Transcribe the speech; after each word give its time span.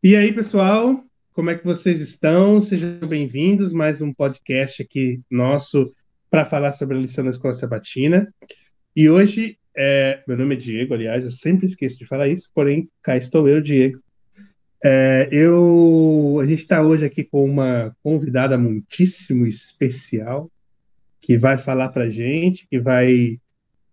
E 0.00 0.14
aí, 0.14 0.32
pessoal, 0.32 1.04
como 1.32 1.50
é 1.50 1.58
que 1.58 1.64
vocês 1.64 2.00
estão? 2.00 2.60
Sejam 2.60 3.00
bem-vindos 3.08 3.72
mais 3.72 4.00
um 4.00 4.14
podcast 4.14 4.80
aqui 4.80 5.20
nosso 5.28 5.92
para 6.30 6.44
falar 6.44 6.70
sobre 6.70 6.96
a 6.96 7.00
lição 7.00 7.24
da 7.24 7.30
Escola 7.30 7.52
Sabatina. 7.52 8.32
E 8.94 9.10
hoje, 9.10 9.58
é, 9.76 10.22
meu 10.28 10.36
nome 10.36 10.54
é 10.54 10.58
Diego, 10.58 10.94
aliás, 10.94 11.24
eu 11.24 11.32
sempre 11.32 11.66
esqueço 11.66 11.98
de 11.98 12.06
falar 12.06 12.28
isso, 12.28 12.48
porém, 12.54 12.88
cá 13.02 13.16
estou 13.16 13.48
eu, 13.48 13.60
Diego. 13.60 14.00
É, 14.84 15.28
eu, 15.32 16.38
a 16.40 16.46
gente 16.46 16.62
está 16.62 16.80
hoje 16.80 17.04
aqui 17.04 17.24
com 17.24 17.44
uma 17.44 17.92
convidada 18.00 18.56
muitíssimo 18.56 19.48
especial 19.48 20.48
que 21.20 21.36
vai 21.36 21.58
falar 21.58 21.88
para 21.88 22.08
gente, 22.08 22.68
que 22.68 22.78
vai 22.78 23.40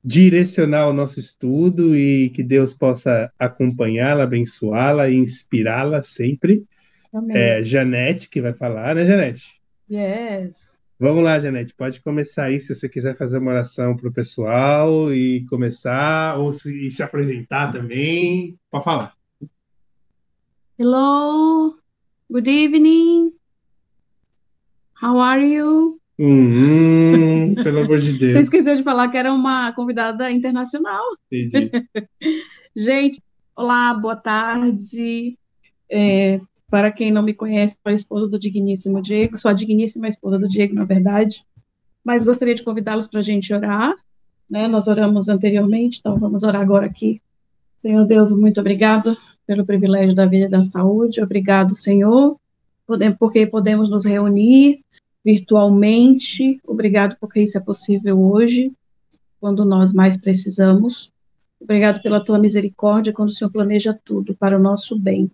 direcionar 0.05 0.87
o 0.87 0.93
nosso 0.93 1.19
estudo 1.19 1.97
e 1.97 2.29
que 2.29 2.43
Deus 2.43 2.75
possa 2.75 3.31
acompanhá-la, 3.39 4.23
abençoá-la 4.23 5.09
e 5.09 5.15
inspirá-la 5.15 6.03
sempre. 6.03 6.63
Amém. 7.11 7.35
É 7.35 7.63
Janete 7.63 8.29
que 8.29 8.39
vai 8.39 8.53
falar, 8.53 8.93
né, 8.93 9.03
Janete? 9.03 9.59
Yes. 9.89 10.65
Vamos 10.99 11.23
lá, 11.23 11.39
Janete, 11.39 11.73
pode 11.73 11.99
começar 12.01 12.45
aí 12.45 12.59
se 12.59 12.73
você 12.73 12.87
quiser 12.87 13.17
fazer 13.17 13.39
uma 13.39 13.51
oração 13.51 13.97
para 13.97 14.07
o 14.07 14.13
pessoal 14.13 15.11
e 15.11 15.43
começar, 15.49 16.37
ou 16.37 16.53
se, 16.53 16.85
e 16.85 16.91
se 16.91 17.01
apresentar 17.01 17.71
também, 17.71 18.55
pode 18.69 18.83
falar. 18.83 19.15
Hello. 20.77 21.79
Good 22.31 22.49
evening. 22.49 23.33
How 25.01 25.19
are 25.19 25.43
you? 25.43 25.99
Hum, 26.17 27.55
pelo 27.55 27.81
amor 27.81 27.99
de 27.99 28.11
Você 28.11 28.17
Deus. 28.17 28.45
esqueceu 28.45 28.77
de 28.77 28.83
falar 28.83 29.09
que 29.09 29.17
era 29.17 29.33
uma 29.33 29.73
convidada 29.73 30.31
internacional. 30.31 31.03
Entendi. 31.31 31.69
Gente, 32.75 33.21
olá, 33.55 33.93
boa 33.93 34.15
tarde. 34.15 35.37
É, 35.91 36.39
para 36.69 36.91
quem 36.91 37.11
não 37.11 37.21
me 37.21 37.33
conhece, 37.33 37.75
sou 37.81 37.91
a 37.91 37.93
esposa 37.93 38.27
do 38.27 38.39
digníssimo 38.39 39.01
Diego, 39.01 39.37
sou 39.37 39.51
a 39.51 39.53
digníssima 39.53 40.07
esposa 40.07 40.39
do 40.39 40.47
Diego, 40.47 40.73
na 40.73 40.85
verdade. 40.85 41.43
Mas 42.03 42.23
gostaria 42.23 42.55
de 42.55 42.63
convidá-los 42.63 43.07
para 43.07 43.19
a 43.19 43.23
gente 43.23 43.53
orar, 43.53 43.93
né? 44.49 44.67
Nós 44.67 44.87
oramos 44.87 45.27
anteriormente, 45.27 45.99
então 45.99 46.17
vamos 46.17 46.43
orar 46.43 46.61
agora 46.61 46.85
aqui. 46.85 47.21
Senhor 47.79 48.05
Deus, 48.05 48.31
muito 48.31 48.59
obrigado 48.59 49.17
pelo 49.45 49.65
privilégio 49.65 50.15
da 50.15 50.25
vida 50.25 50.45
e 50.45 50.49
da 50.49 50.63
saúde. 50.63 51.21
Obrigado, 51.21 51.75
Senhor, 51.75 52.37
porque 53.19 53.45
podemos 53.45 53.89
nos 53.89 54.05
reunir 54.05 54.84
virtualmente. 55.25 56.61
Obrigado 56.63 57.17
porque 57.19 57.41
isso 57.41 57.57
é 57.57 57.61
possível 57.61 58.21
hoje, 58.21 58.71
quando 59.39 59.65
nós 59.65 59.91
mais 59.91 60.15
precisamos. 60.15 61.11
Obrigado 61.59 62.01
pela 62.03 62.23
tua 62.23 62.37
misericórdia 62.37 63.11
quando 63.11 63.29
o 63.29 63.31
Senhor 63.31 63.49
planeja 63.49 63.97
tudo 64.05 64.35
para 64.35 64.55
o 64.55 64.61
nosso 64.61 64.99
bem. 64.99 65.31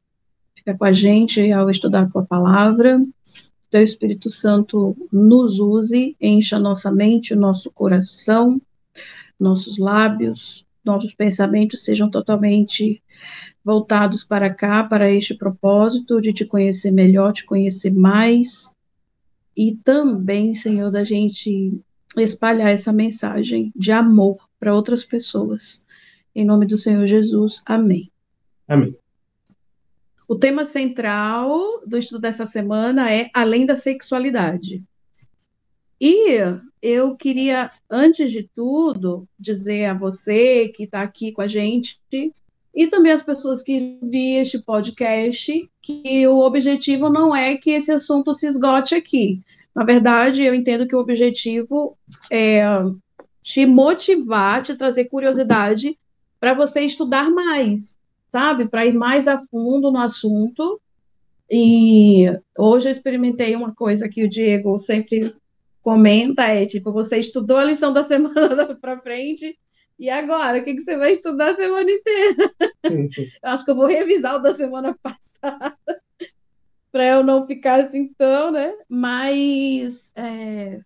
Fica 0.56 0.78
com 0.78 0.86
a 0.86 0.94
gente 0.94 1.52
ao 1.52 1.70
estudar 1.70 2.04
a 2.04 2.10
tua 2.10 2.24
palavra. 2.24 3.04
Teu 3.70 3.84
Espírito 3.84 4.30
Santo 4.30 4.96
nos 5.12 5.60
use, 5.60 6.16
encha 6.22 6.58
nossa 6.58 6.92
mente, 6.92 7.36
nosso 7.36 7.72
coração, 7.72 8.62
nossos 9.40 9.78
lábios, 9.78 10.66
nossos 10.86 11.14
pensamentos 11.14 11.84
sejam 11.84 12.10
totalmente 12.10 13.02
voltados 13.64 14.24
para 14.24 14.54
cá, 14.54 14.84
para 14.84 15.12
este 15.12 15.34
propósito 15.34 16.22
de 16.22 16.34
te 16.34 16.46
conhecer 16.46 16.92
melhor, 16.92 17.34
te 17.34 17.46
conhecer 17.46 17.94
mais, 17.94 18.74
e 19.56 19.76
também, 19.84 20.56
Senhor, 20.56 20.92
da 20.92 21.04
gente 21.04 21.80
espalhar 22.18 22.70
essa 22.70 22.92
mensagem 22.92 23.72
de 23.76 23.92
amor 23.92 24.38
para 24.60 24.74
outras 24.74 25.04
pessoas. 25.04 25.86
Em 26.34 26.46
nome 26.46 26.66
do 26.66 26.78
Senhor 26.78 27.06
Jesus, 27.06 27.62
amém. 27.66 28.12
Amém. 28.68 28.96
O 30.28 30.36
tema 30.36 30.64
central 30.64 31.86
do 31.86 31.98
estudo 31.98 32.22
dessa 32.22 32.46
semana 32.46 33.12
é 33.12 33.30
além 33.34 33.66
da 33.66 33.76
sexualidade. 33.76 34.84
E 36.00 36.40
eu 36.82 37.16
queria, 37.16 37.70
antes 37.90 38.32
de 38.32 38.50
tudo, 38.56 39.28
dizer 39.38 39.86
a 39.86 39.94
você 39.94 40.70
que 40.70 40.84
está 40.84 41.02
aqui 41.02 41.32
com 41.32 41.42
a 41.42 41.48
gente 41.48 42.00
e 42.74 42.88
também 42.88 43.12
as 43.12 43.24
pessoas 43.24 43.62
que 43.62 44.00
vi 44.02 44.36
este 44.36 44.60
podcast 44.60 45.70
que 45.82 46.28
o 46.28 46.40
objetivo 46.40 47.10
não 47.10 47.36
é 47.36 47.58
que 47.58 47.72
esse 47.72 47.92
assunto 47.92 48.34
se 48.34 48.48
esgote 48.48 48.96
aqui. 48.96 49.42
Na 49.76 49.84
verdade, 49.84 50.44
eu 50.44 50.54
entendo 50.54 50.88
que 50.88 50.96
o 50.96 51.00
objetivo 51.00 51.98
é 52.32 52.64
te 53.42 53.66
motivar, 53.66 54.62
te 54.64 54.76
trazer 54.76 55.06
curiosidade 55.06 55.98
para 56.40 56.54
você 56.54 56.82
estudar 56.82 57.30
mais, 57.30 57.96
sabe? 58.32 58.68
Para 58.68 58.86
ir 58.86 58.94
mais 58.94 59.28
a 59.28 59.42
fundo 59.50 59.92
no 59.92 60.00
assunto. 60.00 60.80
E 61.50 62.26
hoje 62.58 62.88
eu 62.88 62.92
experimentei 62.92 63.56
uma 63.56 63.74
coisa 63.74 64.08
que 64.08 64.24
o 64.24 64.30
Diego 64.30 64.80
sempre 64.80 65.36
comenta, 65.82 66.44
é 66.44 66.66
tipo, 66.66 66.92
você 66.92 67.18
estudou 67.18 67.58
a 67.58 67.66
lição 67.66 67.92
da 67.92 68.04
semana 68.04 68.76
para 68.76 69.00
frente, 69.00 69.58
e 70.02 70.10
agora? 70.10 70.60
O 70.60 70.64
que, 70.64 70.74
que 70.74 70.84
você 70.84 70.98
vai 70.98 71.14
estudar 71.14 71.52
a 71.52 71.56
semana 71.56 71.90
inteira? 71.90 72.52
Eu 72.84 73.50
acho 73.50 73.64
que 73.64 73.70
eu 73.70 73.76
vou 73.76 73.86
revisar 73.86 74.36
o 74.36 74.40
da 74.40 74.54
semana 74.54 74.98
passada 75.02 75.78
para 76.92 77.06
eu 77.06 77.24
não 77.24 77.48
ficar 77.48 77.86
assim 77.86 78.12
tão, 78.18 78.52
né? 78.52 78.74
Mas 78.90 80.12
é, 80.16 80.82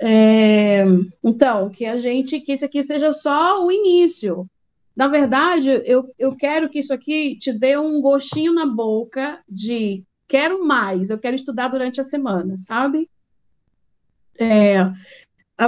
é, 0.00 0.84
então, 1.22 1.70
que 1.70 1.86
a 1.86 2.00
gente, 2.00 2.40
que 2.40 2.52
isso 2.52 2.64
aqui 2.64 2.82
seja 2.82 3.12
só 3.12 3.64
o 3.64 3.70
início. 3.70 4.50
Na 4.96 5.06
verdade, 5.06 5.70
eu, 5.84 6.12
eu 6.18 6.34
quero 6.34 6.68
que 6.68 6.80
isso 6.80 6.92
aqui 6.92 7.38
te 7.38 7.52
dê 7.52 7.78
um 7.78 8.00
gostinho 8.00 8.52
na 8.52 8.66
boca 8.66 9.40
de 9.48 10.02
quero 10.26 10.66
mais, 10.66 11.10
eu 11.10 11.18
quero 11.18 11.36
estudar 11.36 11.68
durante 11.68 12.00
a 12.00 12.04
semana, 12.04 12.56
sabe? 12.58 13.08
É, 14.38 14.78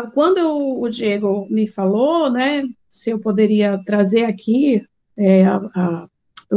quando 0.01 0.39
eu- 0.39 0.81
o 0.81 0.89
Diego 0.89 1.47
me 1.51 1.67
falou, 1.67 2.31
né, 2.31 2.65
se 2.91 3.11
eu 3.11 3.19
poderia 3.19 3.81
trazer 3.85 4.25
aqui 4.25 4.85
é, 5.17 5.45
a- 5.45 5.71
a- 5.77 6.09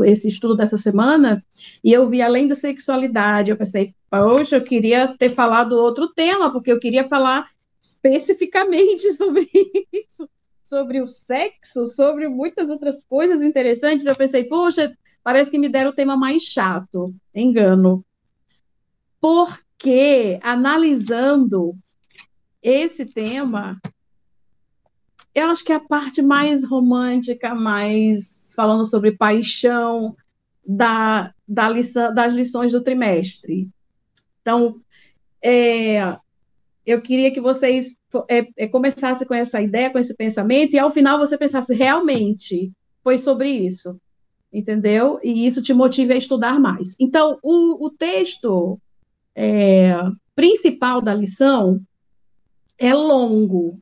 esse 0.03 0.27
estudo 0.27 0.55
dessa 0.55 0.77
semana, 0.77 1.45
e 1.83 1.93
eu 1.93 2.09
vi 2.09 2.23
além 2.23 2.47
da 2.47 2.55
sexualidade, 2.55 3.51
eu 3.51 3.57
pensei, 3.57 3.93
poxa, 4.09 4.55
eu 4.55 4.63
queria 4.63 5.15
ter 5.17 5.29
falado 5.29 5.73
outro 5.73 6.07
tema, 6.09 6.51
porque 6.51 6.71
eu 6.71 6.79
queria 6.79 7.07
falar 7.07 7.47
especificamente 7.81 9.11
sobre 9.13 9.47
isso, 9.93 10.27
sobre 10.63 11.01
o 11.01 11.07
sexo, 11.07 11.85
sobre 11.85 12.27
muitas 12.27 12.69
outras 12.69 13.03
coisas 13.05 13.41
interessantes. 13.41 14.05
Eu 14.05 14.15
pensei, 14.15 14.43
poxa, 14.45 14.91
parece 15.23 15.51
que 15.51 15.59
me 15.59 15.69
deram 15.69 15.91
o 15.91 15.95
tema 15.95 16.17
mais 16.17 16.43
chato. 16.43 17.13
Engano. 17.33 18.03
Porque, 19.21 20.39
analisando 20.43 21.75
esse 22.69 23.05
tema, 23.05 23.79
eu 25.33 25.47
acho 25.47 25.63
que 25.63 25.71
é 25.71 25.75
a 25.75 25.79
parte 25.79 26.21
mais 26.21 26.65
romântica, 26.65 27.55
mais 27.55 28.53
falando 28.55 28.83
sobre 28.85 29.11
paixão 29.11 30.15
da, 30.67 31.33
da 31.47 31.69
lição, 31.69 32.13
das 32.13 32.33
lições 32.33 32.73
do 32.73 32.81
trimestre. 32.81 33.69
Então, 34.41 34.81
é, 35.41 36.17
eu 36.85 37.01
queria 37.01 37.31
que 37.31 37.39
vocês 37.39 37.95
é, 38.29 38.47
é, 38.57 38.67
começassem 38.67 39.25
com 39.25 39.33
essa 39.33 39.61
ideia, 39.61 39.89
com 39.89 39.99
esse 39.99 40.15
pensamento, 40.15 40.73
e 40.73 40.79
ao 40.79 40.91
final 40.91 41.17
você 41.19 41.37
pensasse, 41.37 41.73
realmente, 41.73 42.73
foi 43.01 43.17
sobre 43.17 43.49
isso, 43.49 43.97
entendeu? 44.51 45.19
E 45.23 45.47
isso 45.47 45.61
te 45.61 45.73
motive 45.73 46.11
a 46.11 46.17
estudar 46.17 46.59
mais. 46.59 46.95
Então, 46.99 47.39
o, 47.41 47.85
o 47.85 47.89
texto 47.89 48.77
é, 49.33 49.93
principal 50.35 51.01
da 51.01 51.13
lição 51.13 51.79
é 52.77 52.93
longo, 52.93 53.79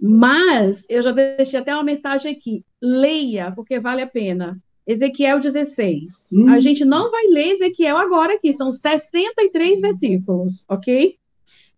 mas 0.00 0.84
eu 0.88 1.02
já 1.02 1.12
deixei 1.12 1.58
até 1.58 1.74
uma 1.74 1.82
mensagem 1.82 2.32
aqui. 2.32 2.64
Leia, 2.80 3.52
porque 3.52 3.80
vale 3.80 4.02
a 4.02 4.06
pena. 4.06 4.60
Ezequiel 4.86 5.40
16. 5.40 6.30
Hum. 6.34 6.48
A 6.50 6.60
gente 6.60 6.84
não 6.84 7.10
vai 7.10 7.26
ler 7.28 7.54
Ezequiel 7.54 7.96
agora 7.96 8.34
aqui, 8.34 8.52
são 8.52 8.72
63 8.72 9.80
versículos, 9.80 10.64
ok? 10.68 11.16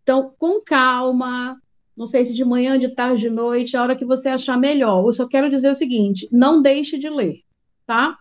Então, 0.03 0.33
com 0.39 0.61
calma, 0.61 1.61
não 1.97 2.07
sei 2.07 2.25
se 2.25 2.35
de 2.35 2.45
manhã, 2.45 2.79
de 2.79 2.89
tarde, 2.89 3.23
de 3.23 3.31
noite, 3.31 3.77
a 3.77 3.83
hora 3.83 3.97
que 3.97 4.05
você 4.05 4.29
achar 4.29 4.59
melhor. 4.59 5.05
Eu 5.07 5.13
só 5.13 5.27
quero 5.27 5.49
dizer 5.49 5.71
o 5.71 5.75
seguinte: 5.75 6.29
não 6.33 6.61
deixe 6.61 6.99
de 6.99 7.09
ler, 7.09 7.41
tá? 7.87 8.19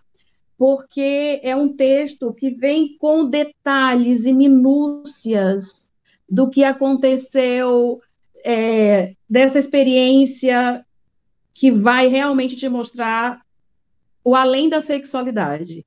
Porque 0.56 1.40
é 1.42 1.54
um 1.54 1.74
texto 1.74 2.32
que 2.32 2.50
vem 2.50 2.96
com 2.96 3.28
detalhes 3.28 4.24
e 4.24 4.32
minúcias 4.32 5.85
do 6.28 6.50
que 6.50 6.64
aconteceu, 6.64 8.00
é, 8.44 9.14
dessa 9.28 9.58
experiência 9.58 10.84
que 11.54 11.70
vai 11.70 12.08
realmente 12.08 12.56
te 12.56 12.68
mostrar 12.68 13.40
o 14.22 14.34
além 14.34 14.68
da 14.68 14.80
sexualidade, 14.80 15.86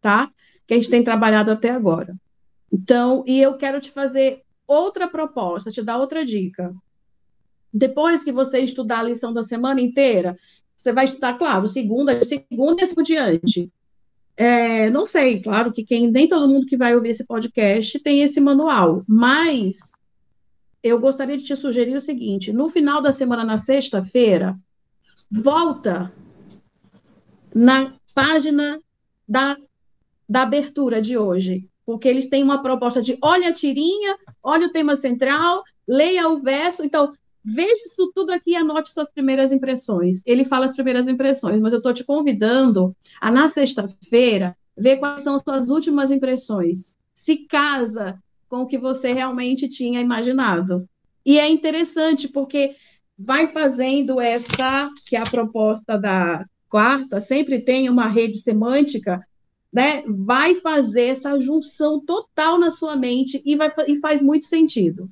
tá? 0.00 0.30
Que 0.66 0.74
a 0.74 0.76
gente 0.76 0.90
tem 0.90 1.02
trabalhado 1.02 1.50
até 1.50 1.70
agora. 1.70 2.14
Então, 2.72 3.24
e 3.26 3.40
eu 3.40 3.56
quero 3.56 3.80
te 3.80 3.90
fazer 3.90 4.42
outra 4.66 5.08
proposta, 5.08 5.70
te 5.70 5.82
dar 5.82 5.98
outra 5.98 6.24
dica. 6.24 6.74
Depois 7.72 8.22
que 8.22 8.32
você 8.32 8.60
estudar 8.60 9.00
a 9.00 9.04
lição 9.04 9.32
da 9.32 9.42
semana 9.42 9.80
inteira, 9.80 10.36
você 10.76 10.92
vai 10.92 11.06
estudar, 11.06 11.38
claro, 11.38 11.66
segunda, 11.68 12.22
segunda 12.24 12.82
e 12.82 12.84
assim 12.84 12.94
por 12.94 13.02
diante. 13.02 13.70
É, 14.40 14.88
não 14.88 15.04
sei, 15.04 15.42
claro 15.42 15.72
que 15.72 15.84
quem, 15.84 16.08
nem 16.12 16.28
todo 16.28 16.48
mundo 16.48 16.64
que 16.64 16.76
vai 16.76 16.94
ouvir 16.94 17.08
esse 17.08 17.26
podcast 17.26 17.98
tem 17.98 18.22
esse 18.22 18.40
manual, 18.40 19.02
mas 19.04 19.78
eu 20.80 21.00
gostaria 21.00 21.36
de 21.36 21.42
te 21.42 21.56
sugerir 21.56 21.96
o 21.96 22.00
seguinte: 22.00 22.52
no 22.52 22.70
final 22.70 23.02
da 23.02 23.12
semana, 23.12 23.42
na 23.44 23.58
sexta-feira, 23.58 24.56
volta 25.28 26.12
na 27.52 27.94
página 28.14 28.80
da, 29.28 29.56
da 30.28 30.42
abertura 30.42 31.02
de 31.02 31.18
hoje, 31.18 31.68
porque 31.84 32.06
eles 32.06 32.28
têm 32.28 32.44
uma 32.44 32.62
proposta 32.62 33.02
de 33.02 33.18
olha 33.20 33.48
a 33.48 33.52
tirinha, 33.52 34.16
olha 34.40 34.68
o 34.68 34.72
tema 34.72 34.94
central, 34.94 35.64
leia 35.84 36.28
o 36.28 36.40
verso. 36.40 36.84
Então, 36.84 37.12
Veja 37.44 37.82
isso 37.84 38.12
tudo 38.14 38.30
aqui 38.30 38.50
e 38.50 38.56
anote 38.56 38.90
suas 38.90 39.10
primeiras 39.10 39.52
impressões. 39.52 40.20
Ele 40.26 40.44
fala 40.44 40.66
as 40.66 40.72
primeiras 40.72 41.08
impressões, 41.08 41.60
mas 41.60 41.72
eu 41.72 41.78
estou 41.78 41.94
te 41.94 42.04
convidando 42.04 42.94
a, 43.20 43.30
na 43.30 43.48
sexta-feira, 43.48 44.56
ver 44.76 44.96
quais 44.96 45.22
são 45.22 45.38
suas 45.38 45.68
últimas 45.68 46.10
impressões. 46.10 46.96
Se 47.14 47.36
casa 47.36 48.18
com 48.48 48.62
o 48.62 48.66
que 48.66 48.78
você 48.78 49.12
realmente 49.12 49.68
tinha 49.68 50.00
imaginado. 50.00 50.88
E 51.24 51.38
é 51.38 51.48
interessante, 51.48 52.28
porque 52.28 52.74
vai 53.18 53.48
fazendo 53.48 54.20
essa, 54.20 54.90
que 55.06 55.16
é 55.16 55.20
a 55.20 55.26
proposta 55.26 55.98
da 55.98 56.46
quarta, 56.68 57.20
sempre 57.20 57.60
tem 57.60 57.88
uma 57.88 58.08
rede 58.08 58.38
semântica, 58.38 59.26
né? 59.72 60.02
Vai 60.06 60.56
fazer 60.56 61.06
essa 61.06 61.38
junção 61.40 62.00
total 62.00 62.58
na 62.58 62.70
sua 62.70 62.96
mente 62.96 63.42
e, 63.44 63.56
vai, 63.56 63.70
e 63.86 63.96
faz 63.98 64.22
muito 64.22 64.46
sentido 64.46 65.10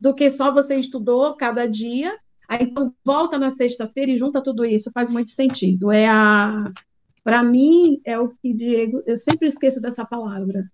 do 0.00 0.14
que 0.14 0.30
só 0.30 0.52
você 0.52 0.76
estudou 0.76 1.36
cada 1.36 1.66
dia. 1.66 2.16
Aí 2.48 2.64
então 2.64 2.92
volta 3.04 3.38
na 3.38 3.50
sexta-feira 3.50 4.10
e 4.10 4.16
junta 4.16 4.42
tudo 4.42 4.64
isso, 4.64 4.90
faz 4.92 5.10
muito 5.10 5.30
sentido. 5.30 5.92
É 5.92 6.08
a 6.08 6.72
para 7.22 7.42
mim 7.42 8.00
é 8.04 8.18
o 8.18 8.30
que 8.30 8.52
Diego, 8.54 9.02
eu 9.06 9.18
sempre 9.18 9.48
esqueço 9.48 9.80
dessa 9.80 10.04
palavra. 10.04 10.64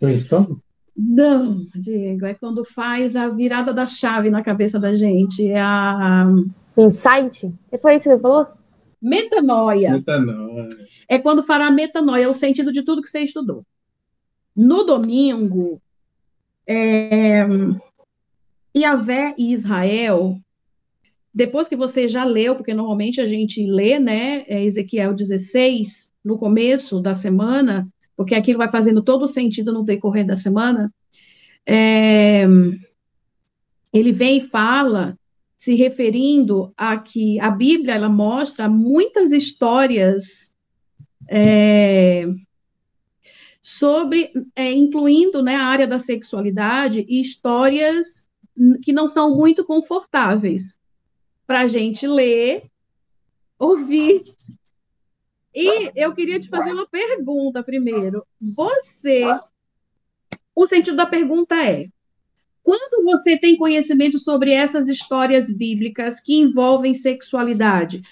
Brainstorm? 0.00 0.58
Não, 0.96 1.66
Diego, 1.74 2.26
é 2.26 2.34
quando 2.34 2.64
faz 2.64 3.16
a 3.16 3.28
virada 3.28 3.72
da 3.72 3.86
chave 3.86 4.30
na 4.30 4.42
cabeça 4.42 4.78
da 4.78 4.94
gente. 4.94 5.48
É 5.50 5.60
a. 5.60 6.26
Insight? 6.76 7.52
Foi 7.80 7.96
isso 7.96 8.04
que 8.04 8.10
ele 8.10 8.20
falou? 8.20 8.46
Metanoia. 9.00 9.92
Metanoia. 9.92 10.68
É 11.08 11.18
quando 11.18 11.42
fará 11.42 11.70
metanoia, 11.70 12.24
é 12.24 12.28
o 12.28 12.34
sentido 12.34 12.70
de 12.70 12.82
tudo 12.82 13.02
que 13.02 13.08
você 13.08 13.20
estudou. 13.20 13.64
No 14.54 14.84
domingo, 14.84 15.80
é, 16.66 17.46
Yahvé 18.76 19.34
e 19.36 19.52
Israel, 19.52 20.38
depois 21.32 21.68
que 21.68 21.76
você 21.76 22.08
já 22.08 22.24
leu, 22.24 22.56
porque 22.56 22.74
normalmente 22.74 23.20
a 23.20 23.26
gente 23.26 23.64
lê, 23.64 23.98
né, 23.98 24.44
é 24.48 24.64
Ezequiel 24.64 25.14
16, 25.14 26.10
no 26.24 26.36
começo 26.36 27.00
da 27.00 27.14
semana, 27.14 27.88
porque 28.16 28.34
aquilo 28.34 28.58
vai 28.58 28.70
fazendo 28.70 29.02
todo 29.02 29.26
sentido 29.26 29.72
no 29.72 29.84
decorrer 29.84 30.26
da 30.26 30.36
semana, 30.36 30.92
é, 31.66 32.44
ele 33.92 34.12
vem 34.12 34.38
e 34.38 34.48
fala, 34.48 35.18
se 35.56 35.74
referindo 35.74 36.72
a 36.76 36.96
que 36.98 37.38
a 37.40 37.50
Bíblia, 37.50 37.94
ela 37.94 38.08
mostra 38.08 38.68
muitas 38.68 39.30
histórias 39.30 40.54
é, 41.28 42.26
sobre, 43.62 44.32
é, 44.56 44.72
incluindo 44.72 45.42
né, 45.42 45.54
a 45.54 45.64
área 45.64 45.86
da 45.86 45.98
sexualidade, 45.98 47.04
e 47.08 47.20
histórias 47.20 48.26
que 48.82 48.92
não 48.92 49.08
são 49.08 49.34
muito 49.36 49.64
confortáveis 49.64 50.78
para 51.46 51.60
a 51.60 51.66
gente 51.66 52.06
ler, 52.06 52.70
ouvir. 53.58 54.24
E 55.54 55.90
eu 55.96 56.14
queria 56.14 56.38
te 56.38 56.48
fazer 56.48 56.72
uma 56.72 56.86
pergunta 56.86 57.62
primeiro. 57.62 58.24
Você, 58.40 59.24
o 60.54 60.66
sentido 60.66 60.96
da 60.96 61.06
pergunta 61.06 61.56
é: 61.56 61.88
quando 62.62 63.04
você 63.04 63.38
tem 63.38 63.56
conhecimento 63.56 64.18
sobre 64.18 64.52
essas 64.52 64.88
histórias 64.88 65.50
bíblicas 65.50 66.20
que 66.20 66.36
envolvem 66.36 66.94
sexualidade, 66.94 68.02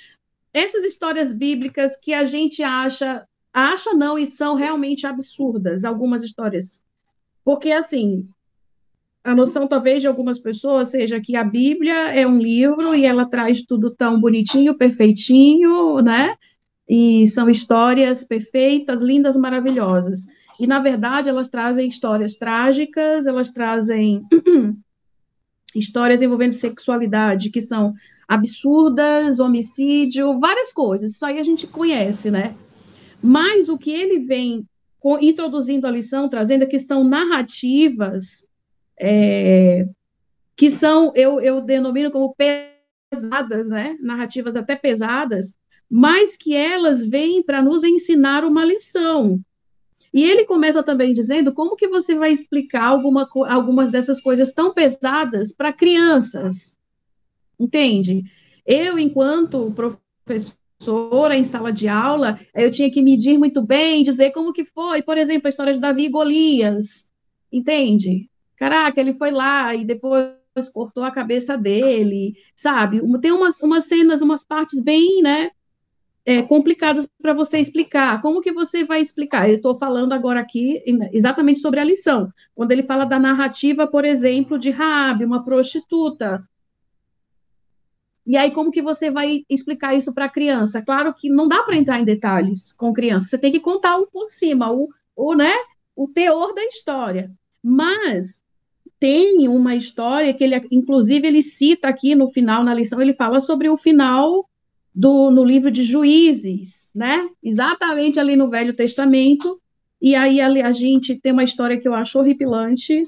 essas 0.53 0.83
histórias 0.83 1.33
bíblicas 1.33 1.97
que 1.97 2.13
a 2.13 2.25
gente 2.25 2.63
acha, 2.63 3.27
acha 3.53 3.95
não 3.95 4.19
e 4.19 4.27
são 4.27 4.55
realmente 4.55 5.07
absurdas, 5.07 5.85
algumas 5.85 6.23
histórias. 6.23 6.83
Porque 7.45 7.71
assim, 7.71 8.29
a 9.29 9.35
noção 9.35 9.69
talvez 9.69 10.01
de 10.01 10.09
algumas 10.09 10.39
pessoas 10.39 10.89
seja 10.89 11.21
que 11.21 11.37
a 11.37 11.45
Bíblia 11.45 12.15
é 12.15 12.27
um 12.27 12.39
livro 12.39 12.95
e 12.95 13.05
ela 13.05 13.27
traz 13.27 13.61
tudo 13.63 13.91
tão 13.91 14.19
bonitinho, 14.19 14.75
perfeitinho, 14.75 16.01
né? 16.01 16.35
E 16.89 17.27
são 17.27 17.51
histórias 17.51 18.25
perfeitas, 18.25 19.03
lindas, 19.03 19.37
maravilhosas. 19.37 20.21
E 20.59 20.67
na 20.67 20.81
verdade 20.81 21.29
elas 21.29 21.51
trazem 21.51 21.89
histórias 21.89 22.37
trágicas, 22.37 23.27
elas 23.27 23.51
trazem 23.51 24.23
histórias 25.77 26.23
envolvendo 26.23 26.55
sexualidade 26.55 27.51
que 27.51 27.61
são 27.61 27.93
absurdas, 28.27 29.41
homicídio, 29.41 30.41
várias 30.41 30.73
coisas. 30.73 31.11
Isso 31.11 31.27
aí 31.27 31.39
a 31.39 31.45
gente 31.45 31.67
conhece, 31.67 32.31
né? 32.31 32.55
Mas 33.23 33.69
o 33.69 33.77
que 33.77 33.91
ele 33.91 34.21
vem 34.21 34.67
introduzindo 35.21 35.87
a 35.87 35.91
lição, 35.91 36.31
trazendo 36.31 36.63
é 36.65 36.67
que 36.67 36.79
são 36.79 37.05
narrativas 37.05 38.48
é, 39.01 39.87
que 40.57 40.71
são, 40.71 41.13
eu, 41.15 41.41
eu 41.41 41.61
denomino 41.61 42.11
como 42.11 42.35
pesadas, 42.35 43.69
né? 43.69 43.97
narrativas 44.01 44.57
até 44.57 44.77
pesadas, 44.77 45.55
mas 45.91 46.37
que 46.37 46.55
elas 46.55 47.07
vêm 47.07 47.43
para 47.43 47.63
nos 47.63 47.85
ensinar 47.85 48.45
uma 48.45 48.65
lição. 48.65 49.41
E 50.13 50.25
ele 50.25 50.45
começa 50.45 50.83
também 50.83 51.13
dizendo 51.13 51.53
como 51.53 51.77
que 51.77 51.89
você 51.89 52.15
vai 52.15 52.33
explicar 52.33 52.85
alguma, 52.85 53.29
algumas 53.49 53.91
dessas 53.91 54.21
coisas 54.21 54.53
tão 54.53 54.73
pesadas 54.73 55.53
para 55.53 55.73
crianças. 55.73 56.77
Entende? 57.59 58.25
Eu, 58.67 58.99
enquanto 58.99 59.73
professora 60.25 61.37
em 61.37 61.45
sala 61.45 61.73
de 61.73 61.89
aula, 61.89 62.39
eu 62.55 62.71
tinha 62.71 62.91
que 62.91 63.03
medir 63.03 63.39
muito 63.39 63.63
bem, 63.63 64.03
dizer 64.03 64.33
como 64.33 64.53
que 64.53 64.65
foi, 64.65 65.03
por 65.03 65.19
exemplo, 65.19 65.47
a 65.47 65.51
história 65.51 65.73
de 65.73 65.81
Davi 65.81 66.07
e 66.07 66.11
Golias. 66.11 67.09
Entende? 67.51 68.29
Caraca, 68.59 69.01
ele 69.01 69.15
foi 69.15 69.31
lá 69.31 69.75
e 69.75 69.85
depois 69.85 70.35
cortou 70.73 71.05
a 71.05 71.11
cabeça 71.13 71.57
dele, 71.57 72.35
sabe? 72.57 73.01
Tem 73.21 73.31
umas, 73.31 73.57
umas 73.61 73.85
cenas, 73.85 74.21
umas 74.21 74.45
partes 74.45 74.83
bem, 74.83 75.23
né, 75.23 75.53
é, 76.27 76.43
complicadas 76.43 77.09
para 77.23 77.33
você 77.33 77.59
explicar. 77.59 78.21
Como 78.21 78.43
que 78.43 78.53
você 78.53 78.85
vai 78.85 79.01
explicar? 79.01 79.49
Eu 79.49 79.57
estou 79.57 79.79
falando 79.79 80.13
agora 80.13 80.41
aqui 80.41 80.83
exatamente 81.13 81.61
sobre 81.61 81.79
a 81.79 81.85
lição, 81.85 82.33
quando 82.55 82.73
ele 82.73 82.83
fala 82.83 83.05
da 83.05 83.19
narrativa, 83.19 83.87
por 83.87 84.05
exemplo, 84.05 84.59
de 84.59 84.71
Rabi, 84.71 85.25
uma 85.25 85.45
prostituta. 85.45 86.43
E 88.27 88.37
aí, 88.37 88.51
como 88.51 88.71
que 88.71 88.83
você 88.83 89.11
vai 89.11 89.43
explicar 89.49 89.95
isso 89.95 90.13
para 90.13 90.27
a 90.27 90.29
criança? 90.29 90.83
Claro 90.83 91.15
que 91.15 91.31
não 91.31 91.49
dá 91.49 91.63
para 91.63 91.77
entrar 91.77 91.99
em 91.99 92.05
detalhes 92.05 92.73
com 92.73 92.93
criança, 92.93 93.29
você 93.29 93.39
tem 93.39 93.53
que 93.53 93.61
contar 93.61 93.97
um 93.97 94.07
por 94.07 94.29
cima, 94.29 94.71
o, 94.71 94.89
o, 95.17 95.35
né, 95.35 95.55
o 95.97 96.09
teor 96.09 96.53
da 96.53 96.63
história. 96.65 97.31
Mas 97.63 98.43
tem 99.01 99.49
uma 99.49 99.75
história 99.75 100.35
que 100.35 100.43
ele, 100.43 100.61
inclusive, 100.71 101.27
ele 101.27 101.43
cita 101.43 101.89
aqui 101.89 102.15
no 102.15 102.29
final, 102.29 102.65
na 102.65 102.75
lição, 102.75 103.01
ele 103.01 103.15
fala 103.15 103.41
sobre 103.41 103.69
o 103.69 103.77
final 103.77 104.49
do, 104.95 105.31
no 105.31 105.45
livro 105.45 105.71
de 105.71 105.85
Juízes, 105.85 106.91
né? 106.95 107.29
Exatamente 107.43 108.19
ali 108.19 108.35
no 108.37 108.51
Velho 108.51 108.75
Testamento. 108.75 109.61
E 110.01 110.15
aí 110.15 110.41
a, 110.41 110.73
gente 110.73 111.21
tem 111.21 111.33
uma 111.33 111.45
história 111.45 111.79
que 111.79 111.87
eu 111.87 111.95
acho 111.95 112.19
horripilante. 112.19 113.05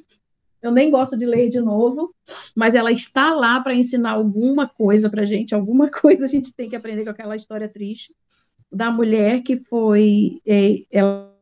Eu 0.62 0.70
nem 0.70 0.90
gosto 0.90 1.16
de 1.16 1.24
ler 1.24 1.48
de 1.48 1.60
novo, 1.60 2.14
mas 2.54 2.74
ela 2.74 2.92
está 2.92 3.34
lá 3.34 3.60
para 3.60 3.74
ensinar 3.74 4.12
alguma 4.12 4.68
coisa 4.68 5.08
para 5.08 5.24
gente, 5.24 5.54
alguma 5.54 5.88
coisa 5.90 6.26
a 6.26 6.28
gente 6.28 6.52
tem 6.52 6.68
que 6.68 6.76
aprender 6.76 7.04
com 7.04 7.10
aquela 7.10 7.34
história 7.34 7.68
triste 7.68 8.14
da 8.70 8.90
mulher 8.90 9.42
que 9.42 9.56
foi, 9.56 10.40
é, 10.46 10.82
ela 10.92 11.34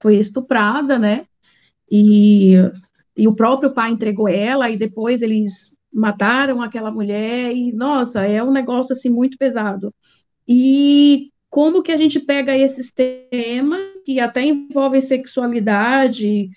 foi 0.00 0.16
estuprada, 0.16 0.98
né? 0.98 1.26
E 1.88 2.54
e 3.16 3.28
o 3.28 3.34
próprio 3.34 3.72
pai 3.72 3.90
entregou 3.90 4.28
ela, 4.28 4.70
e 4.70 4.76
depois 4.76 5.22
eles 5.22 5.76
mataram 5.92 6.62
aquela 6.62 6.90
mulher 6.90 7.52
e, 7.52 7.72
nossa, 7.72 8.24
é 8.24 8.42
um 8.42 8.52
negócio 8.52 8.92
assim 8.92 9.10
muito 9.10 9.36
pesado. 9.36 9.92
E 10.46 11.30
como 11.48 11.82
que 11.82 11.90
a 11.90 11.96
gente 11.96 12.20
pega 12.20 12.56
esses 12.56 12.92
temas 12.92 14.00
que 14.04 14.20
até 14.20 14.44
envolvem 14.44 15.00
sexualidade, 15.00 16.50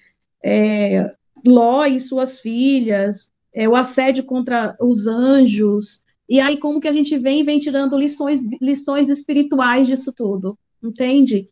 é, 0.43 1.12
Ló 1.45 1.86
e 1.86 2.00
suas 2.00 2.39
filhas, 2.39 3.31
é, 3.53 3.67
o 3.67 3.75
assédio 3.75 4.24
contra 4.24 4.75
os 4.79 5.07
anjos, 5.07 6.03
e 6.29 6.39
aí 6.39 6.57
como 6.57 6.79
que 6.79 6.88
a 6.88 6.91
gente 6.91 7.17
vem 7.17 7.43
vem 7.43 7.60
tirando 7.60 7.98
lições 7.98 8.41
lições 8.62 9.10
espirituais 9.10 9.88
disso 9.88 10.13
tudo, 10.15 10.57
entende? 10.81 11.50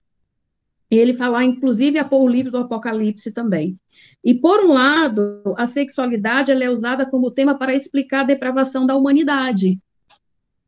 Ele 0.92 1.14
fala, 1.14 1.46
inclusive, 1.46 1.98
a 1.98 2.04
pôr 2.04 2.22
o 2.22 2.28
livro 2.28 2.52
do 2.52 2.58
Apocalipse 2.58 3.32
também. 3.32 3.80
E, 4.22 4.36
por 4.36 4.60
um 4.60 4.74
lado, 4.74 5.42
a 5.58 5.66
sexualidade 5.66 6.52
é 6.52 6.70
usada 6.70 7.06
como 7.06 7.32
tema 7.32 7.58
para 7.58 7.74
explicar 7.74 8.20
a 8.20 8.26
depravação 8.26 8.86
da 8.86 8.96
humanidade. 8.96 9.80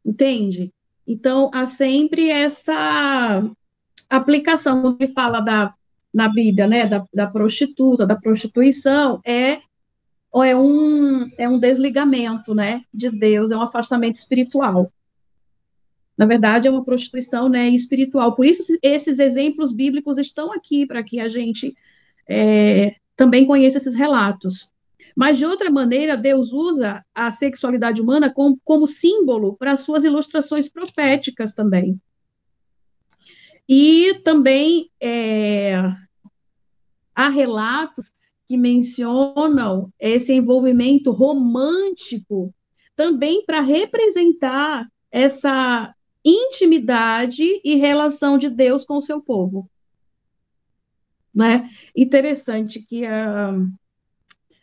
Entende? 0.06 0.72
Então, 1.06 1.52
há 1.54 1.66
sempre 1.66 2.30
essa 2.30 3.44
aplicação, 4.10 4.82
quando 4.82 5.02
ele 5.02 5.12
fala 5.12 5.42
da, 5.42 5.74
na 6.14 6.30
Bíblia, 6.30 6.68
né, 6.68 6.88
da, 6.88 7.06
da 7.14 7.28
prostituta, 7.28 8.06
da 8.06 8.16
prostituição, 8.16 9.20
é, 9.26 9.60
é, 10.36 10.56
um, 10.56 11.30
é 11.38 11.50
um 11.50 11.60
desligamento, 11.60 12.56
né, 12.56 12.84
de 12.94 13.10
Deus, 13.10 13.52
é 13.52 13.58
um 13.58 13.62
afastamento 13.62 14.16
espiritual. 14.16 14.90
Na 16.18 16.26
verdade, 16.26 16.68
é 16.68 16.72
uma 16.72 16.84
prostituição 16.84 17.50
né, 17.50 17.70
espiritual. 17.70 18.36
Por 18.36 18.46
isso, 18.46 18.64
esses 18.82 19.20
exemplos 19.20 19.74
bíblicos 19.74 20.18
estão 20.18 20.52
aqui 20.52 20.86
para 20.86 21.04
que 21.04 21.20
a 21.20 21.28
gente 21.28 21.76
é, 22.28 22.96
também 23.16 23.46
conheça 23.46 23.78
esses 23.78 23.96
relatos. 23.96 24.72
Mas, 25.16 25.38
de 25.38 25.46
outra 25.46 25.70
maneira, 25.70 26.18
Deus 26.18 26.54
usa 26.54 27.04
a 27.14 27.32
sexualidade 27.32 28.02
humana 28.02 28.32
como, 28.32 28.60
como 28.64 28.88
símbolo 28.88 29.56
para 29.56 29.78
suas 29.78 30.04
ilustrações 30.04 30.68
proféticas 30.68 31.54
também. 31.54 32.00
E 33.68 34.20
também 34.24 34.90
é, 35.00 35.76
há 37.16 37.30
relatos 37.30 38.12
que 38.46 38.58
mencionam 38.58 39.92
esse 40.00 40.34
envolvimento 40.34 41.12
romântico 41.12 42.54
também 42.96 43.44
para 43.46 43.62
representar 43.62 44.88
essa 45.12 45.94
intimidade 46.24 47.44
e 47.64 47.76
relação 47.76 48.38
de 48.38 48.50
Deus 48.50 48.86
com 48.86 48.98
o 48.98 49.02
seu 49.02 49.22
povo. 49.22 49.70
Né? 51.34 51.70
Interessante 51.96 52.80
que 52.80 53.04
uh, 53.04 53.72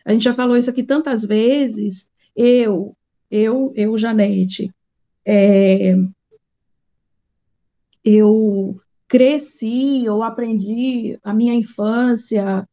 a 0.05 0.13
gente 0.13 0.23
já 0.23 0.35
falou 0.35 0.57
isso 0.57 0.71
aqui 0.71 0.83
tantas 0.83 1.25
vezes, 1.25 2.11
eu, 2.35 2.97
eu, 3.31 3.73
eu, 3.75 3.99
Janete, 3.99 4.73
é, 5.25 5.95
eu 8.05 8.81
cresci, 9.07 10.05
eu 10.05 10.23
aprendi 10.23 11.19
a 11.23 11.35
minha 11.35 11.55
infância, 11.55 12.67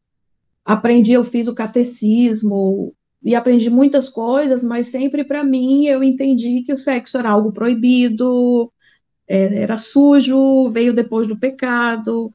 aprendi, 0.64 1.12
eu 1.12 1.24
fiz 1.24 1.48
o 1.48 1.54
catecismo, 1.54 2.94
e 3.22 3.34
aprendi 3.34 3.68
muitas 3.68 4.08
coisas, 4.08 4.62
mas 4.62 4.88
sempre 4.88 5.24
para 5.24 5.44
mim 5.44 5.86
eu 5.86 6.02
entendi 6.02 6.62
que 6.62 6.72
o 6.72 6.76
sexo 6.76 7.18
era 7.18 7.30
algo 7.30 7.52
proibido, 7.52 8.72
era 9.28 9.76
sujo, 9.76 10.68
veio 10.70 10.94
depois 10.94 11.26
do 11.26 11.38
pecado. 11.38 12.32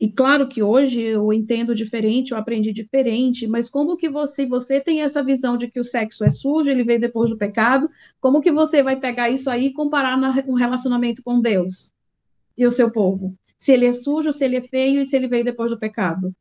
E 0.00 0.10
claro 0.10 0.48
que 0.48 0.60
hoje 0.60 1.00
eu 1.00 1.32
entendo 1.32 1.76
diferente, 1.76 2.32
eu 2.32 2.36
aprendi 2.36 2.72
diferente, 2.72 3.46
mas 3.46 3.70
como 3.70 3.96
que 3.96 4.08
você, 4.08 4.44
você 4.44 4.80
tem 4.80 5.00
essa 5.00 5.22
visão 5.22 5.56
de 5.56 5.70
que 5.70 5.78
o 5.78 5.84
sexo 5.84 6.24
é 6.24 6.28
sujo, 6.28 6.68
ele 6.68 6.82
veio 6.82 7.00
depois 7.00 7.30
do 7.30 7.38
pecado, 7.38 7.88
como 8.20 8.40
que 8.40 8.50
você 8.50 8.82
vai 8.82 8.98
pegar 8.98 9.30
isso 9.30 9.48
aí 9.48 9.66
e 9.66 9.72
comparar 9.72 10.18
no 10.18 10.54
relacionamento 10.54 11.22
com 11.22 11.40
Deus 11.40 11.92
e 12.58 12.66
o 12.66 12.70
seu 12.72 12.90
povo? 12.90 13.38
Se 13.56 13.70
ele 13.70 13.86
é 13.86 13.92
sujo, 13.92 14.32
se 14.32 14.44
ele 14.44 14.56
é 14.56 14.60
feio 14.60 15.02
e 15.02 15.06
se 15.06 15.14
ele 15.14 15.28
veio 15.28 15.44
depois 15.44 15.70
do 15.70 15.78
pecado. 15.78 16.34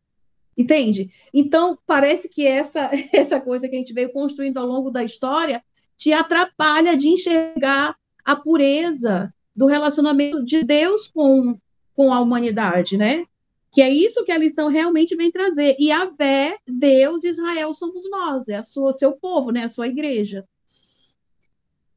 Entende? 0.57 1.11
Então, 1.31 1.77
parece 1.85 2.27
que 2.27 2.47
essa, 2.47 2.89
essa 3.13 3.39
coisa 3.39 3.69
que 3.69 3.75
a 3.75 3.77
gente 3.77 3.93
veio 3.93 4.11
construindo 4.11 4.57
ao 4.57 4.65
longo 4.65 4.89
da 4.89 5.03
história 5.03 5.63
te 5.95 6.11
atrapalha 6.11 6.97
de 6.97 7.09
enxergar 7.09 7.95
a 8.25 8.35
pureza 8.35 9.31
do 9.55 9.65
relacionamento 9.65 10.43
de 10.43 10.63
Deus 10.63 11.07
com, 11.07 11.57
com 11.95 12.13
a 12.13 12.19
humanidade, 12.19 12.97
né? 12.97 13.25
Que 13.73 13.81
é 13.81 13.89
isso 13.89 14.23
que 14.25 14.31
a 14.31 14.37
lição 14.37 14.67
realmente 14.67 15.15
vem 15.15 15.31
trazer. 15.31 15.75
E 15.79 15.91
a 15.91 16.05
Vé, 16.05 16.57
Deus, 16.67 17.23
Israel 17.23 17.73
somos 17.73 18.09
nós, 18.09 18.47
é 18.47 18.57
a 18.57 18.63
sua, 18.63 18.93
seu 18.93 19.13
povo, 19.13 19.51
né? 19.51 19.65
A 19.65 19.69
sua 19.69 19.87
igreja. 19.87 20.45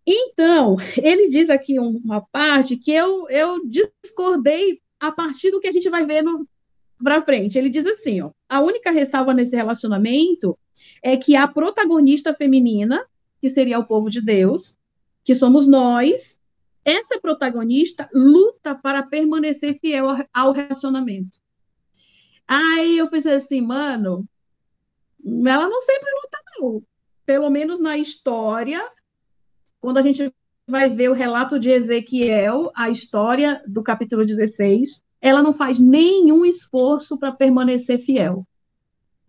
Então, 0.07 0.77
ele 0.97 1.29
diz 1.29 1.51
aqui 1.51 1.79
uma 1.79 2.21
parte 2.21 2.77
que 2.77 2.93
eu, 2.93 3.29
eu 3.29 3.61
discordei 3.67 4.81
a 5.01 5.11
partir 5.11 5.51
do 5.51 5.61
que 5.61 5.69
a 5.69 5.73
gente 5.73 5.89
vai 5.89 6.05
ver 6.07 6.25
para 7.03 7.23
frente. 7.23 7.59
Ele 7.59 7.69
diz 7.69 7.87
assim, 7.87 8.21
ó, 8.21 8.31
a 8.49 8.61
única 8.61 8.91
ressalva 8.91 9.35
nesse 9.35 9.57
relacionamento 9.57 10.59
é 11.03 11.17
que 11.17 11.37
a 11.37 11.47
protagonista 11.47 12.33
feminina, 12.35 13.05
que 13.41 13.49
seria 13.49 13.79
o 13.79 13.85
povo 13.85 14.09
de 14.09 14.21
Deus, 14.21 14.77
que 15.23 15.35
somos 15.35 15.67
nós, 15.67 16.39
essa 16.85 17.19
protagonista 17.21 18.09
luta 18.12 18.75
para 18.75 19.03
permanecer 19.03 19.79
fiel 19.81 20.07
ao 20.33 20.53
relacionamento. 20.53 21.38
Aí 22.47 22.99
eu 22.99 23.09
pensei 23.09 23.35
assim, 23.35 23.61
mano, 23.61 24.29
ela 25.25 25.69
não 25.69 25.81
sempre 25.81 26.11
luta, 26.23 26.38
não. 26.59 26.83
Pelo 27.25 27.50
menos 27.50 27.81
na 27.81 27.97
história, 27.97 28.87
quando 29.81 29.99
a 29.99 30.03
gente 30.03 30.31
vai 30.67 30.91
ver 30.91 31.11
o 31.11 31.14
relato 31.14 31.59
de 31.59 31.71
Ezequiel, 31.71 32.71
a 32.75 32.91
história 32.91 33.62
do 33.67 33.83
capítulo 33.83 34.25
16, 34.25 35.03
ela 35.21 35.43
não 35.43 35.55
faz 35.55 35.79
nenhum 35.79 36.45
esforço 36.45 37.19
para 37.19 37.33
permanecer 37.33 37.99
fiel. 38.00 38.47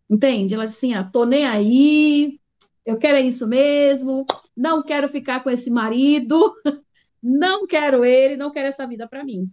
Entende? 0.10 0.54
Ela 0.54 0.66
assim: 0.66 0.94
ah, 0.94 1.04
tô 1.04 1.26
nem 1.26 1.46
aí, 1.46 2.40
eu 2.86 2.98
quero 2.98 3.18
é 3.18 3.22
isso 3.22 3.48
mesmo, 3.48 4.26
não 4.56 4.84
quero 4.84 5.10
ficar 5.10 5.42
com 5.44 5.50
esse 5.50 5.70
marido, 5.70 6.54
não 7.28 7.66
quero 7.66 8.06
ele, 8.06 8.38
não 8.38 8.52
quero 8.52 8.68
essa 8.68 8.86
vida 8.86 9.08
para 9.08 9.24
mim. 9.24 9.50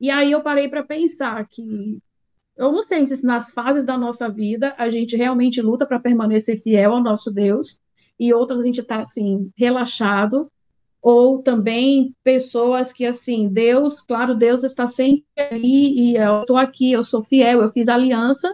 E 0.00 0.10
aí 0.10 0.32
eu 0.32 0.42
parei 0.42 0.68
para 0.68 0.82
pensar 0.82 1.46
que 1.46 1.98
eu 2.56 2.72
não 2.72 2.82
sei 2.82 3.06
se 3.06 3.24
nas 3.24 3.52
fases 3.52 3.84
da 3.84 3.96
nossa 3.96 4.28
vida 4.28 4.74
a 4.76 4.90
gente 4.90 5.16
realmente 5.16 5.62
luta 5.62 5.86
para 5.86 6.00
permanecer 6.00 6.60
fiel 6.60 6.92
ao 6.92 7.02
nosso 7.02 7.30
Deus 7.30 7.78
e 8.18 8.34
outras 8.34 8.58
a 8.58 8.64
gente 8.64 8.80
está 8.80 9.00
assim 9.00 9.52
relaxado 9.56 10.50
ou 11.00 11.40
também 11.40 12.12
pessoas 12.24 12.92
que 12.92 13.06
assim 13.06 13.48
Deus, 13.48 14.00
claro, 14.00 14.34
Deus 14.34 14.64
está 14.64 14.88
sempre 14.88 15.24
ali 15.36 16.10
e 16.10 16.16
eu 16.16 16.40
estou 16.40 16.56
aqui, 16.56 16.90
eu 16.90 17.04
sou 17.04 17.22
fiel, 17.22 17.62
eu 17.62 17.70
fiz 17.70 17.86
aliança. 17.88 18.52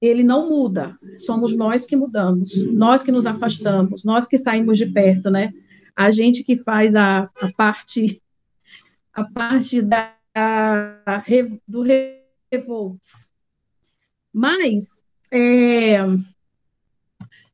Ele 0.00 0.22
não 0.22 0.48
muda, 0.48 0.96
somos 1.18 1.56
nós 1.56 1.86
que 1.86 1.96
mudamos, 1.96 2.54
nós 2.72 3.02
que 3.02 3.10
nos 3.10 3.26
afastamos, 3.26 4.04
nós 4.04 4.28
que 4.28 4.36
saímos 4.36 4.78
de 4.78 4.86
perto, 4.86 5.30
né? 5.30 5.52
A 5.96 6.10
gente 6.10 6.42
que 6.42 6.56
faz 6.56 6.94
a, 6.94 7.30
a 7.40 7.52
parte 7.56 8.20
a 9.12 9.24
parte 9.24 9.80
da, 9.80 10.12
a, 10.34 11.22
do 11.66 11.82
revolts. 12.50 13.30
Mas, 14.32 14.88
é, 15.30 15.98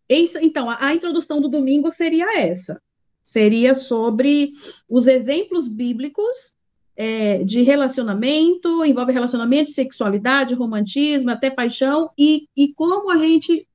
isso, 0.09 0.39
então, 0.39 0.71
a, 0.71 0.87
a 0.87 0.95
introdução 0.95 1.41
do 1.41 1.49
domingo 1.49 1.91
seria 1.91 2.41
essa. 2.41 2.81
Seria 3.23 3.75
sobre 3.75 4.53
os 4.89 5.07
exemplos 5.07 5.69
bíblicos 5.69 6.55
é, 6.97 7.45
de 7.45 7.63
relacionamento, 7.63 8.85
envolve 8.85 9.13
relacionamento, 9.13 9.71
sexualidade, 9.71 10.55
romantismo, 10.55 11.31
até 11.31 11.51
paixão, 11.51 12.11
e, 12.17 12.49
e 12.57 12.73
como 12.75 13.11
a 13.11 13.19
gente 13.19 13.67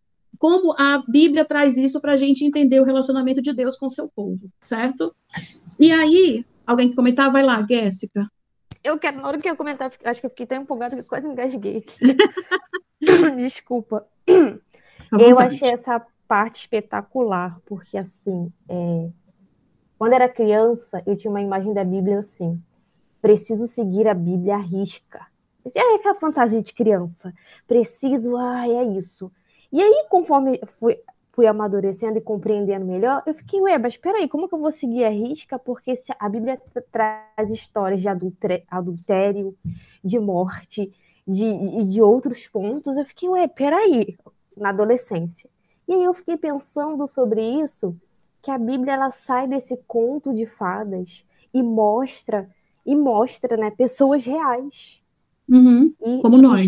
como 0.46 0.76
a 0.78 1.04
Bíblia 1.08 1.44
traz 1.44 1.76
isso 1.76 2.00
para 2.00 2.12
a 2.12 2.18
gente 2.18 2.46
entender 2.46 2.80
o 2.80 2.84
relacionamento 2.84 3.42
de 3.42 3.52
Deus 3.52 3.76
com 3.76 3.88
o 3.88 3.90
seu 3.90 4.08
povo, 4.08 4.48
certo? 4.62 5.12
E 5.80 5.92
aí, 5.92 6.46
alguém 6.68 6.90
que 6.90 6.96
comentar, 6.96 7.32
vai 7.32 7.42
lá, 7.42 7.66
Jéssica. 7.68 8.30
Eu 8.84 9.00
quero, 9.00 9.18
na 9.18 9.28
hora 9.28 9.40
que 9.40 9.50
eu 9.50 9.56
comentar, 9.56 9.92
acho 10.04 10.20
que 10.20 10.28
eu 10.28 10.30
fiquei 10.30 10.46
tão 10.46 10.62
empolgada 10.62 10.96
que 10.96 11.10
quase 11.10 11.28
engasguei 11.28 11.78
aqui. 11.78 11.98
Desculpa. 13.38 14.06
Eu 15.20 15.40
achei 15.40 15.72
essa 15.72 16.00
parte 16.28 16.60
espetacular, 16.60 17.60
porque 17.66 17.98
assim, 17.98 18.54
é... 18.70 19.10
quando 19.98 20.14
era 20.14 20.30
criança, 20.30 21.02
eu 21.08 21.18
tinha 21.18 21.32
uma 21.32 21.42
imagem 21.42 21.74
da 21.74 21.84
Bíblia 21.84 22.20
assim: 22.20 22.62
preciso 23.20 23.66
seguir 23.68 24.08
a 24.08 24.14
Bíblia 24.14 24.58
à 24.58 24.60
risca. 24.60 25.26
É 25.74 25.96
aquela 25.96 26.14
fantasia 26.14 26.62
de 26.62 26.72
criança. 26.72 27.34
Preciso, 27.68 28.38
ah, 28.38 28.70
é 28.70 28.84
isso. 28.84 29.32
E 29.76 29.82
aí, 29.84 30.06
conforme 30.10 30.58
fui, 30.66 30.98
fui 31.34 31.46
amadurecendo 31.46 32.18
e 32.18 32.22
compreendendo 32.22 32.86
melhor, 32.86 33.22
eu 33.26 33.34
fiquei, 33.34 33.60
ué, 33.60 33.78
mas 33.78 33.98
peraí, 33.98 34.26
como 34.26 34.48
que 34.48 34.56
eu 34.56 34.60
vou 34.60 34.72
seguir 34.72 35.04
a 35.04 35.10
risca? 35.10 35.60
Porque 35.60 35.98
se 35.98 36.14
a 36.18 36.30
Bíblia 36.30 36.62
traz 36.90 37.52
histórias 37.52 38.00
de 38.00 38.08
adultério, 38.08 39.54
de 40.02 40.18
morte, 40.18 40.94
de, 41.28 41.84
de 41.84 42.02
outros 42.02 42.48
pontos, 42.48 42.96
eu 42.96 43.04
fiquei, 43.04 43.28
ué, 43.28 43.50
peraí, 43.50 44.18
na 44.56 44.70
adolescência. 44.70 45.50
E 45.86 45.94
aí 45.94 46.06
eu 46.06 46.14
fiquei 46.14 46.38
pensando 46.38 47.06
sobre 47.06 47.42
isso, 47.62 47.94
que 48.42 48.50
a 48.50 48.58
Bíblia 48.58 48.94
ela 48.94 49.10
sai 49.10 49.46
desse 49.46 49.76
conto 49.86 50.34
de 50.34 50.46
fadas 50.46 51.26
e 51.54 51.62
mostra 51.62 52.50
e 52.86 52.96
mostra, 52.96 53.58
né, 53.58 53.72
pessoas 53.72 54.26
reais. 54.26 55.04
Uhum, 55.50 55.94
e, 56.02 56.22
como 56.22 56.38
e 56.38 56.42
nós. 56.42 56.62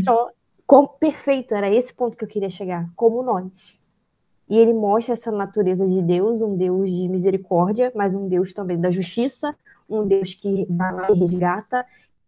Como, 0.67 0.89
perfeito, 0.89 1.55
era 1.55 1.73
esse 1.73 1.93
ponto 1.93 2.17
que 2.17 2.25
eu 2.25 2.27
queria 2.27 2.49
chegar, 2.49 2.89
como 2.93 3.23
nós. 3.23 3.79
E 4.49 4.57
ele 4.57 4.73
mostra 4.73 5.13
essa 5.13 5.31
natureza 5.31 5.87
de 5.87 6.01
Deus, 6.01 6.41
um 6.41 6.57
Deus 6.57 6.91
de 6.91 7.07
misericórdia, 7.07 7.91
mas 7.95 8.13
um 8.13 8.27
Deus 8.27 8.51
também 8.51 8.79
da 8.79 8.91
justiça, 8.91 9.55
um 9.89 10.05
Deus 10.05 10.33
que 10.33 10.67
vai 10.69 10.93
lá 10.93 11.09
e 11.09 11.13
resgata, 11.13 11.85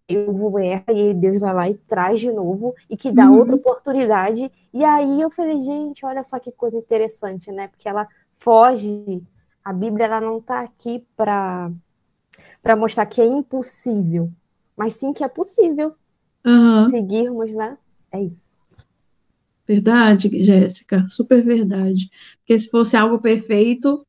eu 0.08 0.34
vou 0.34 0.58
errar, 0.58 0.86
e 0.88 1.14
Deus 1.14 1.40
vai 1.40 1.54
lá 1.54 1.70
e 1.70 1.76
traz 1.76 2.20
de 2.22 2.32
novo, 2.32 2.74
e 2.90 2.96
que 2.96 3.12
dá 3.12 3.30
uhum. 3.30 3.40
outra 3.40 3.56
oportunidade. 3.56 4.52
E 4.74 4.84
aí 4.86 5.22
eu 5.22 5.30
falei, 5.30 5.60
gente, 5.60 6.06
olha 6.06 6.24
só 6.24 6.40
que 6.40 6.52
coisa 6.52 6.78
interessante, 6.78 7.52
né? 7.52 7.68
Porque 7.68 7.88
ela 7.88 8.08
foge, 8.34 9.22
a 9.64 9.74
Bíblia 9.74 10.06
ela 10.06 10.22
não 10.22 10.38
está 10.38 10.62
aqui 10.62 11.06
para 11.16 11.70
para 12.62 12.76
mostrar 12.76 13.06
que 13.06 13.22
é 13.22 13.26
impossível, 13.26 14.30
mas 14.76 14.96
sim 14.96 15.14
que 15.14 15.24
é 15.24 15.30
possível 15.30 15.94
uhum. 16.46 16.90
seguirmos, 16.90 17.52
né? 17.52 17.78
É 18.12 18.24
isso. 18.24 18.50
Verdade, 19.68 20.30
Jéssica, 20.44 21.06
super 21.08 21.44
verdade. 21.44 22.10
Porque 22.40 22.58
se 22.58 22.70
fosse 22.70 22.98
algo 22.98 23.20
perfeito, 23.20 24.04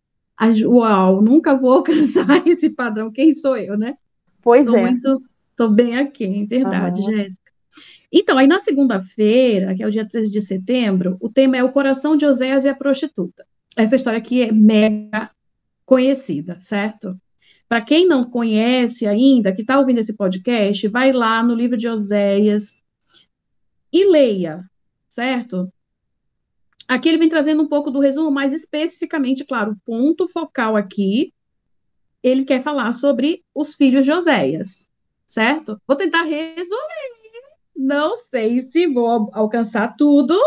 uau, 0.64 1.20
nunca 1.20 1.54
vou 1.54 1.74
alcançar 1.84 2.46
esse 2.46 2.70
padrão. 2.70 3.12
Quem 3.12 3.34
sou 3.34 3.56
eu, 3.56 3.76
né? 3.76 3.96
Pois 4.40 4.66
tô 4.66 4.76
é. 4.76 4.90
Muito, 4.90 5.22
tô 5.54 5.68
bem 5.68 5.98
aqui, 5.98 6.46
verdade, 6.46 7.02
uhum. 7.02 7.10
Jéssica. 7.10 7.40
Então, 8.12 8.38
aí 8.38 8.46
na 8.46 8.58
segunda-feira, 8.60 9.74
que 9.74 9.82
é 9.82 9.86
o 9.86 9.90
dia 9.90 10.08
13 10.08 10.32
de 10.32 10.42
setembro, 10.42 11.16
o 11.20 11.28
tema 11.28 11.56
é 11.56 11.62
o 11.62 11.70
coração 11.70 12.16
de 12.16 12.26
Oséias 12.26 12.64
e 12.64 12.68
a 12.68 12.74
prostituta. 12.74 13.46
Essa 13.76 13.96
história 13.96 14.18
aqui 14.18 14.42
é 14.42 14.50
mega 14.50 15.30
conhecida, 15.84 16.58
certo? 16.60 17.16
Para 17.68 17.82
quem 17.82 18.08
não 18.08 18.24
conhece 18.24 19.06
ainda, 19.06 19.52
que 19.52 19.60
está 19.60 19.78
ouvindo 19.78 19.98
esse 19.98 20.14
podcast, 20.14 20.88
vai 20.88 21.12
lá 21.12 21.42
no 21.42 21.54
livro 21.54 21.76
de 21.76 21.86
Oséias 21.86 22.79
e 23.92 24.04
leia, 24.04 24.64
certo? 25.10 25.72
Aqui 26.88 27.08
ele 27.08 27.18
vem 27.18 27.28
trazendo 27.28 27.62
um 27.62 27.68
pouco 27.68 27.90
do 27.90 28.00
resumo, 28.00 28.30
mais 28.30 28.52
especificamente, 28.52 29.44
claro, 29.44 29.72
o 29.72 29.80
ponto 29.84 30.26
focal 30.28 30.76
aqui, 30.76 31.32
ele 32.22 32.44
quer 32.44 32.62
falar 32.62 32.92
sobre 32.92 33.44
os 33.54 33.74
filhos 33.74 34.04
de 34.04 34.12
Oséias, 34.12 34.88
certo? 35.26 35.80
Vou 35.86 35.96
tentar 35.96 36.22
resumir. 36.22 37.20
Não 37.76 38.16
sei 38.16 38.60
se 38.60 38.86
vou 38.86 39.30
alcançar 39.32 39.96
tudo, 39.96 40.38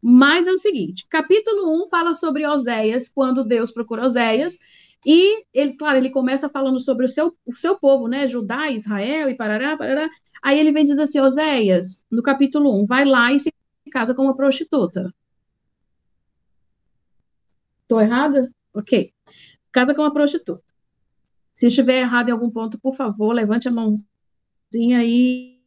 mas 0.00 0.46
é 0.46 0.52
o 0.52 0.58
seguinte: 0.58 1.06
capítulo 1.08 1.82
1 1.84 1.88
fala 1.88 2.14
sobre 2.14 2.46
Oséias, 2.46 3.08
quando 3.08 3.42
Deus 3.42 3.72
procura 3.72 4.04
Oséias, 4.04 4.58
e 5.04 5.44
ele, 5.52 5.74
claro, 5.76 5.98
ele 5.98 6.10
começa 6.10 6.48
falando 6.48 6.80
sobre 6.80 7.06
o 7.06 7.08
seu, 7.08 7.36
o 7.44 7.54
seu 7.54 7.78
povo, 7.78 8.08
né? 8.08 8.26
Judá, 8.26 8.70
Israel 8.70 9.28
e 9.30 9.36
parará, 9.36 9.76
parará. 9.76 10.08
Aí 10.42 10.58
ele 10.58 10.72
vem 10.72 10.84
dizendo 10.84 11.02
assim, 11.02 11.20
Oséias, 11.20 12.02
no 12.10 12.22
capítulo 12.22 12.82
1, 12.82 12.86
vai 12.86 13.04
lá 13.04 13.32
e 13.32 13.40
se 13.40 13.52
casa 13.90 14.14
com 14.14 14.22
uma 14.22 14.36
prostituta. 14.36 15.14
Estou 17.82 18.00
errada? 18.00 18.52
Ok. 18.74 19.12
Casa 19.70 19.94
com 19.94 20.02
uma 20.02 20.12
prostituta. 20.12 20.62
Se 21.54 21.68
estiver 21.68 22.00
errado 22.00 22.28
em 22.28 22.32
algum 22.32 22.50
ponto, 22.50 22.78
por 22.78 22.94
favor, 22.94 23.32
levante 23.32 23.68
a 23.68 23.70
mãozinha 23.70 24.98
aí 24.98 25.60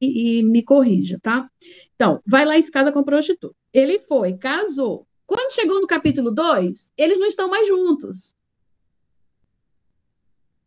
e, 0.00 0.38
e 0.38 0.42
me 0.42 0.62
corrija, 0.62 1.18
tá? 1.20 1.50
Então, 1.94 2.22
vai 2.26 2.44
lá 2.44 2.56
e 2.56 2.62
se 2.62 2.70
casa 2.70 2.92
com 2.92 3.00
a 3.00 3.04
prostituta. 3.04 3.54
Ele 3.72 3.98
foi, 4.00 4.38
casou. 4.38 5.06
Quando 5.26 5.52
chegou 5.52 5.80
no 5.80 5.86
capítulo 5.86 6.30
2, 6.30 6.92
eles 6.96 7.18
não 7.18 7.26
estão 7.26 7.50
mais 7.50 7.66
juntos. 7.68 8.34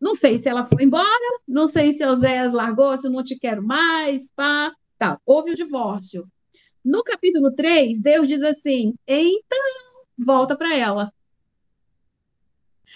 Não 0.02 0.16
sei 0.16 0.36
se 0.36 0.48
ela 0.48 0.66
foi 0.66 0.82
embora, 0.82 1.40
não 1.46 1.68
sei 1.68 1.92
se 1.92 2.04
Oséias 2.04 2.52
largou, 2.52 2.98
se 2.98 3.06
eu 3.06 3.10
não 3.12 3.22
te 3.22 3.38
quero 3.38 3.62
mais, 3.62 4.28
pá, 4.34 4.74
tá. 4.98 5.16
Houve 5.24 5.52
o 5.52 5.54
divórcio. 5.54 6.26
No 6.84 7.04
capítulo 7.04 7.54
3, 7.54 8.00
Deus 8.00 8.26
diz 8.26 8.42
assim: 8.42 8.96
então, 9.06 9.58
volta 10.18 10.56
para 10.56 10.76
ela. 10.76 11.12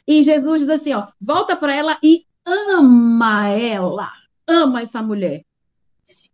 E 0.05 0.21
Jesus 0.25 0.62
diz 0.62 0.69
assim: 0.69 0.95
ó, 0.95 1.07
volta 1.21 1.55
para 1.55 1.77
ela 1.77 1.97
e 2.03 2.27
ama 2.45 3.51
ela, 3.51 4.11
ama 4.45 4.83
essa 4.83 5.01
mulher. 5.01 5.45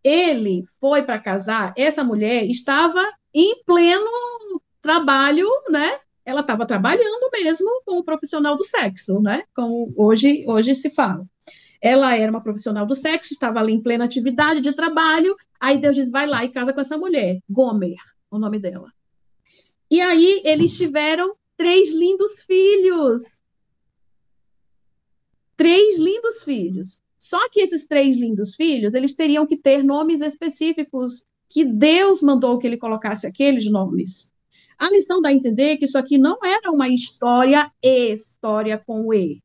Ele 0.02 0.64
foi 0.80 1.02
para 1.02 1.20
casar, 1.20 1.74
essa 1.76 2.02
mulher 2.02 2.48
estava 2.48 3.06
em 3.34 3.62
pleno 3.64 4.08
trabalho, 4.80 5.46
né? 5.68 6.00
Ela 6.24 6.40
estava 6.40 6.66
trabalhando 6.66 7.30
mesmo 7.32 7.68
como 7.84 8.04
profissional 8.04 8.56
do 8.56 8.64
sexo, 8.64 9.20
né? 9.20 9.44
Como 9.54 9.92
hoje, 9.96 10.44
hoje 10.46 10.74
se 10.74 10.90
fala. 10.90 11.26
Ela 11.80 12.16
era 12.16 12.30
uma 12.30 12.42
profissional 12.42 12.86
do 12.86 12.94
sexo, 12.94 13.32
estava 13.32 13.58
ali 13.58 13.72
em 13.72 13.82
plena 13.82 14.04
atividade 14.04 14.60
de 14.60 14.72
trabalho. 14.72 15.36
Aí 15.60 15.78
Deus 15.78 15.96
diz: 15.96 16.10
vai 16.10 16.26
lá 16.26 16.44
e 16.44 16.50
casa 16.50 16.72
com 16.72 16.80
essa 16.80 16.96
mulher, 16.96 17.40
Gomer, 17.50 17.96
o 18.30 18.38
nome 18.38 18.58
dela. 18.58 18.92
E 19.90 20.00
aí 20.00 20.40
eles 20.44 20.76
tiveram 20.76 21.34
três 21.56 21.92
lindos 21.92 22.42
filhos. 22.42 23.22
Três 25.56 25.98
lindos 25.98 26.42
filhos. 26.42 27.00
Só 27.18 27.48
que 27.50 27.60
esses 27.60 27.86
três 27.86 28.16
lindos 28.16 28.54
filhos, 28.54 28.94
eles 28.94 29.14
teriam 29.14 29.46
que 29.46 29.56
ter 29.56 29.84
nomes 29.84 30.20
específicos 30.20 31.22
que 31.48 31.64
Deus 31.64 32.22
mandou 32.22 32.58
que 32.58 32.66
ele 32.66 32.78
colocasse 32.78 33.26
aqueles 33.26 33.70
nomes. 33.70 34.31
A 34.82 34.90
lição 34.90 35.22
dá 35.22 35.28
a 35.28 35.32
entender 35.32 35.76
que 35.76 35.84
isso 35.84 35.96
aqui 35.96 36.18
não 36.18 36.44
era 36.44 36.68
uma 36.72 36.88
história 36.88 37.70
história 37.80 38.76
com 38.84 39.14
E. 39.14 39.40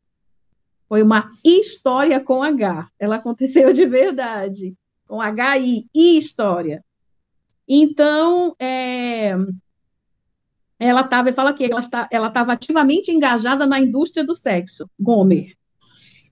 Foi 0.89 1.03
uma 1.03 1.31
história 1.45 2.19
com 2.19 2.41
H. 2.41 2.89
Ela 2.97 3.17
aconteceu 3.17 3.71
de 3.71 3.85
verdade. 3.85 4.75
Com 5.05 5.21
H-I, 5.21 5.85
história. 5.93 6.83
Então, 7.67 8.55
é, 8.59 9.35
ela 10.79 11.01
estava, 11.01 11.31
fala 11.31 11.51
aqui, 11.51 11.65
ela 11.65 11.81
ela 12.09 12.29
estava 12.29 12.53
ativamente 12.53 13.11
engajada 13.11 13.67
na 13.67 13.79
indústria 13.79 14.25
do 14.25 14.33
sexo, 14.33 14.89
Gomer. 14.99 15.55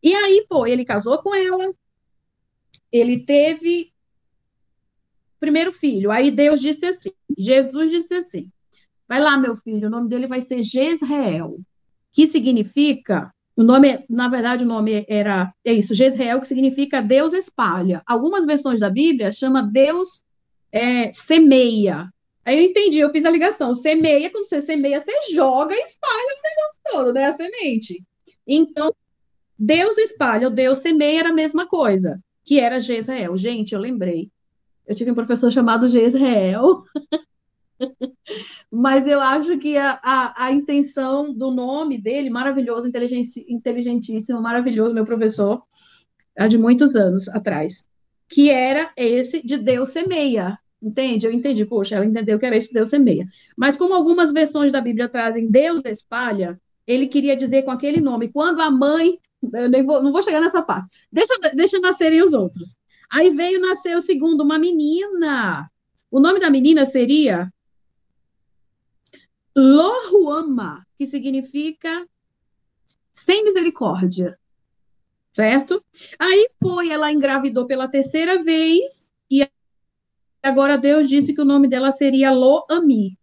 E 0.01 0.15
aí 0.15 0.47
foi, 0.49 0.71
ele 0.71 0.83
casou 0.83 1.19
com 1.19 1.35
ela, 1.35 1.71
ele 2.91 3.19
teve 3.19 3.93
primeiro 5.39 5.71
filho. 5.71 6.09
Aí 6.09 6.31
Deus 6.31 6.59
disse 6.59 6.87
assim, 6.87 7.11
Jesus 7.37 7.91
disse 7.91 8.15
assim: 8.15 8.51
Vai 9.07 9.19
lá, 9.19 9.37
meu 9.37 9.55
filho, 9.55 9.87
o 9.87 9.91
nome 9.91 10.09
dele 10.09 10.27
vai 10.27 10.41
ser 10.41 10.63
Jezreel, 10.63 11.59
que 12.11 12.25
significa, 12.25 13.31
o 13.55 13.63
nome, 13.63 14.03
na 14.09 14.27
verdade, 14.27 14.63
o 14.63 14.67
nome 14.67 15.05
era, 15.07 15.53
é 15.63 15.73
isso, 15.73 15.93
Jezreel, 15.93 16.41
que 16.41 16.47
significa 16.47 17.01
Deus 17.01 17.33
espalha. 17.33 18.01
Algumas 18.05 18.45
versões 18.45 18.79
da 18.79 18.89
Bíblia 18.89 19.31
chama 19.31 19.61
Deus 19.61 20.23
é, 20.71 21.13
semeia. 21.13 22.09
Aí 22.43 22.57
eu 22.57 22.69
entendi, 22.69 22.99
eu 22.99 23.11
fiz 23.11 23.25
a 23.25 23.29
ligação. 23.29 23.73
Semeia, 23.73 24.29
quando 24.29 24.45
você 24.45 24.61
semeia, 24.61 24.99
você 24.99 25.11
joga 25.33 25.73
e 25.73 25.79
espalha 25.79 26.35
o 26.35 26.43
negócio 26.43 26.79
todo, 26.91 27.13
né? 27.13 27.25
A 27.25 27.33
semente. 27.33 28.03
Então, 28.45 28.93
Deus 29.57 29.97
espalha, 29.97 30.47
o 30.47 30.51
Deus 30.51 30.79
semeia 30.79 31.21
era 31.21 31.29
a 31.29 31.33
mesma 31.33 31.65
coisa, 31.67 32.19
que 32.43 32.59
era 32.59 32.79
Jezreel. 32.79 33.37
Gente, 33.37 33.73
eu 33.73 33.79
lembrei. 33.79 34.29
Eu 34.85 34.95
tive 34.95 35.11
um 35.11 35.15
professor 35.15 35.51
chamado 35.51 35.89
Jezreel. 35.89 36.83
Mas 38.71 39.07
eu 39.07 39.19
acho 39.19 39.57
que 39.57 39.77
a, 39.77 39.99
a, 40.03 40.45
a, 40.45 40.51
intenção 40.51 41.33
do 41.33 41.51
nome 41.51 41.97
dele, 41.97 42.29
maravilhoso, 42.29 42.89
inteligentíssimo, 43.47 44.41
maravilhoso, 44.41 44.93
meu 44.93 45.05
professor, 45.05 45.63
há 46.37 46.47
de 46.47 46.57
muitos 46.57 46.95
anos 46.95 47.27
atrás, 47.29 47.87
que 48.27 48.49
era 48.49 48.91
esse 48.95 49.45
de 49.45 49.57
Deus 49.57 49.89
semeia. 49.89 50.57
Entende? 50.81 51.25
Eu 51.25 51.31
entendi, 51.31 51.65
poxa, 51.65 51.95
ela 51.95 52.05
entendeu 52.05 52.37
que 52.37 52.45
era 52.45 52.57
esse 52.57 52.71
Deus 52.71 52.89
semeia. 52.89 53.27
Mas 53.57 53.75
como 53.75 53.93
algumas 53.93 54.31
versões 54.31 54.71
da 54.71 54.81
Bíblia 54.81 55.09
trazem 55.09 55.49
Deus 55.49 55.83
espalha, 55.85 56.59
ele 56.85 57.07
queria 57.07 57.35
dizer 57.35 57.63
com 57.63 57.71
aquele 57.71 57.99
nome, 57.99 58.29
quando 58.29 58.61
a 58.61 58.69
mãe, 58.69 59.17
eu 59.53 59.69
nem 59.69 59.83
vou, 59.83 60.03
não 60.03 60.11
vou 60.11 60.21
chegar 60.21 60.41
nessa 60.41 60.61
parte, 60.61 60.87
deixa, 61.11 61.33
deixa 61.55 61.79
nascerem 61.79 62.21
os 62.21 62.33
outros. 62.33 62.75
Aí 63.09 63.31
veio 63.31 63.59
nascer 63.59 63.95
o 63.95 64.01
segundo, 64.01 64.41
uma 64.41 64.59
menina. 64.59 65.69
O 66.11 66.19
nome 66.19 66.39
da 66.39 66.49
menina 66.49 66.85
seria 66.85 67.51
Lohuama, 69.55 70.85
que 70.97 71.05
significa 71.05 72.05
sem 73.13 73.45
misericórdia, 73.45 74.37
certo? 75.33 75.83
Aí 76.19 76.49
foi, 76.61 76.89
ela 76.89 77.11
engravidou 77.11 77.65
pela 77.65 77.87
terceira 77.87 78.43
vez 78.43 79.09
e 79.31 79.47
agora 80.43 80.77
Deus 80.77 81.07
disse 81.07 81.33
que 81.33 81.41
o 81.41 81.45
nome 81.45 81.67
dela 81.69 81.91
seria 81.91 82.31
Lo-Ami, 82.31 83.17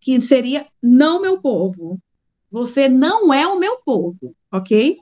que 0.00 0.20
seria 0.20 0.66
não 0.80 1.20
meu 1.20 1.40
povo. 1.40 2.00
Você 2.50 2.88
não 2.88 3.32
é 3.32 3.46
o 3.46 3.58
meu 3.58 3.78
povo, 3.84 4.34
ok? 4.52 4.98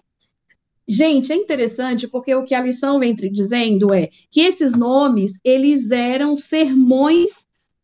Gente, 0.86 1.32
é 1.32 1.36
interessante 1.36 2.08
porque 2.08 2.34
o 2.34 2.44
que 2.44 2.54
a 2.54 2.62
lição 2.62 2.98
vem 2.98 3.14
dizendo 3.14 3.92
é 3.92 4.08
que 4.30 4.40
esses 4.40 4.72
nomes, 4.72 5.38
eles 5.44 5.90
eram 5.90 6.34
sermões 6.34 7.28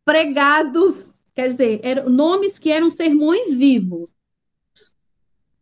pregados 0.04 1.13
Quer 1.34 1.48
dizer, 1.48 1.80
eram 1.82 2.08
nomes 2.08 2.58
que 2.58 2.70
eram 2.70 2.90
sermões 2.90 3.52
vivos. 3.52 4.10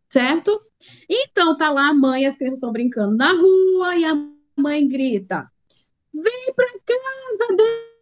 Certo? 0.09 0.61
Então 1.09 1.57
tá 1.57 1.71
lá 1.71 1.89
a 1.89 1.93
mãe, 1.93 2.25
as 2.25 2.35
crianças 2.35 2.57
estão 2.57 2.71
brincando 2.71 3.15
na 3.15 3.31
rua 3.31 3.95
e 3.95 4.05
a 4.05 4.13
mãe 4.55 4.87
grita: 4.87 5.51
Vem 6.13 6.53
para 6.53 6.79
casa, 6.79 7.55
Deus! 7.55 7.93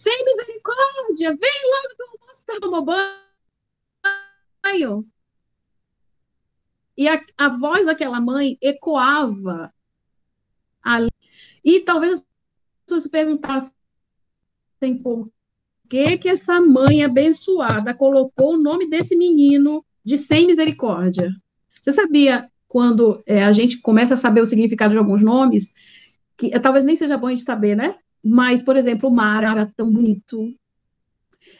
sem 0.00 0.24
misericórdia, 0.24 1.36
vem 1.36 1.60
logo 1.64 1.94
que 1.94 2.02
o 2.02 2.32
está 2.32 2.58
tomando 2.58 2.86
banho. 4.64 5.06
E 6.96 7.06
a, 7.06 7.22
a 7.36 7.48
voz 7.50 7.84
daquela 7.84 8.18
mãe 8.18 8.56
ecoava 8.62 9.74
ali. 10.82 11.10
E 11.62 11.80
talvez 11.80 12.14
as 12.14 12.26
pessoas 12.86 13.02
se 13.02 13.10
perguntassem 13.10 13.72
por 15.02 15.30
que, 15.90 16.16
que 16.18 16.28
essa 16.28 16.60
mãe 16.60 17.02
abençoada 17.02 17.92
colocou 17.92 18.54
o 18.54 18.62
nome 18.62 18.88
desse 18.88 19.16
menino 19.16 19.84
de 20.04 20.16
sem 20.16 20.46
misericórdia. 20.46 21.34
Você 21.82 21.92
sabia 21.92 22.48
quando 22.68 23.20
é, 23.26 23.42
a 23.42 23.50
gente 23.50 23.78
começa 23.78 24.14
a 24.14 24.16
saber 24.16 24.40
o 24.40 24.46
significado 24.46 24.92
de 24.92 24.98
alguns 24.98 25.20
nomes, 25.20 25.72
que 26.38 26.48
talvez 26.60 26.84
nem 26.84 26.94
seja 26.94 27.18
bom 27.18 27.26
a 27.26 27.30
gente 27.30 27.42
saber, 27.42 27.76
né? 27.76 27.96
Mas, 28.24 28.62
por 28.62 28.76
exemplo, 28.76 29.10
Mara 29.10 29.50
era 29.50 29.72
tão 29.76 29.90
bonito. 29.90 30.54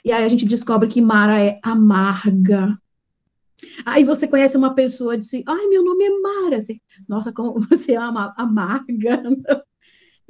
E 0.05 0.13
aí 0.13 0.23
a 0.25 0.29
gente 0.29 0.45
descobre 0.45 0.89
que 0.89 1.01
Mara 1.01 1.43
é 1.43 1.59
amarga. 1.61 2.79
Aí 3.85 4.05
você 4.05 4.29
conhece 4.29 4.57
uma 4.57 4.75
pessoa 4.75 5.17
e 5.17 5.19
diz 5.19 5.27
assim, 5.27 5.43
ai, 5.45 5.67
meu 5.67 5.85
nome 5.85 6.05
é 6.05 6.21
Mara. 6.21 6.57
Assim, 6.57 6.81
Nossa, 7.09 7.33
como 7.33 7.67
você 7.69 7.97
ama 7.97 8.33
amarga. 8.37 9.23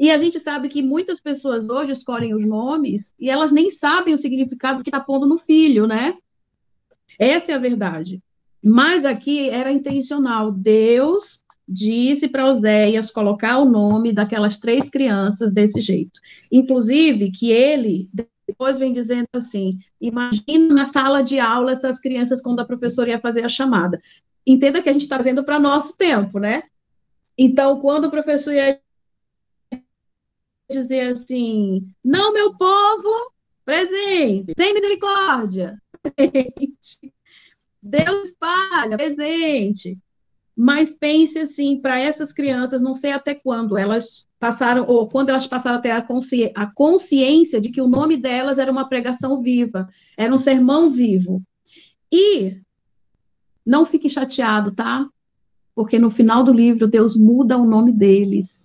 E 0.00 0.10
a 0.10 0.16
gente 0.16 0.40
sabe 0.40 0.70
que 0.70 0.80
muitas 0.80 1.20
pessoas 1.20 1.68
hoje 1.68 1.92
escolhem 1.92 2.32
os 2.32 2.42
nomes 2.42 3.12
e 3.20 3.28
elas 3.28 3.52
nem 3.52 3.68
sabem 3.68 4.14
o 4.14 4.16
significado 4.18 4.82
que 4.82 4.88
está 4.88 4.98
pondo 4.98 5.26
no 5.26 5.36
filho, 5.36 5.86
né? 5.86 6.14
Essa 7.18 7.52
é 7.52 7.54
a 7.54 7.58
verdade. 7.58 8.22
Mas 8.64 9.04
aqui 9.04 9.50
era 9.50 9.70
intencional. 9.70 10.50
Deus 10.50 11.42
disse 11.68 12.28
para 12.28 12.50
Oséias 12.50 13.10
colocar 13.10 13.58
o 13.58 13.66
nome 13.66 14.10
daquelas 14.10 14.56
três 14.56 14.88
crianças 14.88 15.52
desse 15.52 15.80
jeito. 15.80 16.18
Inclusive, 16.50 17.30
que 17.30 17.52
ele 17.52 18.08
depois 18.48 18.78
vem 18.78 18.94
dizendo 18.94 19.28
assim: 19.34 19.78
imagina 20.00 20.74
na 20.74 20.86
sala 20.86 21.20
de 21.20 21.38
aula 21.38 21.72
essas 21.72 22.00
crianças 22.00 22.40
quando 22.40 22.60
a 22.60 22.64
professora 22.64 23.10
ia 23.10 23.18
fazer 23.18 23.44
a 23.44 23.48
chamada. 23.48 24.00
Entenda 24.46 24.80
que 24.80 24.88
a 24.88 24.92
gente 24.94 25.02
está 25.02 25.16
trazendo 25.16 25.44
para 25.44 25.60
nosso 25.60 25.94
tempo, 25.94 26.38
né? 26.38 26.62
Então, 27.36 27.78
quando 27.82 28.06
o 28.06 28.10
professor 28.10 28.54
ia 28.54 28.80
dizer 30.70 31.12
assim: 31.12 31.86
não, 32.04 32.32
meu 32.32 32.56
povo, 32.56 33.32
presente, 33.64 34.52
sem 34.56 34.74
misericórdia, 34.74 35.80
presente. 36.02 37.12
Deus 37.82 38.28
espalha, 38.28 38.96
presente. 38.96 39.98
Mas 40.56 40.92
pense 40.92 41.38
assim, 41.38 41.80
para 41.80 41.98
essas 41.98 42.32
crianças, 42.32 42.82
não 42.82 42.94
sei 42.94 43.12
até 43.12 43.34
quando 43.34 43.78
elas 43.78 44.26
passaram, 44.38 44.86
ou 44.86 45.08
quando 45.08 45.30
elas 45.30 45.46
passaram 45.46 45.78
a 45.78 45.80
ter 45.80 45.90
a, 45.90 46.02
consci 46.02 46.52
a 46.54 46.66
consciência 46.66 47.60
de 47.60 47.70
que 47.70 47.80
o 47.80 47.88
nome 47.88 48.16
delas 48.16 48.58
era 48.58 48.70
uma 48.70 48.88
pregação 48.88 49.40
viva, 49.40 49.88
era 50.16 50.34
um 50.34 50.38
sermão 50.38 50.90
vivo. 50.90 51.42
E 52.12 52.60
não 53.64 53.86
fique 53.86 54.08
chateado, 54.08 54.72
tá? 54.72 55.08
Porque 55.74 55.98
no 55.98 56.10
final 56.10 56.42
do 56.42 56.52
livro, 56.52 56.88
Deus 56.88 57.16
muda 57.16 57.56
o 57.56 57.64
nome 57.64 57.92
deles. 57.92 58.59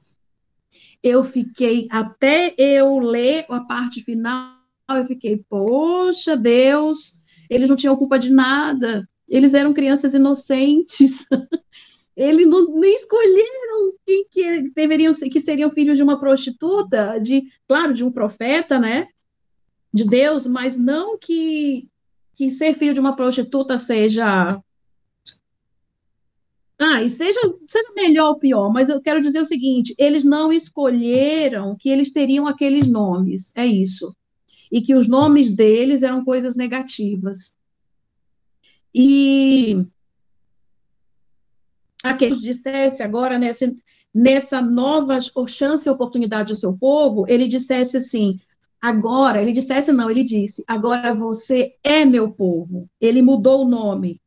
Eu 1.08 1.24
fiquei, 1.24 1.88
até 1.92 2.56
eu 2.58 2.98
ler 2.98 3.46
a 3.48 3.60
parte 3.60 4.02
final, 4.02 4.56
eu 4.90 5.06
fiquei, 5.06 5.38
poxa, 5.48 6.36
Deus, 6.36 7.20
eles 7.48 7.70
não 7.70 7.76
tinham 7.76 7.96
culpa 7.96 8.18
de 8.18 8.32
nada, 8.32 9.08
eles 9.30 9.54
eram 9.54 9.72
crianças 9.72 10.16
inocentes. 10.16 11.28
Eles 12.18 12.48
não, 12.48 12.80
nem 12.80 12.96
escolheram 12.96 13.94
quem 14.06 14.26
que 14.32 14.72
deveriam 14.74 15.14
ser, 15.14 15.30
que 15.30 15.42
seriam 15.42 15.70
filhos 15.70 15.98
de 15.98 16.04
uma 16.04 16.18
prostituta, 16.18 17.20
de, 17.20 17.44
claro, 17.68 17.94
de 17.94 18.06
um 18.06 18.12
profeta, 18.12 18.80
né? 18.80 19.10
De 19.94 20.06
Deus, 20.06 20.48
mas 20.48 20.78
não 20.78 21.18
que, 21.18 21.90
que 22.34 22.50
ser 22.50 22.74
filho 22.76 22.94
de 22.94 23.02
uma 23.02 23.18
prostituta 23.18 23.78
seja 23.78 24.58
ah, 26.78 27.02
e 27.02 27.10
seja, 27.10 27.40
seja 27.68 27.94
melhor 27.96 28.30
ou 28.30 28.40
pior, 28.40 28.70
mas 28.72 28.90
eu 28.90 29.02
quero 29.02 29.22
dizer 29.22 29.40
o 29.40 29.46
seguinte: 29.46 29.96
eles 29.98 30.24
não 30.24 30.52
escolheram 30.52 31.76
que 31.78 31.90
eles 31.90 32.12
teriam 32.12 32.48
aqueles 32.48 32.88
nomes, 32.88 33.52
é 33.56 33.66
isso. 33.66 34.16
E 34.72 34.82
que 34.82 34.94
os 34.94 35.08
nomes 35.08 35.56
deles 35.56 36.04
eram 36.04 36.26
coisas 36.26 36.58
negativas. 36.58 37.58
E 38.94 39.86
a 42.04 42.14
que 42.14 42.30
nos 42.30 42.42
dissesse 42.42 43.02
agora, 43.02 43.40
nessa, 43.40 43.74
nessa 44.14 44.62
nova 44.62 45.20
chance 45.48 45.88
e 45.88 45.92
oportunidade 45.92 46.54
do 46.54 46.60
seu 46.60 46.74
povo, 46.78 47.26
ele 47.28 47.48
dissesse 47.48 47.98
assim, 47.98 48.40
agora, 48.82 49.42
ele 49.42 49.54
dissesse 49.54 49.92
não, 49.92 50.12
ele 50.12 50.24
disse, 50.24 50.64
agora 50.68 51.14
você 51.14 51.74
é 51.84 52.04
meu 52.04 52.32
povo. 52.32 52.90
Ele 53.00 53.22
mudou 53.22 53.64
o 53.64 53.70
nome. 53.70 54.22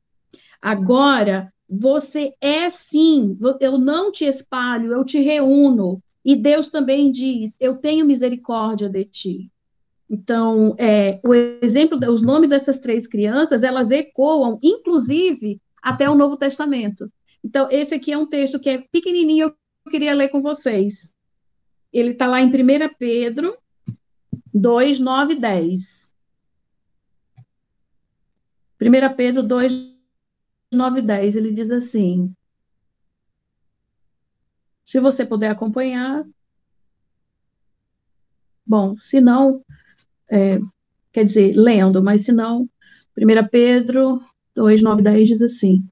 Agora 0.61 1.53
você 1.69 2.35
é 2.41 2.71
sim, 2.71 3.37
eu 3.61 3.77
não 3.77 4.11
te 4.11 4.25
espalho, 4.25 4.93
eu 4.93 5.05
te 5.05 5.21
reúno. 5.21 6.03
E 6.25 6.35
Deus 6.35 6.69
também 6.69 7.11
diz, 7.11 7.57
eu 7.61 7.77
tenho 7.77 8.07
misericórdia 8.07 8.89
de 8.89 9.05
ti. 9.05 9.51
Então, 10.11 10.75
é, 10.79 11.21
o 11.23 11.35
exemplo, 11.35 11.99
os 12.11 12.23
nomes 12.23 12.51
dessas 12.51 12.79
três 12.79 13.07
crianças, 13.07 13.63
elas 13.63 13.91
ecoam, 13.91 14.59
inclusive, 14.63 15.61
até 15.83 16.09
o 16.09 16.15
Novo 16.15 16.37
Testamento. 16.37 17.13
Então, 17.45 17.69
esse 17.71 17.95
aqui 17.95 18.13
é 18.13 18.19
um 18.19 18.27
texto 18.27 18.59
que 18.59 18.71
é 18.71 18.79
pequenininho, 18.79 19.49
eu 19.49 19.91
queria 19.91 20.15
ler 20.15 20.29
com 20.29 20.41
vocês. 20.41 21.15
Ele 21.93 22.11
está 22.11 22.27
lá 22.27 22.41
em 22.41 22.47
1 22.47 22.95
Pedro 22.99 23.57
2, 24.55 24.99
9 24.99 25.35
e 25.35 25.41
10. 25.41 26.15
1 28.81 29.17
Pedro 29.17 29.43
2, 29.43 29.73
9 30.73 31.01
e 31.01 31.03
10, 31.03 31.37
ele 31.37 31.53
diz 31.53 31.71
assim. 31.71 32.35
Se 34.85 35.01
você 35.01 35.25
puder 35.25 35.51
acompanhar. 35.51 36.25
Bom, 38.67 38.97
se 39.01 39.21
não, 39.21 39.65
é, 40.31 40.59
quer 41.13 41.25
dizer, 41.25 41.55
lendo, 41.57 42.03
mas 42.03 42.25
se 42.25 42.33
não, 42.33 42.69
1 43.17 43.49
Pedro 43.51 44.23
2, 44.55 44.83
9 44.83 45.01
e 45.01 45.05
10 45.05 45.29
diz 45.29 45.43
assim 45.43 45.89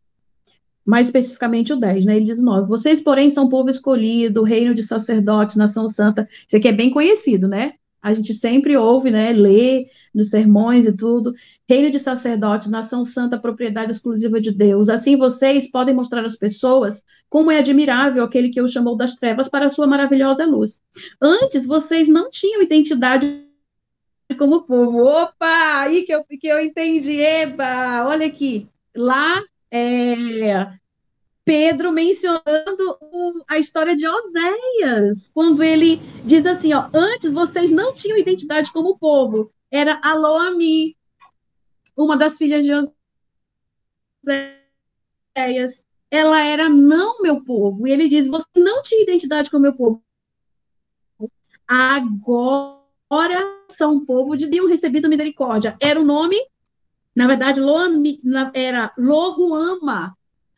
mais 0.86 1.06
especificamente 1.06 1.72
o 1.72 1.76
10, 1.76 2.06
né? 2.06 2.16
Ele 2.16 2.26
diz 2.26 2.40
9. 2.40 2.68
Vocês, 2.68 3.02
porém, 3.02 3.28
são 3.28 3.48
povo 3.48 3.68
escolhido, 3.68 4.44
reino 4.44 4.72
de 4.72 4.84
sacerdotes, 4.84 5.56
nação 5.56 5.88
santa. 5.88 6.28
Isso 6.46 6.56
aqui 6.56 6.68
é 6.68 6.72
bem 6.72 6.90
conhecido, 6.90 7.48
né? 7.48 7.74
A 8.06 8.14
gente 8.14 8.32
sempre 8.32 8.76
ouve, 8.76 9.10
né? 9.10 9.32
Lê 9.32 9.88
nos 10.14 10.30
sermões 10.30 10.86
e 10.86 10.96
tudo. 10.96 11.34
Reino 11.68 11.90
de 11.90 11.98
sacerdotes, 11.98 12.68
nação 12.68 13.04
santa, 13.04 13.36
propriedade 13.36 13.90
exclusiva 13.90 14.40
de 14.40 14.52
Deus. 14.52 14.88
Assim 14.88 15.16
vocês 15.16 15.68
podem 15.68 15.92
mostrar 15.92 16.24
às 16.24 16.36
pessoas 16.36 17.02
como 17.28 17.50
é 17.50 17.58
admirável 17.58 18.22
aquele 18.22 18.50
que 18.50 18.62
o 18.62 18.68
chamou 18.68 18.96
das 18.96 19.16
trevas 19.16 19.48
para 19.48 19.66
a 19.66 19.70
sua 19.70 19.88
maravilhosa 19.88 20.46
luz. 20.46 20.80
Antes, 21.20 21.66
vocês 21.66 22.08
não 22.08 22.30
tinham 22.30 22.62
identidade 22.62 23.42
como 24.38 24.62
povo. 24.62 25.02
Opa! 25.02 25.80
Aí 25.80 26.04
que 26.04 26.14
eu, 26.14 26.22
que 26.22 26.46
eu 26.46 26.60
entendi. 26.60 27.20
Eba! 27.20 28.06
Olha 28.06 28.28
aqui. 28.28 28.68
Lá 28.94 29.42
é, 29.68 30.14
Pedro 31.46 31.92
mencionando 31.92 32.98
o, 33.00 33.44
a 33.46 33.56
história 33.56 33.94
de 33.94 34.04
Oséias, 34.04 35.30
quando 35.32 35.62
ele 35.62 35.98
diz 36.24 36.44
assim, 36.44 36.74
ó, 36.74 36.90
antes 36.92 37.32
vocês 37.32 37.70
não 37.70 37.94
tinham 37.94 38.18
identidade 38.18 38.72
como 38.72 38.98
povo, 38.98 39.52
era 39.70 40.00
Aloami, 40.02 40.96
uma 41.96 42.16
das 42.16 42.36
filhas 42.36 42.64
de 42.64 42.72
Oséias, 44.26 45.84
ela 46.10 46.44
era 46.44 46.68
não 46.68 47.22
meu 47.22 47.44
povo, 47.44 47.86
e 47.86 47.92
ele 47.92 48.08
diz, 48.08 48.26
você 48.26 48.48
não 48.56 48.82
tinha 48.82 49.04
identidade 49.04 49.48
como 49.48 49.62
meu 49.62 49.76
povo, 49.76 50.02
agora 51.68 53.38
são 53.68 54.04
povo 54.04 54.36
de 54.36 54.48
Deus 54.48 54.68
recebido 54.68 55.08
misericórdia, 55.08 55.76
era 55.80 56.00
o 56.00 56.04
nome 56.04 56.36
na 57.14 57.26
verdade, 57.26 57.62
Loami, 57.62 58.20
era 58.52 58.92
Lohuama. 58.98 60.15